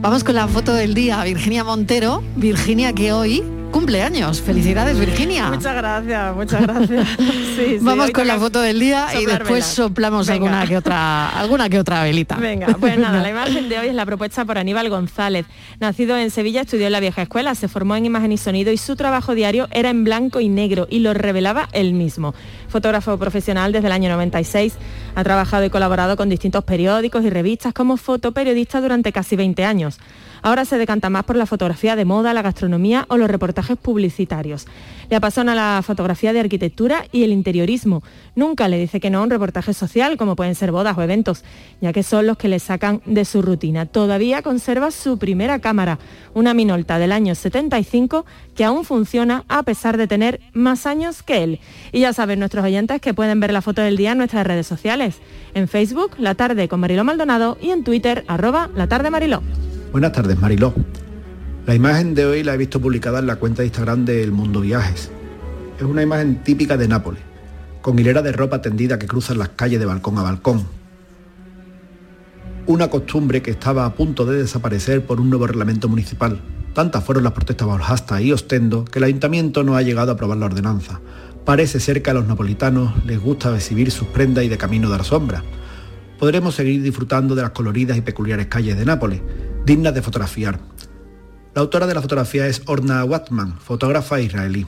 Vamos 0.00 0.24
con 0.24 0.34
la 0.34 0.48
foto 0.48 0.74
del 0.74 0.94
día, 0.94 1.22
Virginia 1.22 1.62
Montero. 1.62 2.24
Virginia 2.34 2.92
que 2.92 3.12
hoy 3.12 3.44
cumple 3.70 4.02
años. 4.02 4.40
Felicidades, 4.40 4.98
Virginia. 4.98 5.50
Muchas 5.50 5.76
gracias, 5.76 6.34
muchas 6.34 6.62
gracias. 6.62 7.06
Sí, 7.56 7.78
sí, 7.78 7.78
Vamos 7.80 8.10
con 8.10 8.26
la 8.26 8.38
foto 8.38 8.60
del 8.60 8.78
día 8.78 9.06
y 9.18 9.24
después 9.24 9.48
velas. 9.48 9.66
soplamos 9.66 10.26
Venga. 10.26 10.34
alguna 10.46 10.66
que 10.66 10.76
otra 10.76 11.28
alguna 11.30 11.68
que 11.70 11.78
otra 11.78 12.02
velita. 12.02 12.36
Venga, 12.36 12.66
pues 12.78 12.98
nada, 12.98 13.22
la 13.22 13.30
imagen 13.30 13.70
de 13.70 13.78
hoy 13.78 13.88
es 13.88 13.94
la 13.94 14.04
propuesta 14.04 14.44
por 14.44 14.58
Aníbal 14.58 14.90
González. 14.90 15.46
Nacido 15.80 16.18
en 16.18 16.30
Sevilla, 16.30 16.62
estudió 16.62 16.86
en 16.86 16.92
la 16.92 17.00
vieja 17.00 17.22
escuela, 17.22 17.54
se 17.54 17.68
formó 17.68 17.96
en 17.96 18.04
imagen 18.04 18.32
y 18.32 18.36
sonido 18.36 18.72
y 18.72 18.76
su 18.76 18.94
trabajo 18.94 19.34
diario 19.34 19.68
era 19.70 19.88
en 19.88 20.04
blanco 20.04 20.40
y 20.40 20.48
negro 20.50 20.86
y 20.90 20.98
lo 20.98 21.14
revelaba 21.14 21.68
él 21.72 21.94
mismo. 21.94 22.34
Fotógrafo 22.68 23.16
profesional 23.16 23.72
desde 23.72 23.86
el 23.86 23.92
año 23.92 24.10
96, 24.10 24.74
ha 25.16 25.24
trabajado 25.24 25.64
y 25.64 25.70
colaborado 25.70 26.16
con 26.16 26.28
distintos 26.28 26.62
periódicos 26.62 27.24
y 27.24 27.30
revistas 27.30 27.72
como 27.72 27.96
fotoperiodista 27.96 28.82
durante 28.82 29.12
casi 29.12 29.34
20 29.34 29.64
años. 29.64 29.98
Ahora 30.42 30.64
se 30.64 30.78
decanta 30.78 31.10
más 31.10 31.24
por 31.24 31.36
la 31.36 31.46
fotografía 31.46 31.96
de 31.96 32.04
moda, 32.04 32.34
la 32.34 32.42
gastronomía 32.42 33.06
o 33.08 33.16
los 33.16 33.28
reportajes 33.28 33.76
publicitarios. 33.78 34.66
Le 35.08 35.16
apasiona 35.16 35.54
la 35.54 35.82
fotografía 35.82 36.32
de 36.32 36.40
arquitectura 36.40 37.04
y 37.12 37.24
el 37.24 37.32
interiorismo. 37.32 38.02
Nunca 38.34 38.68
le 38.68 38.78
dice 38.78 39.00
que 39.00 39.08
no 39.08 39.20
a 39.20 39.22
un 39.22 39.30
reportaje 39.30 39.72
social, 39.72 40.16
como 40.16 40.36
pueden 40.36 40.54
ser 40.54 40.72
bodas 40.72 40.98
o 40.98 41.02
eventos, 41.02 41.44
ya 41.80 41.92
que 41.92 42.02
son 42.02 42.26
los 42.26 42.36
que 42.36 42.48
le 42.48 42.58
sacan 42.58 43.00
de 43.06 43.24
su 43.24 43.40
rutina. 43.40 43.86
Todavía 43.86 44.42
conserva 44.42 44.90
su 44.90 45.18
primera 45.18 45.60
cámara, 45.60 45.98
una 46.34 46.54
Minolta 46.54 46.98
del 46.98 47.12
año 47.12 47.34
75, 47.34 48.26
que 48.54 48.64
aún 48.64 48.84
funciona 48.84 49.44
a 49.48 49.62
pesar 49.62 49.96
de 49.96 50.06
tener 50.06 50.40
más 50.52 50.86
años 50.86 51.22
que 51.22 51.42
él. 51.42 51.60
Y 51.92 52.00
ya 52.00 52.12
saben 52.12 52.38
nuestros 52.38 52.64
oyentes 52.64 53.00
que 53.00 53.14
pueden 53.14 53.40
ver 53.40 53.52
la 53.52 53.62
foto 53.62 53.82
del 53.82 53.96
día 53.96 54.12
en 54.12 54.18
nuestras 54.18 54.46
redes 54.46 54.66
sociales. 54.66 55.05
En 55.54 55.68
Facebook, 55.68 56.12
La 56.18 56.34
Tarde 56.34 56.68
con 56.68 56.80
Mariló 56.80 57.04
Maldonado 57.04 57.58
y 57.60 57.70
en 57.70 57.84
Twitter, 57.84 58.24
arroba 58.28 58.70
La 58.74 58.88
Tarde 58.88 59.10
Mariló. 59.10 59.42
Buenas 59.92 60.12
tardes, 60.12 60.38
Mariló. 60.38 60.74
La 61.66 61.74
imagen 61.74 62.14
de 62.14 62.26
hoy 62.26 62.42
la 62.44 62.54
he 62.54 62.56
visto 62.56 62.80
publicada 62.80 63.18
en 63.18 63.26
la 63.26 63.36
cuenta 63.36 63.62
de 63.62 63.66
Instagram 63.66 64.04
de 64.04 64.22
El 64.22 64.32
Mundo 64.32 64.60
Viajes. 64.60 65.10
Es 65.78 65.82
una 65.82 66.02
imagen 66.02 66.42
típica 66.44 66.76
de 66.76 66.86
Nápoles, 66.86 67.22
con 67.82 67.98
hilera 67.98 68.22
de 68.22 68.32
ropa 68.32 68.62
tendida 68.62 68.98
que 68.98 69.06
cruzan 69.06 69.38
las 69.38 69.50
calles 69.50 69.80
de 69.80 69.86
balcón 69.86 70.16
a 70.18 70.22
balcón. 70.22 70.64
Una 72.66 72.88
costumbre 72.88 73.42
que 73.42 73.50
estaba 73.50 73.84
a 73.84 73.94
punto 73.94 74.24
de 74.24 74.38
desaparecer 74.38 75.04
por 75.06 75.20
un 75.20 75.28
nuevo 75.30 75.46
reglamento 75.46 75.88
municipal. 75.88 76.40
Tantas 76.72 77.02
fueron 77.04 77.24
las 77.24 77.32
protestas 77.32 77.66
bajo 77.66 77.78
el 77.78 77.84
hashtag 77.84 78.22
y 78.22 78.32
ostendo 78.32 78.84
que 78.84 78.98
el 78.98 79.04
ayuntamiento 79.04 79.62
no 79.64 79.76
ha 79.76 79.82
llegado 79.82 80.10
a 80.10 80.14
aprobar 80.14 80.38
la 80.38 80.46
ordenanza. 80.46 81.00
Parece 81.46 81.78
ser 81.78 82.02
que 82.02 82.10
a 82.10 82.12
los 82.12 82.26
napolitanos 82.26 83.04
les 83.04 83.20
gusta 83.20 83.54
exhibir 83.54 83.92
sus 83.92 84.08
prendas 84.08 84.42
y 84.42 84.48
de 84.48 84.58
camino 84.58 84.90
dar 84.90 85.04
sombra. 85.04 85.44
Podremos 86.18 86.56
seguir 86.56 86.82
disfrutando 86.82 87.36
de 87.36 87.42
las 87.42 87.52
coloridas 87.52 87.96
y 87.96 88.00
peculiares 88.00 88.48
calles 88.48 88.76
de 88.76 88.84
Nápoles, 88.84 89.20
dignas 89.64 89.94
de 89.94 90.02
fotografiar. 90.02 90.58
La 91.54 91.62
autora 91.62 91.86
de 91.86 91.94
la 91.94 92.02
fotografía 92.02 92.48
es 92.48 92.62
Orna 92.66 93.04
Watman, 93.04 93.60
fotógrafa 93.60 94.20
israelí. 94.20 94.66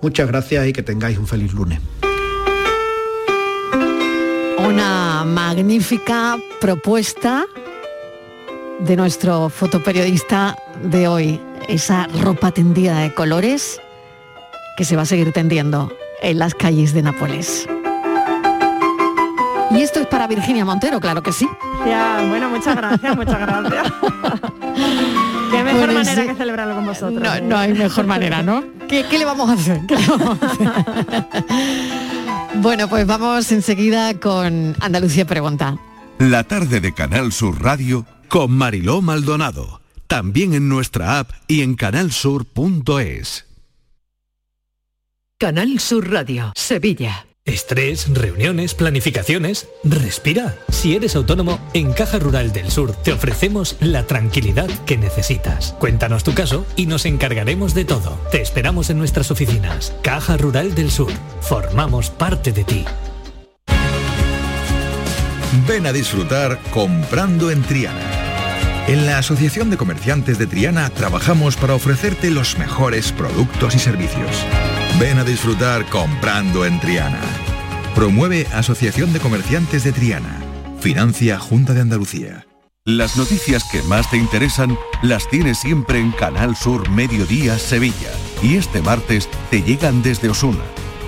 Muchas 0.00 0.26
gracias 0.28 0.66
y 0.66 0.72
que 0.72 0.82
tengáis 0.82 1.18
un 1.18 1.26
feliz 1.26 1.52
lunes. 1.52 1.78
Una 4.66 5.24
magnífica 5.26 6.38
propuesta 6.58 7.44
de 8.80 8.96
nuestro 8.96 9.50
fotoperiodista 9.50 10.56
de 10.82 11.06
hoy. 11.06 11.38
Esa 11.68 12.06
ropa 12.22 12.50
tendida 12.50 13.00
de 13.00 13.12
colores 13.12 13.78
que 14.76 14.84
se 14.84 14.96
va 14.96 15.02
a 15.02 15.06
seguir 15.06 15.32
tendiendo 15.32 15.92
en 16.22 16.38
las 16.38 16.54
calles 16.54 16.92
de 16.94 17.02
Nápoles. 17.02 17.66
Y 19.70 19.80
esto 19.82 20.00
es 20.00 20.06
para 20.06 20.26
Virginia 20.26 20.64
Montero, 20.64 21.00
claro 21.00 21.22
que 21.22 21.32
sí. 21.32 21.48
Ya, 21.86 22.24
bueno, 22.28 22.48
muchas 22.48 22.76
gracias, 22.76 23.16
muchas 23.16 23.40
gracias. 23.40 23.92
Qué 25.50 25.62
mejor 25.62 25.80
Bueno, 25.86 25.94
manera 25.94 26.22
sí. 26.22 26.28
que 26.28 26.34
celebrarlo 26.34 26.74
con 26.76 26.86
vosotros. 26.86 27.22
No, 27.22 27.40
no 27.40 27.56
hay 27.58 27.72
mejor 27.74 28.06
manera, 28.06 28.42
¿no? 28.42 28.62
¿Qué, 28.88 29.04
qué 29.08 29.18
le 29.18 29.24
vamos 29.24 29.50
a 29.50 29.54
hacer? 29.54 29.80
¿Qué 29.88 29.96
le 29.96 30.06
vamos 30.06 30.38
a 30.42 30.46
hacer? 30.46 30.84
bueno, 32.56 32.88
pues 32.88 33.06
vamos 33.06 33.50
enseguida 33.52 34.18
con 34.20 34.76
Andalucía 34.80 35.24
Pregunta. 35.26 35.76
La 36.18 36.44
tarde 36.44 36.80
de 36.80 36.92
Canal 36.94 37.32
Sur 37.32 37.60
Radio 37.62 38.06
con 38.28 38.52
Mariló 38.52 39.02
Maldonado. 39.02 39.80
También 40.06 40.54
en 40.54 40.68
nuestra 40.68 41.18
app 41.18 41.30
y 41.48 41.62
en 41.62 41.74
canalsur.es. 41.74 43.46
Canal 45.36 45.80
Sur 45.80 46.12
Radio, 46.12 46.52
Sevilla. 46.54 47.26
Estrés, 47.44 48.06
reuniones, 48.14 48.72
planificaciones. 48.72 49.68
Respira. 49.82 50.54
Si 50.68 50.94
eres 50.94 51.16
autónomo, 51.16 51.58
en 51.74 51.92
Caja 51.92 52.20
Rural 52.20 52.52
del 52.52 52.70
Sur 52.70 52.94
te 52.94 53.12
ofrecemos 53.12 53.76
la 53.80 54.06
tranquilidad 54.06 54.68
que 54.86 54.96
necesitas. 54.96 55.74
Cuéntanos 55.80 56.22
tu 56.22 56.34
caso 56.34 56.64
y 56.76 56.86
nos 56.86 57.04
encargaremos 57.04 57.74
de 57.74 57.84
todo. 57.84 58.16
Te 58.30 58.40
esperamos 58.40 58.90
en 58.90 58.98
nuestras 58.98 59.32
oficinas. 59.32 59.92
Caja 60.02 60.36
Rural 60.36 60.76
del 60.76 60.92
Sur. 60.92 61.12
Formamos 61.40 62.10
parte 62.10 62.52
de 62.52 62.62
ti. 62.62 62.84
Ven 65.66 65.86
a 65.86 65.92
disfrutar 65.92 66.60
comprando 66.70 67.50
en 67.50 67.62
Triana. 67.62 68.86
En 68.86 69.04
la 69.04 69.18
Asociación 69.18 69.68
de 69.68 69.76
Comerciantes 69.76 70.38
de 70.38 70.46
Triana 70.46 70.90
trabajamos 70.90 71.56
para 71.56 71.74
ofrecerte 71.74 72.30
los 72.30 72.56
mejores 72.56 73.10
productos 73.10 73.74
y 73.74 73.80
servicios. 73.80 74.46
Ven 75.00 75.18
a 75.18 75.24
disfrutar 75.24 75.86
comprando 75.86 76.64
en 76.64 76.78
Triana. 76.78 77.20
Promueve 77.96 78.46
Asociación 78.52 79.12
de 79.12 79.18
Comerciantes 79.18 79.82
de 79.82 79.90
Triana. 79.90 80.40
Financia 80.78 81.36
Junta 81.40 81.74
de 81.74 81.80
Andalucía. 81.80 82.46
Las 82.84 83.16
noticias 83.16 83.64
que 83.64 83.82
más 83.82 84.08
te 84.08 84.16
interesan 84.16 84.78
las 85.02 85.28
tienes 85.28 85.58
siempre 85.58 85.98
en 85.98 86.12
Canal 86.12 86.54
Sur 86.54 86.90
Mediodía 86.90 87.58
Sevilla. 87.58 88.12
Y 88.40 88.54
este 88.54 88.82
martes 88.82 89.28
te 89.50 89.62
llegan 89.62 90.00
desde 90.02 90.28
Osuna, 90.28 90.62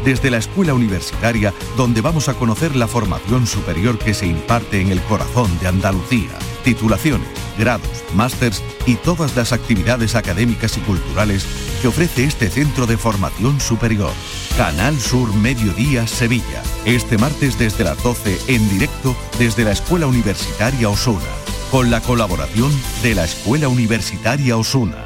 desde 0.05 0.30
la 0.30 0.39
escuela 0.39 0.74
universitaria 0.74 1.55
donde 1.76 2.01
vamos 2.01 2.28
a 2.28 2.34
conocer 2.34 2.74
la 2.74 2.89
formación 2.89 3.47
superior 3.47 4.01
que 4.01 4.14
se 4.14 4.26
imparte 4.26 4.80
en 4.80 4.91
el 4.91 5.01
corazón 5.03 5.57
de 5.61 5.68
Andalucía. 5.68 6.32
Titulaciones, 6.66 7.28
grados, 7.56 8.02
másters 8.16 8.60
y 8.86 8.96
todas 8.96 9.36
las 9.36 9.52
actividades 9.52 10.16
académicas 10.16 10.76
y 10.76 10.80
culturales 10.80 11.46
que 11.80 11.86
ofrece 11.86 12.24
este 12.24 12.50
centro 12.50 12.88
de 12.88 12.96
formación 12.96 13.60
superior. 13.60 14.10
Canal 14.56 14.98
Sur 14.98 15.32
Mediodía 15.32 16.08
Sevilla. 16.08 16.64
Este 16.84 17.18
martes 17.18 17.56
desde 17.56 17.84
las 17.84 18.02
12 18.02 18.36
en 18.48 18.68
directo 18.68 19.14
desde 19.38 19.62
la 19.62 19.70
Escuela 19.70 20.08
Universitaria 20.08 20.88
Osuna 20.88 21.20
con 21.70 21.88
la 21.88 22.00
colaboración 22.00 22.72
de 23.00 23.14
la 23.14 23.24
Escuela 23.26 23.68
Universitaria 23.68 24.56
Osuna. 24.56 25.05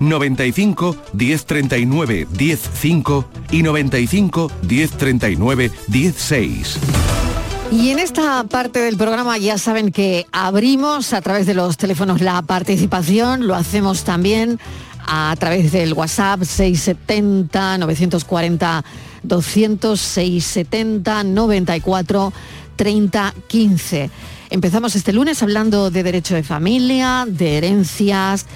95 0.00 0.96
1039 1.12 2.26
105 2.36 3.28
y 3.52 3.62
95 3.62 4.50
1039 4.62 5.70
16. 5.86 6.78
Y 7.72 7.90
en 7.90 8.00
esta 8.00 8.42
parte 8.44 8.80
del 8.80 8.96
programa 8.96 9.38
ya 9.38 9.56
saben 9.56 9.92
que 9.92 10.26
abrimos 10.32 11.12
a 11.12 11.20
través 11.20 11.46
de 11.46 11.54
los 11.54 11.76
teléfonos 11.76 12.20
la 12.20 12.42
participación, 12.42 13.46
lo 13.46 13.54
hacemos 13.54 14.02
también 14.02 14.58
a 15.06 15.36
través 15.38 15.70
del 15.70 15.92
WhatsApp 15.92 16.42
670 16.42 17.78
940 17.78 18.84
200 19.22 20.00
670 20.00 21.24
94 21.24 22.32
30 22.74 23.34
15. 23.46 24.10
Empezamos 24.50 24.96
este 24.96 25.12
lunes 25.12 25.42
hablando 25.42 25.90
de 25.90 26.02
derecho 26.02 26.34
de 26.34 26.42
familia, 26.42 27.24
de 27.28 27.58
herencias, 27.58 28.46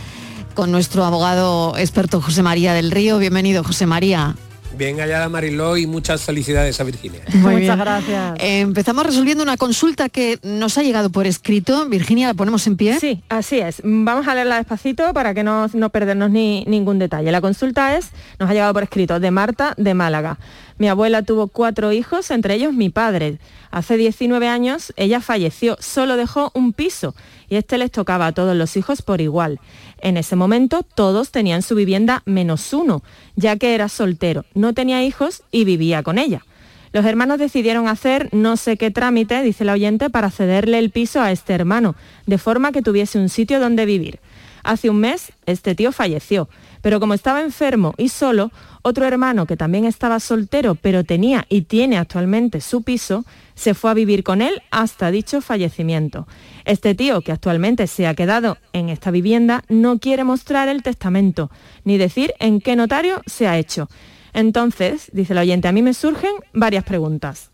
con 0.55 0.71
nuestro 0.71 1.05
abogado 1.05 1.77
experto 1.77 2.21
José 2.21 2.43
María 2.43 2.73
del 2.73 2.91
Río. 2.91 3.19
Bienvenido, 3.19 3.65
José 3.65 3.87
María. 3.87 4.37
Bien 4.77 4.99
hallada 4.99 5.29
Mariló 5.29 5.77
y 5.77 5.87
muchas 5.87 6.23
felicidades 6.23 6.81
a 6.81 6.85
Virginia. 6.85 7.21
Muchas 7.35 7.79
gracias. 7.79 8.35
empezamos 8.41 9.07
resolviendo 9.07 9.43
una 9.43 9.57
consulta 9.57 10.09
que 10.09 10.39
nos 10.43 10.79
ha 10.79 10.83
llegado 10.83 11.11
por 11.11 11.27
escrito. 11.27 11.89
Virginia, 11.89 12.27
¿la 12.27 12.35
ponemos 12.35 12.67
en 12.67 12.77
pie? 12.77 12.99
Sí, 12.99 13.23
así 13.29 13.59
es. 13.59 13.81
Vamos 13.85 14.27
a 14.27 14.35
leerla 14.35 14.57
despacito 14.57 15.13
para 15.13 15.33
que 15.33 15.45
no, 15.45 15.69
no 15.73 15.91
perdernos 15.91 16.31
ni, 16.31 16.65
ningún 16.65 16.99
detalle. 16.99 17.31
La 17.31 17.41
consulta 17.41 17.97
es, 17.97 18.11
nos 18.41 18.51
ha 18.51 18.53
llegado 18.53 18.73
por 18.73 18.83
escrito, 18.83 19.21
de 19.21 19.31
Marta 19.31 19.75
de 19.77 19.95
Málaga. 19.95 20.39
Mi 20.77 20.89
abuela 20.89 21.23
tuvo 21.23 21.47
cuatro 21.47 21.93
hijos, 21.93 22.33
entre 22.33 22.55
ellos 22.55 22.73
mi 22.73 22.91
padre. 22.91 23.39
Hace 23.71 23.97
19 23.97 24.49
años 24.49 24.93
ella 24.97 25.21
falleció, 25.21 25.77
solo 25.81 26.17
dejó 26.17 26.51
un 26.55 26.73
piso 26.73 27.15
y 27.49 27.57
este 27.57 27.79
les 27.79 27.91
tocaba 27.91 28.27
a 28.27 28.33
todos 28.33 28.57
los 28.57 28.77
hijos 28.77 29.03
por 29.03 29.21
igual. 29.21 29.61
En 30.05 30.19
ese 30.19 30.37
momento 30.37 30.83
todos 30.83 31.31
tenían 31.31 31.63
su 31.63 31.75
vivienda 31.75 32.23
menos 32.27 32.75
uno, 32.75 33.03
ya 33.37 33.57
que 33.57 33.75
era 33.75 33.89
soltero, 33.89 34.45
no 34.53 34.75
tenía 34.75 35.03
hijos 35.03 35.43
y 35.51 35.65
vivía 35.65 36.03
con 36.03 36.19
ella. 36.19 36.45
Los 36.93 37.07
hermanos 37.07 37.39
decidieron 37.39 37.89
hacer 37.89 38.29
no 38.31 38.59
sé 38.59 38.77
qué 38.77 38.91
trámite, 38.91 39.43
dice 39.43 39.65
la 39.65 39.73
oyente, 39.73 40.11
para 40.11 40.31
cederle 40.31 40.79
el 40.79 40.91
piso 40.91 41.23
a 41.23 41.33
este 41.33 41.55
hermano, 41.55 41.97
de 42.27 42.37
forma 42.37 42.71
que 42.71 42.83
tuviese 42.83 43.19
un 43.19 43.31
sitio 43.31 43.61
donde 43.61 43.87
vivir. 43.87 44.21
Hace 44.63 44.91
un 44.91 44.99
mes 44.99 45.33
este 45.47 45.75
tío 45.75 45.91
falleció, 45.91 46.51
pero 46.83 47.01
como 47.01 47.15
estaba 47.15 47.41
enfermo 47.41 47.95
y 47.97 48.11
solo, 48.11 48.53
otro 48.83 49.07
hermano 49.07 49.47
que 49.47 49.57
también 49.57 49.87
estaba 49.87 50.21
soltero, 50.21 50.75
pero 50.75 51.03
tenía 51.05 51.47
y 51.49 51.63
tiene 51.63 51.97
actualmente 51.97 52.61
su 52.61 52.83
piso, 52.83 53.25
se 53.55 53.75
fue 53.75 53.91
a 53.91 53.95
vivir 53.95 54.25
con 54.25 54.43
él 54.43 54.63
hasta 54.71 55.11
dicho 55.11 55.41
fallecimiento. 55.41 56.27
Este 56.65 56.95
tío, 56.95 57.21
que 57.21 57.33
actualmente 57.33 57.87
se 57.87 58.07
ha 58.07 58.15
quedado 58.15 58.59
en 58.73 58.89
esta 58.89 59.11
vivienda, 59.11 59.65
no 59.69 59.99
quiere 59.99 60.25
mostrar 60.25 60.69
el 60.69 60.83
testamento, 60.83 61.51
ni 61.85 61.99
decir 61.99 62.35
en 62.41 62.61
qué 62.61 62.77
notario 62.77 63.23
se 63.27 63.47
ha 63.47 63.59
hecho. 63.59 63.89
Entonces, 64.33 65.11
dice 65.13 65.33
el 65.33 65.39
oyente, 65.39 65.69
a 65.69 65.73
mí 65.73 65.83
me 65.83 65.95
surgen 65.95 66.33
varias 66.53 66.85
preguntas. 66.85 67.51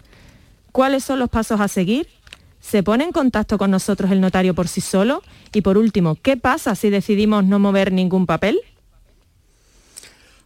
¿Cuáles 0.72 1.04
son 1.04 1.18
los 1.18 1.28
pasos 1.28 1.60
a 1.60 1.68
seguir? 1.68 2.08
¿Se 2.60 2.82
pone 2.82 3.04
en 3.04 3.12
contacto 3.12 3.58
con 3.58 3.70
nosotros 3.70 4.10
el 4.10 4.20
notario 4.20 4.54
por 4.54 4.68
sí 4.68 4.80
solo? 4.80 5.22
Y 5.52 5.62
por 5.62 5.76
último, 5.76 6.16
¿qué 6.16 6.36
pasa 6.36 6.74
si 6.74 6.90
decidimos 6.90 7.44
no 7.44 7.58
mover 7.58 7.92
ningún 7.92 8.26
papel? 8.26 8.60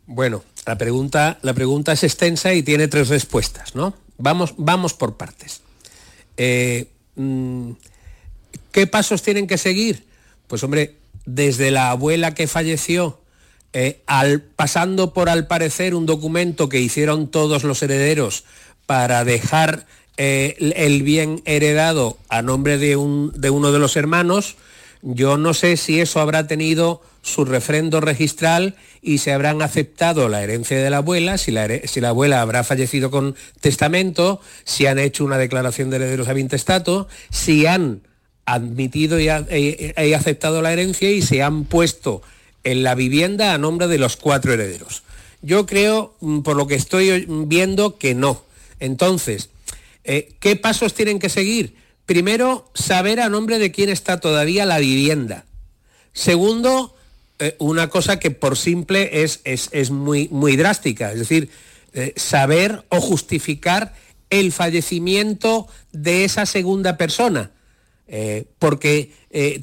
Bueno, 0.06 0.44
la 0.66 0.78
pregunta, 0.78 1.38
la 1.42 1.54
pregunta 1.54 1.92
es 1.92 2.04
extensa 2.04 2.52
y 2.52 2.62
tiene 2.62 2.88
tres 2.88 3.08
respuestas, 3.08 3.74
¿no? 3.74 3.94
Vamos, 4.18 4.54
vamos 4.56 4.94
por 4.94 5.16
partes. 5.16 5.60
Eh, 6.36 6.88
mm, 7.16 7.72
¿Qué 8.72 8.86
pasos 8.86 9.22
tienen 9.22 9.46
que 9.46 9.58
seguir? 9.58 10.04
Pues 10.46 10.62
hombre, 10.62 10.96
desde 11.24 11.70
la 11.70 11.90
abuela 11.90 12.34
que 12.34 12.46
falleció, 12.46 13.20
eh, 13.72 14.02
al, 14.06 14.40
pasando 14.40 15.12
por 15.12 15.28
al 15.28 15.46
parecer 15.46 15.94
un 15.94 16.06
documento 16.06 16.68
que 16.68 16.80
hicieron 16.80 17.28
todos 17.28 17.64
los 17.64 17.82
herederos 17.82 18.44
para 18.86 19.24
dejar 19.24 19.86
eh, 20.16 20.56
el 20.76 21.02
bien 21.02 21.42
heredado 21.44 22.18
a 22.28 22.42
nombre 22.42 22.78
de, 22.78 22.96
un, 22.96 23.32
de 23.34 23.50
uno 23.50 23.72
de 23.72 23.80
los 23.80 23.96
hermanos, 23.96 24.56
yo 25.06 25.36
no 25.36 25.52
sé 25.52 25.76
si 25.76 26.00
eso 26.00 26.18
habrá 26.20 26.46
tenido 26.46 27.02
su 27.20 27.44
refrendo 27.44 28.00
registral 28.00 28.74
y 29.02 29.18
se 29.18 29.32
habrán 29.32 29.60
aceptado 29.60 30.30
la 30.30 30.42
herencia 30.42 30.82
de 30.82 30.88
la 30.88 30.98
abuela, 30.98 31.36
si 31.36 31.52
la, 31.52 31.68
abuela 32.08 32.40
habrá 32.40 32.64
fallecido 32.64 33.10
con 33.10 33.36
testamento, 33.60 34.40
si 34.64 34.86
han 34.86 34.98
hecho 34.98 35.26
una 35.26 35.36
declaración 35.36 35.90
de 35.90 35.96
herederos 35.96 36.28
a 36.28 36.38
intestato, 36.38 37.06
si 37.30 37.66
han 37.66 38.00
admitido 38.46 39.20
y, 39.20 39.28
aceptado 39.28 40.62
la 40.62 40.72
herencia 40.72 41.10
y 41.10 41.20
se 41.20 41.42
han 41.42 41.64
puesto 41.64 42.22
en 42.62 42.82
la 42.82 42.94
vivienda 42.94 43.52
a 43.52 43.58
nombre 43.58 43.88
de 43.88 43.98
los 43.98 44.16
cuatro 44.16 44.54
herederos. 44.54 45.02
Yo 45.42 45.66
creo, 45.66 46.14
mm, 46.20 46.40
por 46.40 46.56
lo 46.56 46.66
que 46.66 46.76
estoy 46.76 47.26
viendo, 47.28 47.98
que 47.98 48.14
no. 48.14 48.42
Entonces, 48.80 49.50
eh, 50.04 50.32
¿qué 50.40 50.56
pasos 50.56 50.94
tienen 50.94 51.18
que 51.18 51.28
seguir? 51.28 51.83
Primero, 52.06 52.70
saber 52.74 53.20
a 53.20 53.28
nombre 53.28 53.58
de 53.58 53.72
quién 53.72 53.88
está 53.88 54.20
todavía 54.20 54.66
la 54.66 54.78
vivienda. 54.78 55.46
Segundo, 56.12 56.94
eh, 57.38 57.56
una 57.58 57.88
cosa 57.88 58.18
que 58.18 58.30
por 58.30 58.56
simple 58.56 59.22
es, 59.22 59.40
es, 59.44 59.90
muy, 59.90 60.28
muy 60.28 60.56
drástica, 60.56 61.12
es 61.12 61.18
decir, 61.18 61.50
eh, 61.92 62.12
saber 62.16 62.84
o 62.90 63.00
justificar 63.00 63.94
el 64.30 64.52
fallecimiento 64.52 65.66
de 65.92 66.24
esa 66.24 66.46
segunda 66.46 66.96
persona, 66.96 67.50
eh, 68.06 68.44
porque 68.58 69.12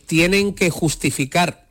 tienen 0.08 0.54
que 0.54 0.70
justificar 0.70 1.66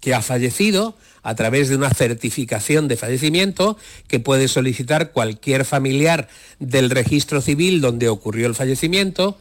que 0.00 0.14
ha 0.14 0.22
fallecido 0.22 0.96
a 1.22 1.34
través 1.34 1.68
de 1.68 1.76
una 1.76 1.90
certificación 1.90 2.88
de 2.88 2.96
fallecimiento 2.96 3.76
que 4.06 4.20
puede 4.20 4.48
solicitar 4.48 5.10
cualquier 5.10 5.64
familiar 5.64 6.28
del 6.60 6.88
registro 6.90 7.40
civil 7.40 7.80
donde 7.80 8.08
ocurrió 8.08 8.46
el 8.46 8.54
fallecimiento 8.54 9.36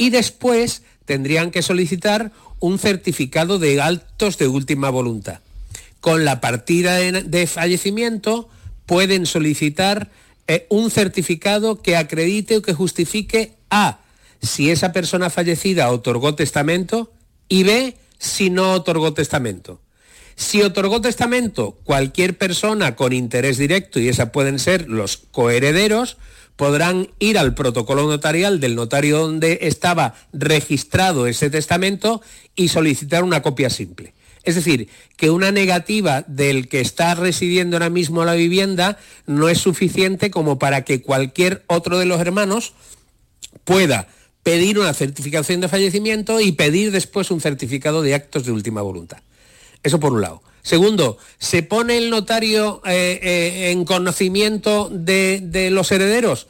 y 0.00 0.08
después 0.08 0.82
tendrían 1.04 1.50
que 1.50 1.60
solicitar 1.60 2.32
un 2.58 2.78
certificado 2.78 3.58
de 3.58 3.82
altos 3.82 4.38
de 4.38 4.48
última 4.48 4.88
voluntad. 4.88 5.40
Con 6.00 6.24
la 6.24 6.40
partida 6.40 6.96
de, 6.96 7.46
fallecimiento 7.46 8.48
pueden 8.86 9.26
solicitar 9.26 10.10
eh, 10.48 10.66
un 10.70 10.90
certificado 10.90 11.82
que 11.82 11.98
acredite 11.98 12.56
o 12.56 12.62
que 12.62 12.72
justifique 12.72 13.52
A, 13.68 14.00
si 14.40 14.70
esa 14.70 14.94
persona 14.94 15.28
fallecida 15.28 15.90
otorgó 15.90 16.34
testamento 16.34 17.12
y 17.46 17.64
B, 17.64 17.94
si 18.18 18.48
no 18.48 18.72
otorgó 18.72 19.12
testamento. 19.12 19.82
Si 20.34 20.62
otorgó 20.62 21.02
testamento 21.02 21.76
cualquier 21.84 22.38
persona 22.38 22.96
con 22.96 23.12
interés 23.12 23.58
directo, 23.58 24.00
y 24.00 24.08
esa 24.08 24.32
pueden 24.32 24.58
ser 24.58 24.88
los 24.88 25.18
coherederos, 25.18 26.16
podrán 26.60 27.08
ir 27.20 27.38
al 27.38 27.54
protocolo 27.54 28.06
notarial 28.06 28.60
del 28.60 28.74
notario 28.74 29.20
donde 29.20 29.60
estaba 29.62 30.14
registrado 30.34 31.26
ese 31.26 31.48
testamento 31.48 32.20
y 32.54 32.68
solicitar 32.68 33.24
una 33.24 33.40
copia 33.40 33.70
simple. 33.70 34.12
Es 34.42 34.56
decir, 34.56 34.90
que 35.16 35.30
una 35.30 35.52
negativa 35.52 36.22
del 36.26 36.68
que 36.68 36.82
está 36.82 37.14
residiendo 37.14 37.76
ahora 37.76 37.88
mismo 37.88 38.26
la 38.26 38.34
vivienda 38.34 38.98
no 39.24 39.48
es 39.48 39.56
suficiente 39.56 40.30
como 40.30 40.58
para 40.58 40.84
que 40.84 41.00
cualquier 41.00 41.64
otro 41.66 41.98
de 41.98 42.04
los 42.04 42.20
hermanos 42.20 42.74
pueda 43.64 44.08
pedir 44.42 44.78
una 44.78 44.92
certificación 44.92 45.62
de 45.62 45.68
fallecimiento 45.68 46.42
y 46.42 46.52
pedir 46.52 46.92
después 46.92 47.30
un 47.30 47.40
certificado 47.40 48.02
de 48.02 48.14
actos 48.14 48.44
de 48.44 48.52
última 48.52 48.82
voluntad. 48.82 49.22
Eso 49.82 49.98
por 49.98 50.12
un 50.12 50.20
lado. 50.20 50.42
Segundo, 50.62 51.18
¿se 51.38 51.62
pone 51.62 51.98
el 51.98 52.10
notario 52.10 52.82
eh, 52.84 53.18
eh, 53.22 53.70
en 53.70 53.84
conocimiento 53.84 54.88
de, 54.92 55.68
los 55.72 55.90
herederos? 55.90 56.48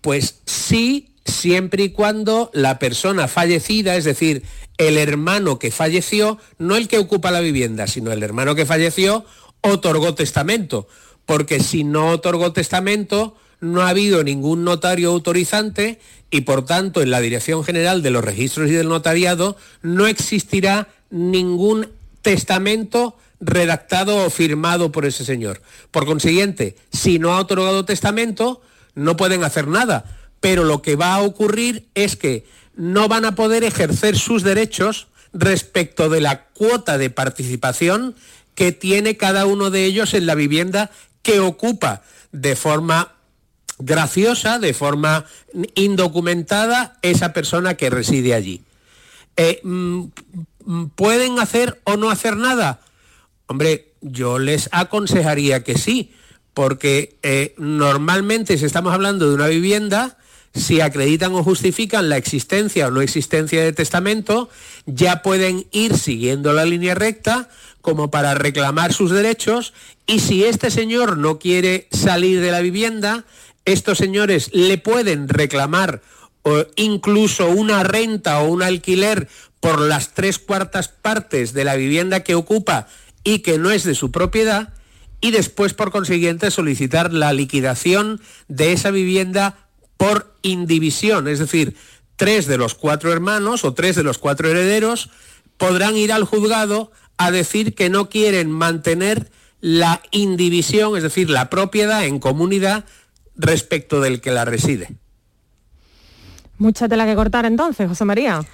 Pues 0.00 0.40
sí, 0.46 1.10
siempre 1.24 1.84
y 1.84 1.88
cuando 1.90 2.50
la 2.54 2.78
persona 2.78 3.28
fallecida, 3.28 3.96
es 3.96 4.04
decir, 4.04 4.42
el 4.78 4.96
hermano 4.96 5.58
que 5.58 5.70
falleció, 5.70 6.38
no 6.58 6.76
el 6.76 6.88
que 6.88 6.98
ocupa 6.98 7.30
la 7.30 7.40
vivienda, 7.40 7.86
sino 7.86 8.10
el 8.12 8.22
hermano 8.22 8.54
que 8.54 8.66
falleció, 8.66 9.24
otorgó 9.60 10.14
testamento. 10.14 10.88
Porque 11.26 11.60
si 11.60 11.84
no 11.84 12.08
otorgó 12.08 12.52
testamento, 12.52 13.36
no 13.60 13.82
ha 13.82 13.90
habido 13.90 14.24
ningún 14.24 14.64
notario 14.64 15.10
autorizante 15.10 16.00
y 16.30 16.40
por 16.40 16.64
tanto 16.64 17.00
en 17.00 17.10
la 17.10 17.20
Dirección 17.20 17.62
General 17.62 18.02
de 18.02 18.10
los 18.10 18.24
Registros 18.24 18.68
y 18.70 18.72
del 18.72 18.88
Notariado 18.88 19.56
no 19.82 20.06
existirá 20.08 20.88
ningún 21.10 21.88
testamento 22.22 23.16
redactado 23.42 24.24
o 24.24 24.30
firmado 24.30 24.92
por 24.92 25.04
ese 25.04 25.24
señor. 25.24 25.60
Por 25.90 26.06
consiguiente, 26.06 26.76
si 26.92 27.18
no 27.18 27.34
ha 27.34 27.40
otorgado 27.40 27.84
testamento, 27.84 28.62
no 28.94 29.16
pueden 29.16 29.42
hacer 29.42 29.66
nada. 29.66 30.04
Pero 30.40 30.64
lo 30.64 30.80
que 30.80 30.96
va 30.96 31.14
a 31.14 31.22
ocurrir 31.22 31.88
es 31.94 32.16
que 32.16 32.46
no 32.74 33.08
van 33.08 33.24
a 33.24 33.34
poder 33.34 33.64
ejercer 33.64 34.16
sus 34.16 34.44
derechos 34.44 35.08
respecto 35.32 36.08
de 36.08 36.20
la 36.20 36.44
cuota 36.44 36.98
de 36.98 37.10
participación 37.10 38.14
que 38.54 38.70
tiene 38.70 39.16
cada 39.16 39.44
uno 39.44 39.70
de 39.70 39.84
ellos 39.84 40.14
en 40.14 40.26
la 40.26 40.34
vivienda 40.34 40.90
que 41.22 41.40
ocupa 41.40 42.02
de 42.30 42.54
forma 42.54 43.12
graciosa, 43.78 44.58
de 44.58 44.74
forma 44.74 45.24
indocumentada, 45.74 46.98
esa 47.02 47.32
persona 47.32 47.74
que 47.74 47.90
reside 47.90 48.34
allí. 48.34 48.62
Eh, 49.36 49.60
mm, 49.64 50.04
mm, 50.64 50.86
¿Pueden 50.94 51.38
hacer 51.40 51.80
o 51.84 51.96
no 51.96 52.10
hacer 52.10 52.36
nada? 52.36 52.80
Hombre, 53.52 53.92
yo 54.00 54.38
les 54.38 54.70
aconsejaría 54.72 55.62
que 55.62 55.76
sí, 55.76 56.10
porque 56.54 57.18
eh, 57.22 57.54
normalmente 57.58 58.56
si 58.56 58.64
estamos 58.64 58.94
hablando 58.94 59.28
de 59.28 59.34
una 59.34 59.46
vivienda, 59.46 60.16
si 60.54 60.80
acreditan 60.80 61.34
o 61.34 61.44
justifican 61.44 62.08
la 62.08 62.16
existencia 62.16 62.88
o 62.88 62.90
no 62.90 63.02
existencia 63.02 63.62
de 63.62 63.74
testamento, 63.74 64.48
ya 64.86 65.20
pueden 65.20 65.66
ir 65.70 65.98
siguiendo 65.98 66.54
la 66.54 66.64
línea 66.64 66.94
recta 66.94 67.50
como 67.82 68.10
para 68.10 68.32
reclamar 68.32 68.94
sus 68.94 69.10
derechos 69.10 69.74
y 70.06 70.20
si 70.20 70.44
este 70.44 70.70
señor 70.70 71.18
no 71.18 71.38
quiere 71.38 71.88
salir 71.90 72.40
de 72.40 72.52
la 72.52 72.60
vivienda, 72.60 73.26
estos 73.66 73.98
señores 73.98 74.48
le 74.54 74.78
pueden 74.78 75.28
reclamar 75.28 76.00
incluso 76.76 77.50
una 77.50 77.82
renta 77.82 78.38
o 78.38 78.48
un 78.48 78.62
alquiler 78.62 79.28
por 79.60 79.78
las 79.78 80.14
tres 80.14 80.38
cuartas 80.38 80.88
partes 80.88 81.52
de 81.52 81.64
la 81.64 81.76
vivienda 81.76 82.20
que 82.20 82.34
ocupa 82.34 82.88
y 83.24 83.40
que 83.40 83.58
no 83.58 83.70
es 83.70 83.84
de 83.84 83.94
su 83.94 84.10
propiedad 84.10 84.74
y 85.20 85.30
después 85.30 85.72
por 85.74 85.92
consiguiente 85.92 86.50
solicitar 86.50 87.12
la 87.12 87.32
liquidación 87.32 88.20
de 88.48 88.72
esa 88.72 88.90
vivienda 88.90 89.56
por 89.96 90.34
indivisión, 90.42 91.28
es 91.28 91.38
decir, 91.38 91.76
tres 92.16 92.46
de 92.46 92.58
los 92.58 92.74
cuatro 92.74 93.12
hermanos 93.12 93.64
o 93.64 93.72
tres 93.72 93.96
de 93.96 94.02
los 94.02 94.18
cuatro 94.18 94.48
herederos 94.48 95.10
podrán 95.56 95.96
ir 95.96 96.12
al 96.12 96.24
juzgado 96.24 96.90
a 97.16 97.30
decir 97.30 97.74
que 97.74 97.88
no 97.88 98.08
quieren 98.08 98.50
mantener 98.50 99.30
la 99.60 100.02
indivisión, 100.10 100.96
es 100.96 101.04
decir, 101.04 101.30
la 101.30 101.48
propiedad 101.48 102.04
en 102.04 102.18
comunidad 102.18 102.84
respecto 103.36 104.00
del 104.00 104.20
que 104.20 104.32
la 104.32 104.44
reside. 104.44 104.96
Mucha 106.58 106.88
tela 106.88 107.06
que 107.06 107.14
cortar 107.14 107.46
entonces, 107.46 107.88
José 107.88 108.04
María. 108.04 108.44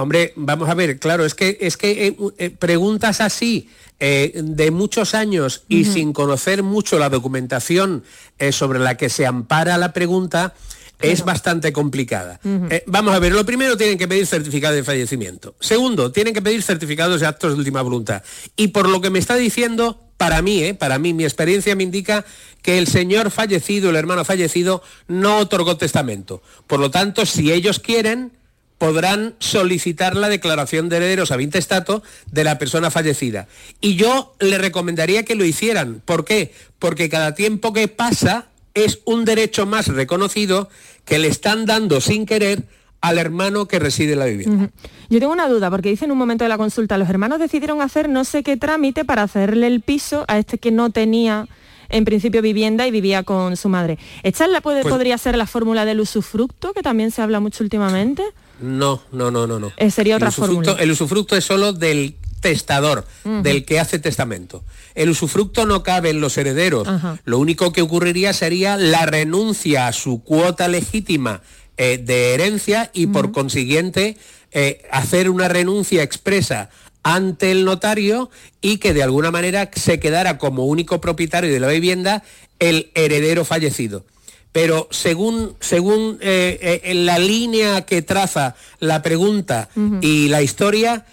Hombre, 0.00 0.32
vamos 0.34 0.68
a 0.70 0.74
ver, 0.74 0.98
claro, 0.98 1.26
es 1.26 1.34
que, 1.34 1.58
es 1.60 1.76
que 1.76 2.06
eh, 2.06 2.16
eh, 2.38 2.50
preguntas 2.50 3.20
así 3.20 3.68
eh, 3.98 4.32
de 4.34 4.70
muchos 4.70 5.14
años 5.14 5.64
y 5.68 5.84
sin 5.84 6.14
conocer 6.14 6.62
mucho 6.62 6.98
la 6.98 7.10
documentación 7.10 8.02
sobre 8.50 8.78
la 8.78 8.96
que 8.96 9.10
se 9.10 9.26
ampara 9.26 9.76
la 9.76 9.92
pregunta, 9.92 10.54
es 11.00 11.24
bastante 11.24 11.72
complicada. 11.72 12.40
vamos 12.86 13.14
a 13.14 13.18
ver, 13.18 13.32
lo 13.32 13.44
primero 13.44 13.76
tienen 13.76 13.98
que 13.98 14.08
pedir 14.08 14.26
certificado 14.26 14.74
de 14.74 14.84
fallecimiento. 14.84 15.54
Segundo, 15.60 16.12
tienen 16.12 16.32
que 16.32 16.40
pedir 16.40 16.62
certificados 16.62 17.20
de 17.20 17.26
actos 17.26 17.52
de 17.52 17.58
última 17.58 17.82
voluntad. 17.82 18.22
Y 18.56 18.68
por 18.68 18.88
lo 18.88 19.02
que 19.02 19.10
me 19.10 19.18
está 19.18 19.36
diciendo, 19.36 20.00
para 20.16 20.40
mí, 20.40 20.72
para 20.72 20.98
mí, 20.98 21.12
mi 21.12 21.24
experiencia 21.24 21.76
me 21.76 21.82
indica 21.82 22.24
que 22.62 22.78
el 22.78 22.86
señor 22.86 23.30
fallecido, 23.30 23.90
el 23.90 23.96
hermano 23.96 24.24
fallecido, 24.24 24.82
no 25.08 25.38
otorgó 25.38 25.76
testamento. 25.76 26.42
Por 26.66 26.80
lo 26.80 26.90
tanto, 26.90 27.26
si 27.26 27.52
ellos 27.52 27.80
quieren, 27.80 28.32
podrán 28.80 29.34
solicitar 29.40 30.16
la 30.16 30.30
declaración 30.30 30.88
de 30.88 30.96
herederos 30.96 31.30
a 31.32 31.36
vintestato 31.36 32.02
de 32.32 32.44
la 32.44 32.56
persona 32.56 32.90
fallecida. 32.90 33.46
Y 33.82 33.96
yo 33.96 34.34
le 34.40 34.56
recomendaría 34.56 35.22
que 35.22 35.34
lo 35.34 35.44
hicieran. 35.44 36.00
¿Por 36.02 36.24
qué? 36.24 36.54
Porque 36.78 37.10
cada 37.10 37.34
tiempo 37.34 37.74
que 37.74 37.88
pasa 37.88 38.46
es 38.72 39.00
un 39.04 39.26
derecho 39.26 39.66
más 39.66 39.88
reconocido 39.88 40.70
que 41.04 41.18
le 41.18 41.28
están 41.28 41.66
dando 41.66 42.00
sin 42.00 42.24
querer 42.24 42.62
al 43.02 43.18
hermano 43.18 43.68
que 43.68 43.78
reside 43.78 44.14
en 44.14 44.18
la 44.18 44.24
vivienda. 44.24 44.70
Yo 45.10 45.18
tengo 45.18 45.34
una 45.34 45.46
duda, 45.46 45.68
porque 45.68 45.90
dice 45.90 46.06
en 46.06 46.12
un 46.12 46.18
momento 46.18 46.46
de 46.46 46.48
la 46.48 46.56
consulta, 46.56 46.96
los 46.96 47.10
hermanos 47.10 47.38
decidieron 47.38 47.82
hacer 47.82 48.08
no 48.08 48.24
sé 48.24 48.42
qué 48.42 48.56
trámite 48.56 49.04
para 49.04 49.24
hacerle 49.24 49.66
el 49.66 49.82
piso 49.82 50.24
a 50.26 50.38
este 50.38 50.56
que 50.56 50.70
no 50.70 50.88
tenía 50.88 51.48
en 51.90 52.06
principio 52.06 52.40
vivienda 52.40 52.86
y 52.86 52.90
vivía 52.90 53.24
con 53.24 53.58
su 53.58 53.68
madre. 53.68 53.98
¿Esta 54.22 54.46
la 54.46 54.62
puede, 54.62 54.80
pues 54.80 54.94
podría 54.94 55.18
ser 55.18 55.36
la 55.36 55.46
fórmula 55.46 55.84
del 55.84 56.00
usufructo, 56.00 56.72
que 56.72 56.80
también 56.80 57.10
se 57.10 57.20
habla 57.20 57.40
mucho 57.40 57.62
últimamente? 57.62 58.22
No, 58.60 59.02
no, 59.12 59.30
no, 59.30 59.46
no, 59.46 59.58
no. 59.58 59.72
Eh, 59.76 59.90
sería 59.90 60.16
otra 60.16 60.30
fórmula. 60.30 60.76
El 60.78 60.90
usufructo 60.90 61.36
es 61.36 61.44
solo 61.44 61.72
del 61.72 62.16
testador, 62.40 63.06
del 63.24 63.64
que 63.64 63.78
hace 63.78 63.98
testamento. 63.98 64.64
El 64.94 65.10
usufructo 65.10 65.66
no 65.66 65.82
cabe 65.82 66.10
en 66.10 66.20
los 66.20 66.36
herederos. 66.38 66.88
Lo 67.24 67.38
único 67.38 67.72
que 67.72 67.82
ocurriría 67.82 68.32
sería 68.32 68.76
la 68.76 69.06
renuncia 69.06 69.86
a 69.86 69.92
su 69.92 70.22
cuota 70.22 70.68
legítima 70.68 71.42
eh, 71.76 71.98
de 71.98 72.34
herencia 72.34 72.90
y 72.92 73.06
por 73.06 73.32
consiguiente 73.32 74.16
eh, 74.52 74.82
hacer 74.90 75.30
una 75.30 75.48
renuncia 75.48 76.02
expresa 76.02 76.70
ante 77.02 77.50
el 77.50 77.64
notario 77.64 78.30
y 78.60 78.78
que 78.78 78.92
de 78.92 79.02
alguna 79.02 79.30
manera 79.30 79.70
se 79.74 80.00
quedara 80.00 80.36
como 80.36 80.66
único 80.66 81.00
propietario 81.00 81.50
de 81.50 81.60
la 81.60 81.68
vivienda 81.68 82.22
el 82.58 82.90
heredero 82.94 83.46
fallecido 83.46 84.04
pero 84.52 84.88
según, 84.90 85.54
según 85.60 86.18
eh, 86.20 86.58
eh, 86.60 86.80
en 86.84 87.06
la 87.06 87.18
línea 87.18 87.82
que 87.82 88.02
traza 88.02 88.56
la 88.78 89.02
pregunta 89.02 89.68
y 90.00 90.28
la 90.28 90.42
historia, 90.42 91.06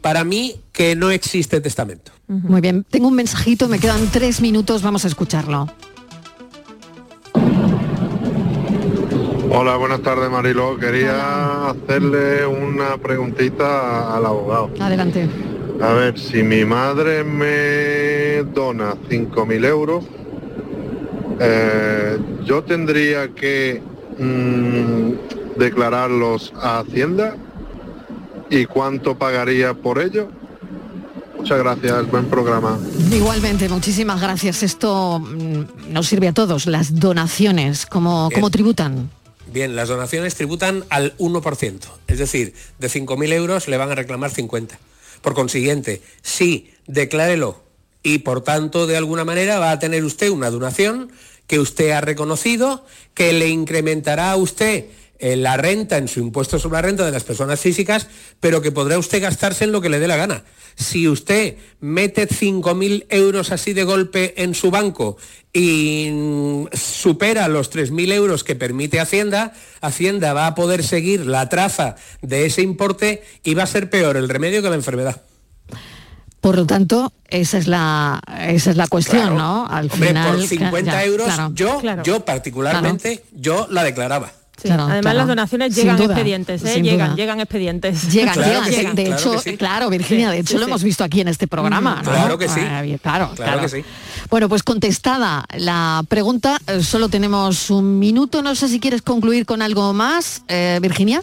para 0.00 0.24
mí 0.24 0.56
que 0.72 0.96
no 0.96 1.10
existe 1.10 1.60
testamento. 1.60 2.12
Muy 2.26 2.60
bien, 2.60 2.84
tengo 2.88 3.08
un 3.08 3.14
mensajito, 3.14 3.68
me 3.68 3.78
quedan 3.78 4.08
tres 4.10 4.40
minutos, 4.40 4.82
vamos 4.82 5.04
a 5.04 5.08
escucharlo. 5.08 5.68
Hola, 9.54 9.76
buenas 9.76 10.00
tardes 10.00 10.30
Marilo. 10.30 10.78
Quería 10.78 11.68
hacerle 11.68 12.46
una 12.46 12.96
preguntita 12.96 14.16
al 14.16 14.24
abogado. 14.24 14.70
Adelante. 14.80 15.28
A 15.78 15.92
ver, 15.92 16.18
si 16.18 16.42
mi 16.42 16.64
madre 16.64 17.22
me 17.22 18.42
dona 18.54 18.94
5.000 19.10 19.66
euros, 19.66 20.04
eh, 21.44 22.18
yo 22.44 22.62
tendría 22.62 23.28
que 23.34 23.82
mm, 24.18 25.58
declararlos 25.58 26.52
a 26.60 26.80
Hacienda 26.80 27.36
y 28.50 28.66
cuánto 28.66 29.18
pagaría 29.18 29.74
por 29.74 30.00
ello. 30.00 30.28
Muchas 31.36 31.58
gracias, 31.58 32.10
buen 32.10 32.26
programa. 32.26 32.78
Igualmente, 33.10 33.68
muchísimas 33.68 34.20
gracias. 34.20 34.62
Esto 34.62 35.18
mm, 35.18 35.92
nos 35.92 36.06
sirve 36.06 36.28
a 36.28 36.32
todos. 36.32 36.66
Las 36.66 37.00
donaciones, 37.00 37.86
¿cómo, 37.86 38.28
¿cómo 38.32 38.50
tributan? 38.50 39.10
Bien, 39.52 39.74
las 39.74 39.88
donaciones 39.88 40.34
tributan 40.36 40.84
al 40.88 41.16
1%, 41.18 41.80
es 42.06 42.18
decir, 42.18 42.54
de 42.78 42.88
5.000 42.88 43.32
euros 43.32 43.68
le 43.68 43.76
van 43.76 43.90
a 43.90 43.94
reclamar 43.94 44.30
50. 44.30 44.78
Por 45.20 45.34
consiguiente, 45.34 46.00
sí, 46.22 46.70
declárelo 46.86 47.62
y 48.02 48.18
por 48.18 48.42
tanto, 48.42 48.86
de 48.86 48.96
alguna 48.96 49.24
manera, 49.24 49.58
va 49.58 49.70
a 49.70 49.78
tener 49.78 50.04
usted 50.04 50.30
una 50.30 50.50
donación 50.50 51.12
que 51.46 51.58
usted 51.58 51.90
ha 51.90 52.00
reconocido, 52.00 52.84
que 53.14 53.32
le 53.32 53.48
incrementará 53.48 54.32
a 54.32 54.36
usted 54.36 54.86
eh, 55.22 55.36
la 55.36 55.56
renta 55.56 55.98
en 55.98 56.08
su 56.08 56.18
impuesto 56.18 56.58
sobre 56.58 56.78
la 56.78 56.82
renta 56.82 57.04
de 57.06 57.12
las 57.12 57.22
personas 57.22 57.60
físicas, 57.60 58.08
pero 58.40 58.60
que 58.60 58.72
podrá 58.72 58.98
usted 58.98 59.22
gastarse 59.22 59.62
en 59.62 59.70
lo 59.70 59.80
que 59.80 59.88
le 59.88 60.00
dé 60.00 60.08
la 60.08 60.16
gana. 60.16 60.42
Si 60.74 61.06
usted 61.06 61.58
mete 61.78 62.28
5.000 62.28 63.06
euros 63.08 63.52
así 63.52 63.72
de 63.72 63.84
golpe 63.84 64.42
en 64.42 64.54
su 64.56 64.72
banco 64.72 65.16
y 65.52 66.08
mm, 66.10 66.66
supera 66.72 67.46
los 67.46 67.70
3.000 67.70 68.12
euros 68.12 68.42
que 68.42 68.56
permite 68.56 68.98
Hacienda, 68.98 69.54
Hacienda 69.80 70.32
va 70.32 70.48
a 70.48 70.54
poder 70.56 70.82
seguir 70.82 71.24
la 71.24 71.48
traza 71.48 71.94
de 72.20 72.46
ese 72.46 72.62
importe 72.62 73.22
y 73.44 73.54
va 73.54 73.62
a 73.62 73.68
ser 73.68 73.90
peor 73.90 74.16
el 74.16 74.28
remedio 74.28 74.60
que 74.60 74.70
la 74.70 74.74
enfermedad. 74.74 75.22
Por 76.42 76.56
lo 76.56 76.66
tanto, 76.66 77.12
esa 77.28 77.56
es 77.56 77.68
la, 77.68 78.20
esa 78.48 78.72
es 78.72 78.76
la 78.76 78.88
cuestión, 78.88 79.36
¿no? 79.36 79.64
Al 79.64 79.88
final, 79.92 80.38
por 80.38 80.44
50 80.44 81.04
euros, 81.04 81.32
yo, 81.54 81.80
yo 82.02 82.24
particularmente, 82.24 83.22
yo 83.30 83.68
la 83.70 83.84
declaraba. 83.84 84.32
Además 84.68 85.14
las 85.14 85.28
donaciones 85.28 85.76
llegan 85.76 86.02
expedientes, 86.02 86.64
¿eh? 86.64 86.82
llegan, 86.82 87.14
llegan 87.14 87.38
expedientes. 87.38 88.12
Llegan, 88.12 88.34
llegan. 88.68 88.96
de 88.96 89.10
hecho, 89.10 89.40
claro, 89.56 89.88
Virginia, 89.88 90.30
de 90.30 90.40
hecho 90.40 90.58
lo 90.58 90.66
hemos 90.66 90.82
visto 90.82 91.04
aquí 91.04 91.20
en 91.20 91.28
este 91.28 91.46
programa. 91.46 92.00
Claro 92.02 92.36
que 92.36 92.48
sí. 92.48 92.60
claro, 93.00 93.30
claro, 93.36 93.60
que 93.60 93.68
sí. 93.68 93.84
Bueno, 94.28 94.48
pues 94.48 94.64
contestada 94.64 95.44
la 95.56 96.02
pregunta, 96.08 96.58
eh, 96.66 96.82
solo 96.82 97.08
tenemos 97.08 97.70
un 97.70 98.00
minuto. 98.00 98.42
No 98.42 98.56
sé 98.56 98.66
si 98.66 98.80
quieres 98.80 99.02
concluir 99.02 99.46
con 99.46 99.62
algo 99.62 99.92
más, 99.92 100.42
eh, 100.48 100.80
Virginia. 100.82 101.22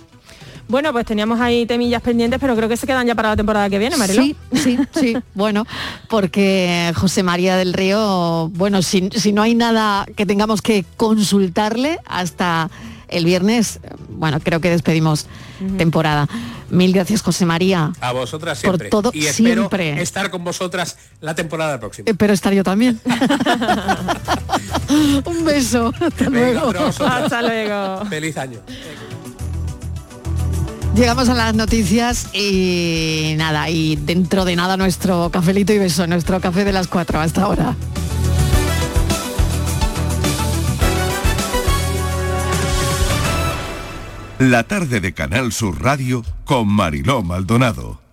Bueno, 0.69 0.93
pues 0.93 1.03
teníamos 1.05 1.39
ahí 1.41 1.65
temillas 1.65 2.01
pendientes, 2.01 2.39
pero 2.39 2.55
creo 2.55 2.69
que 2.69 2.77
se 2.77 2.85
quedan 2.85 3.07
ya 3.07 3.15
para 3.15 3.29
la 3.29 3.35
temporada 3.35 3.67
que 3.71 3.79
viene, 3.79 3.97
Marilo. 3.97 4.21
Sí, 4.21 4.35
sí, 4.53 4.77
sí. 4.93 5.17
bueno, 5.33 5.65
porque 6.07 6.93
José 6.95 7.23
María 7.23 7.57
del 7.57 7.73
Río, 7.73 8.49
bueno, 8.53 8.83
si, 8.83 9.09
si 9.15 9.31
no 9.31 9.41
hay 9.41 9.55
nada 9.55 10.05
que 10.15 10.27
tengamos 10.27 10.61
que 10.61 10.85
consultarle 10.95 11.97
hasta 12.05 12.69
el 13.07 13.25
viernes, 13.25 13.79
bueno, 14.09 14.39
creo 14.39 14.61
que 14.61 14.69
despedimos 14.69 15.25
temporada. 15.79 16.27
Mil 16.69 16.93
gracias, 16.93 17.23
José 17.23 17.47
María. 17.47 17.91
A 17.99 18.11
vosotras 18.11 18.59
Por 18.59 18.77
siempre. 18.77 18.89
todo 18.89 19.09
y 19.11 19.25
espero 19.25 19.61
siempre. 19.63 19.99
estar 20.03 20.29
con 20.29 20.43
vosotras 20.43 20.97
la 21.19 21.33
temporada 21.33 21.79
próxima. 21.79 22.05
Espero 22.07 22.31
estar 22.33 22.53
yo 22.53 22.63
también. 22.63 23.01
Un 25.25 25.45
beso. 25.45 25.91
Hasta 25.99 26.29
Venga, 26.29 26.61
luego. 26.61 26.85
Hasta 27.07 27.41
luego. 27.41 28.05
Feliz 28.05 28.37
año. 28.37 28.59
Llegamos 30.95 31.29
a 31.29 31.33
las 31.33 31.55
noticias 31.55 32.33
y 32.33 33.35
nada, 33.37 33.69
y 33.69 33.95
dentro 33.95 34.43
de 34.43 34.55
nada 34.55 34.75
nuestro 34.75 35.29
cafelito 35.29 35.71
y 35.71 35.77
beso, 35.77 36.07
nuestro 36.07 36.41
café 36.41 36.65
de 36.65 36.73
las 36.73 36.87
cuatro 36.87 37.19
hasta 37.19 37.43
ahora. 37.43 37.75
La 44.39 44.63
tarde 44.63 45.01
de 45.01 45.13
Canal 45.13 45.51
Sur 45.51 45.81
Radio 45.81 46.23
con 46.45 46.67
Mariló 46.67 47.21
Maldonado. 47.23 48.08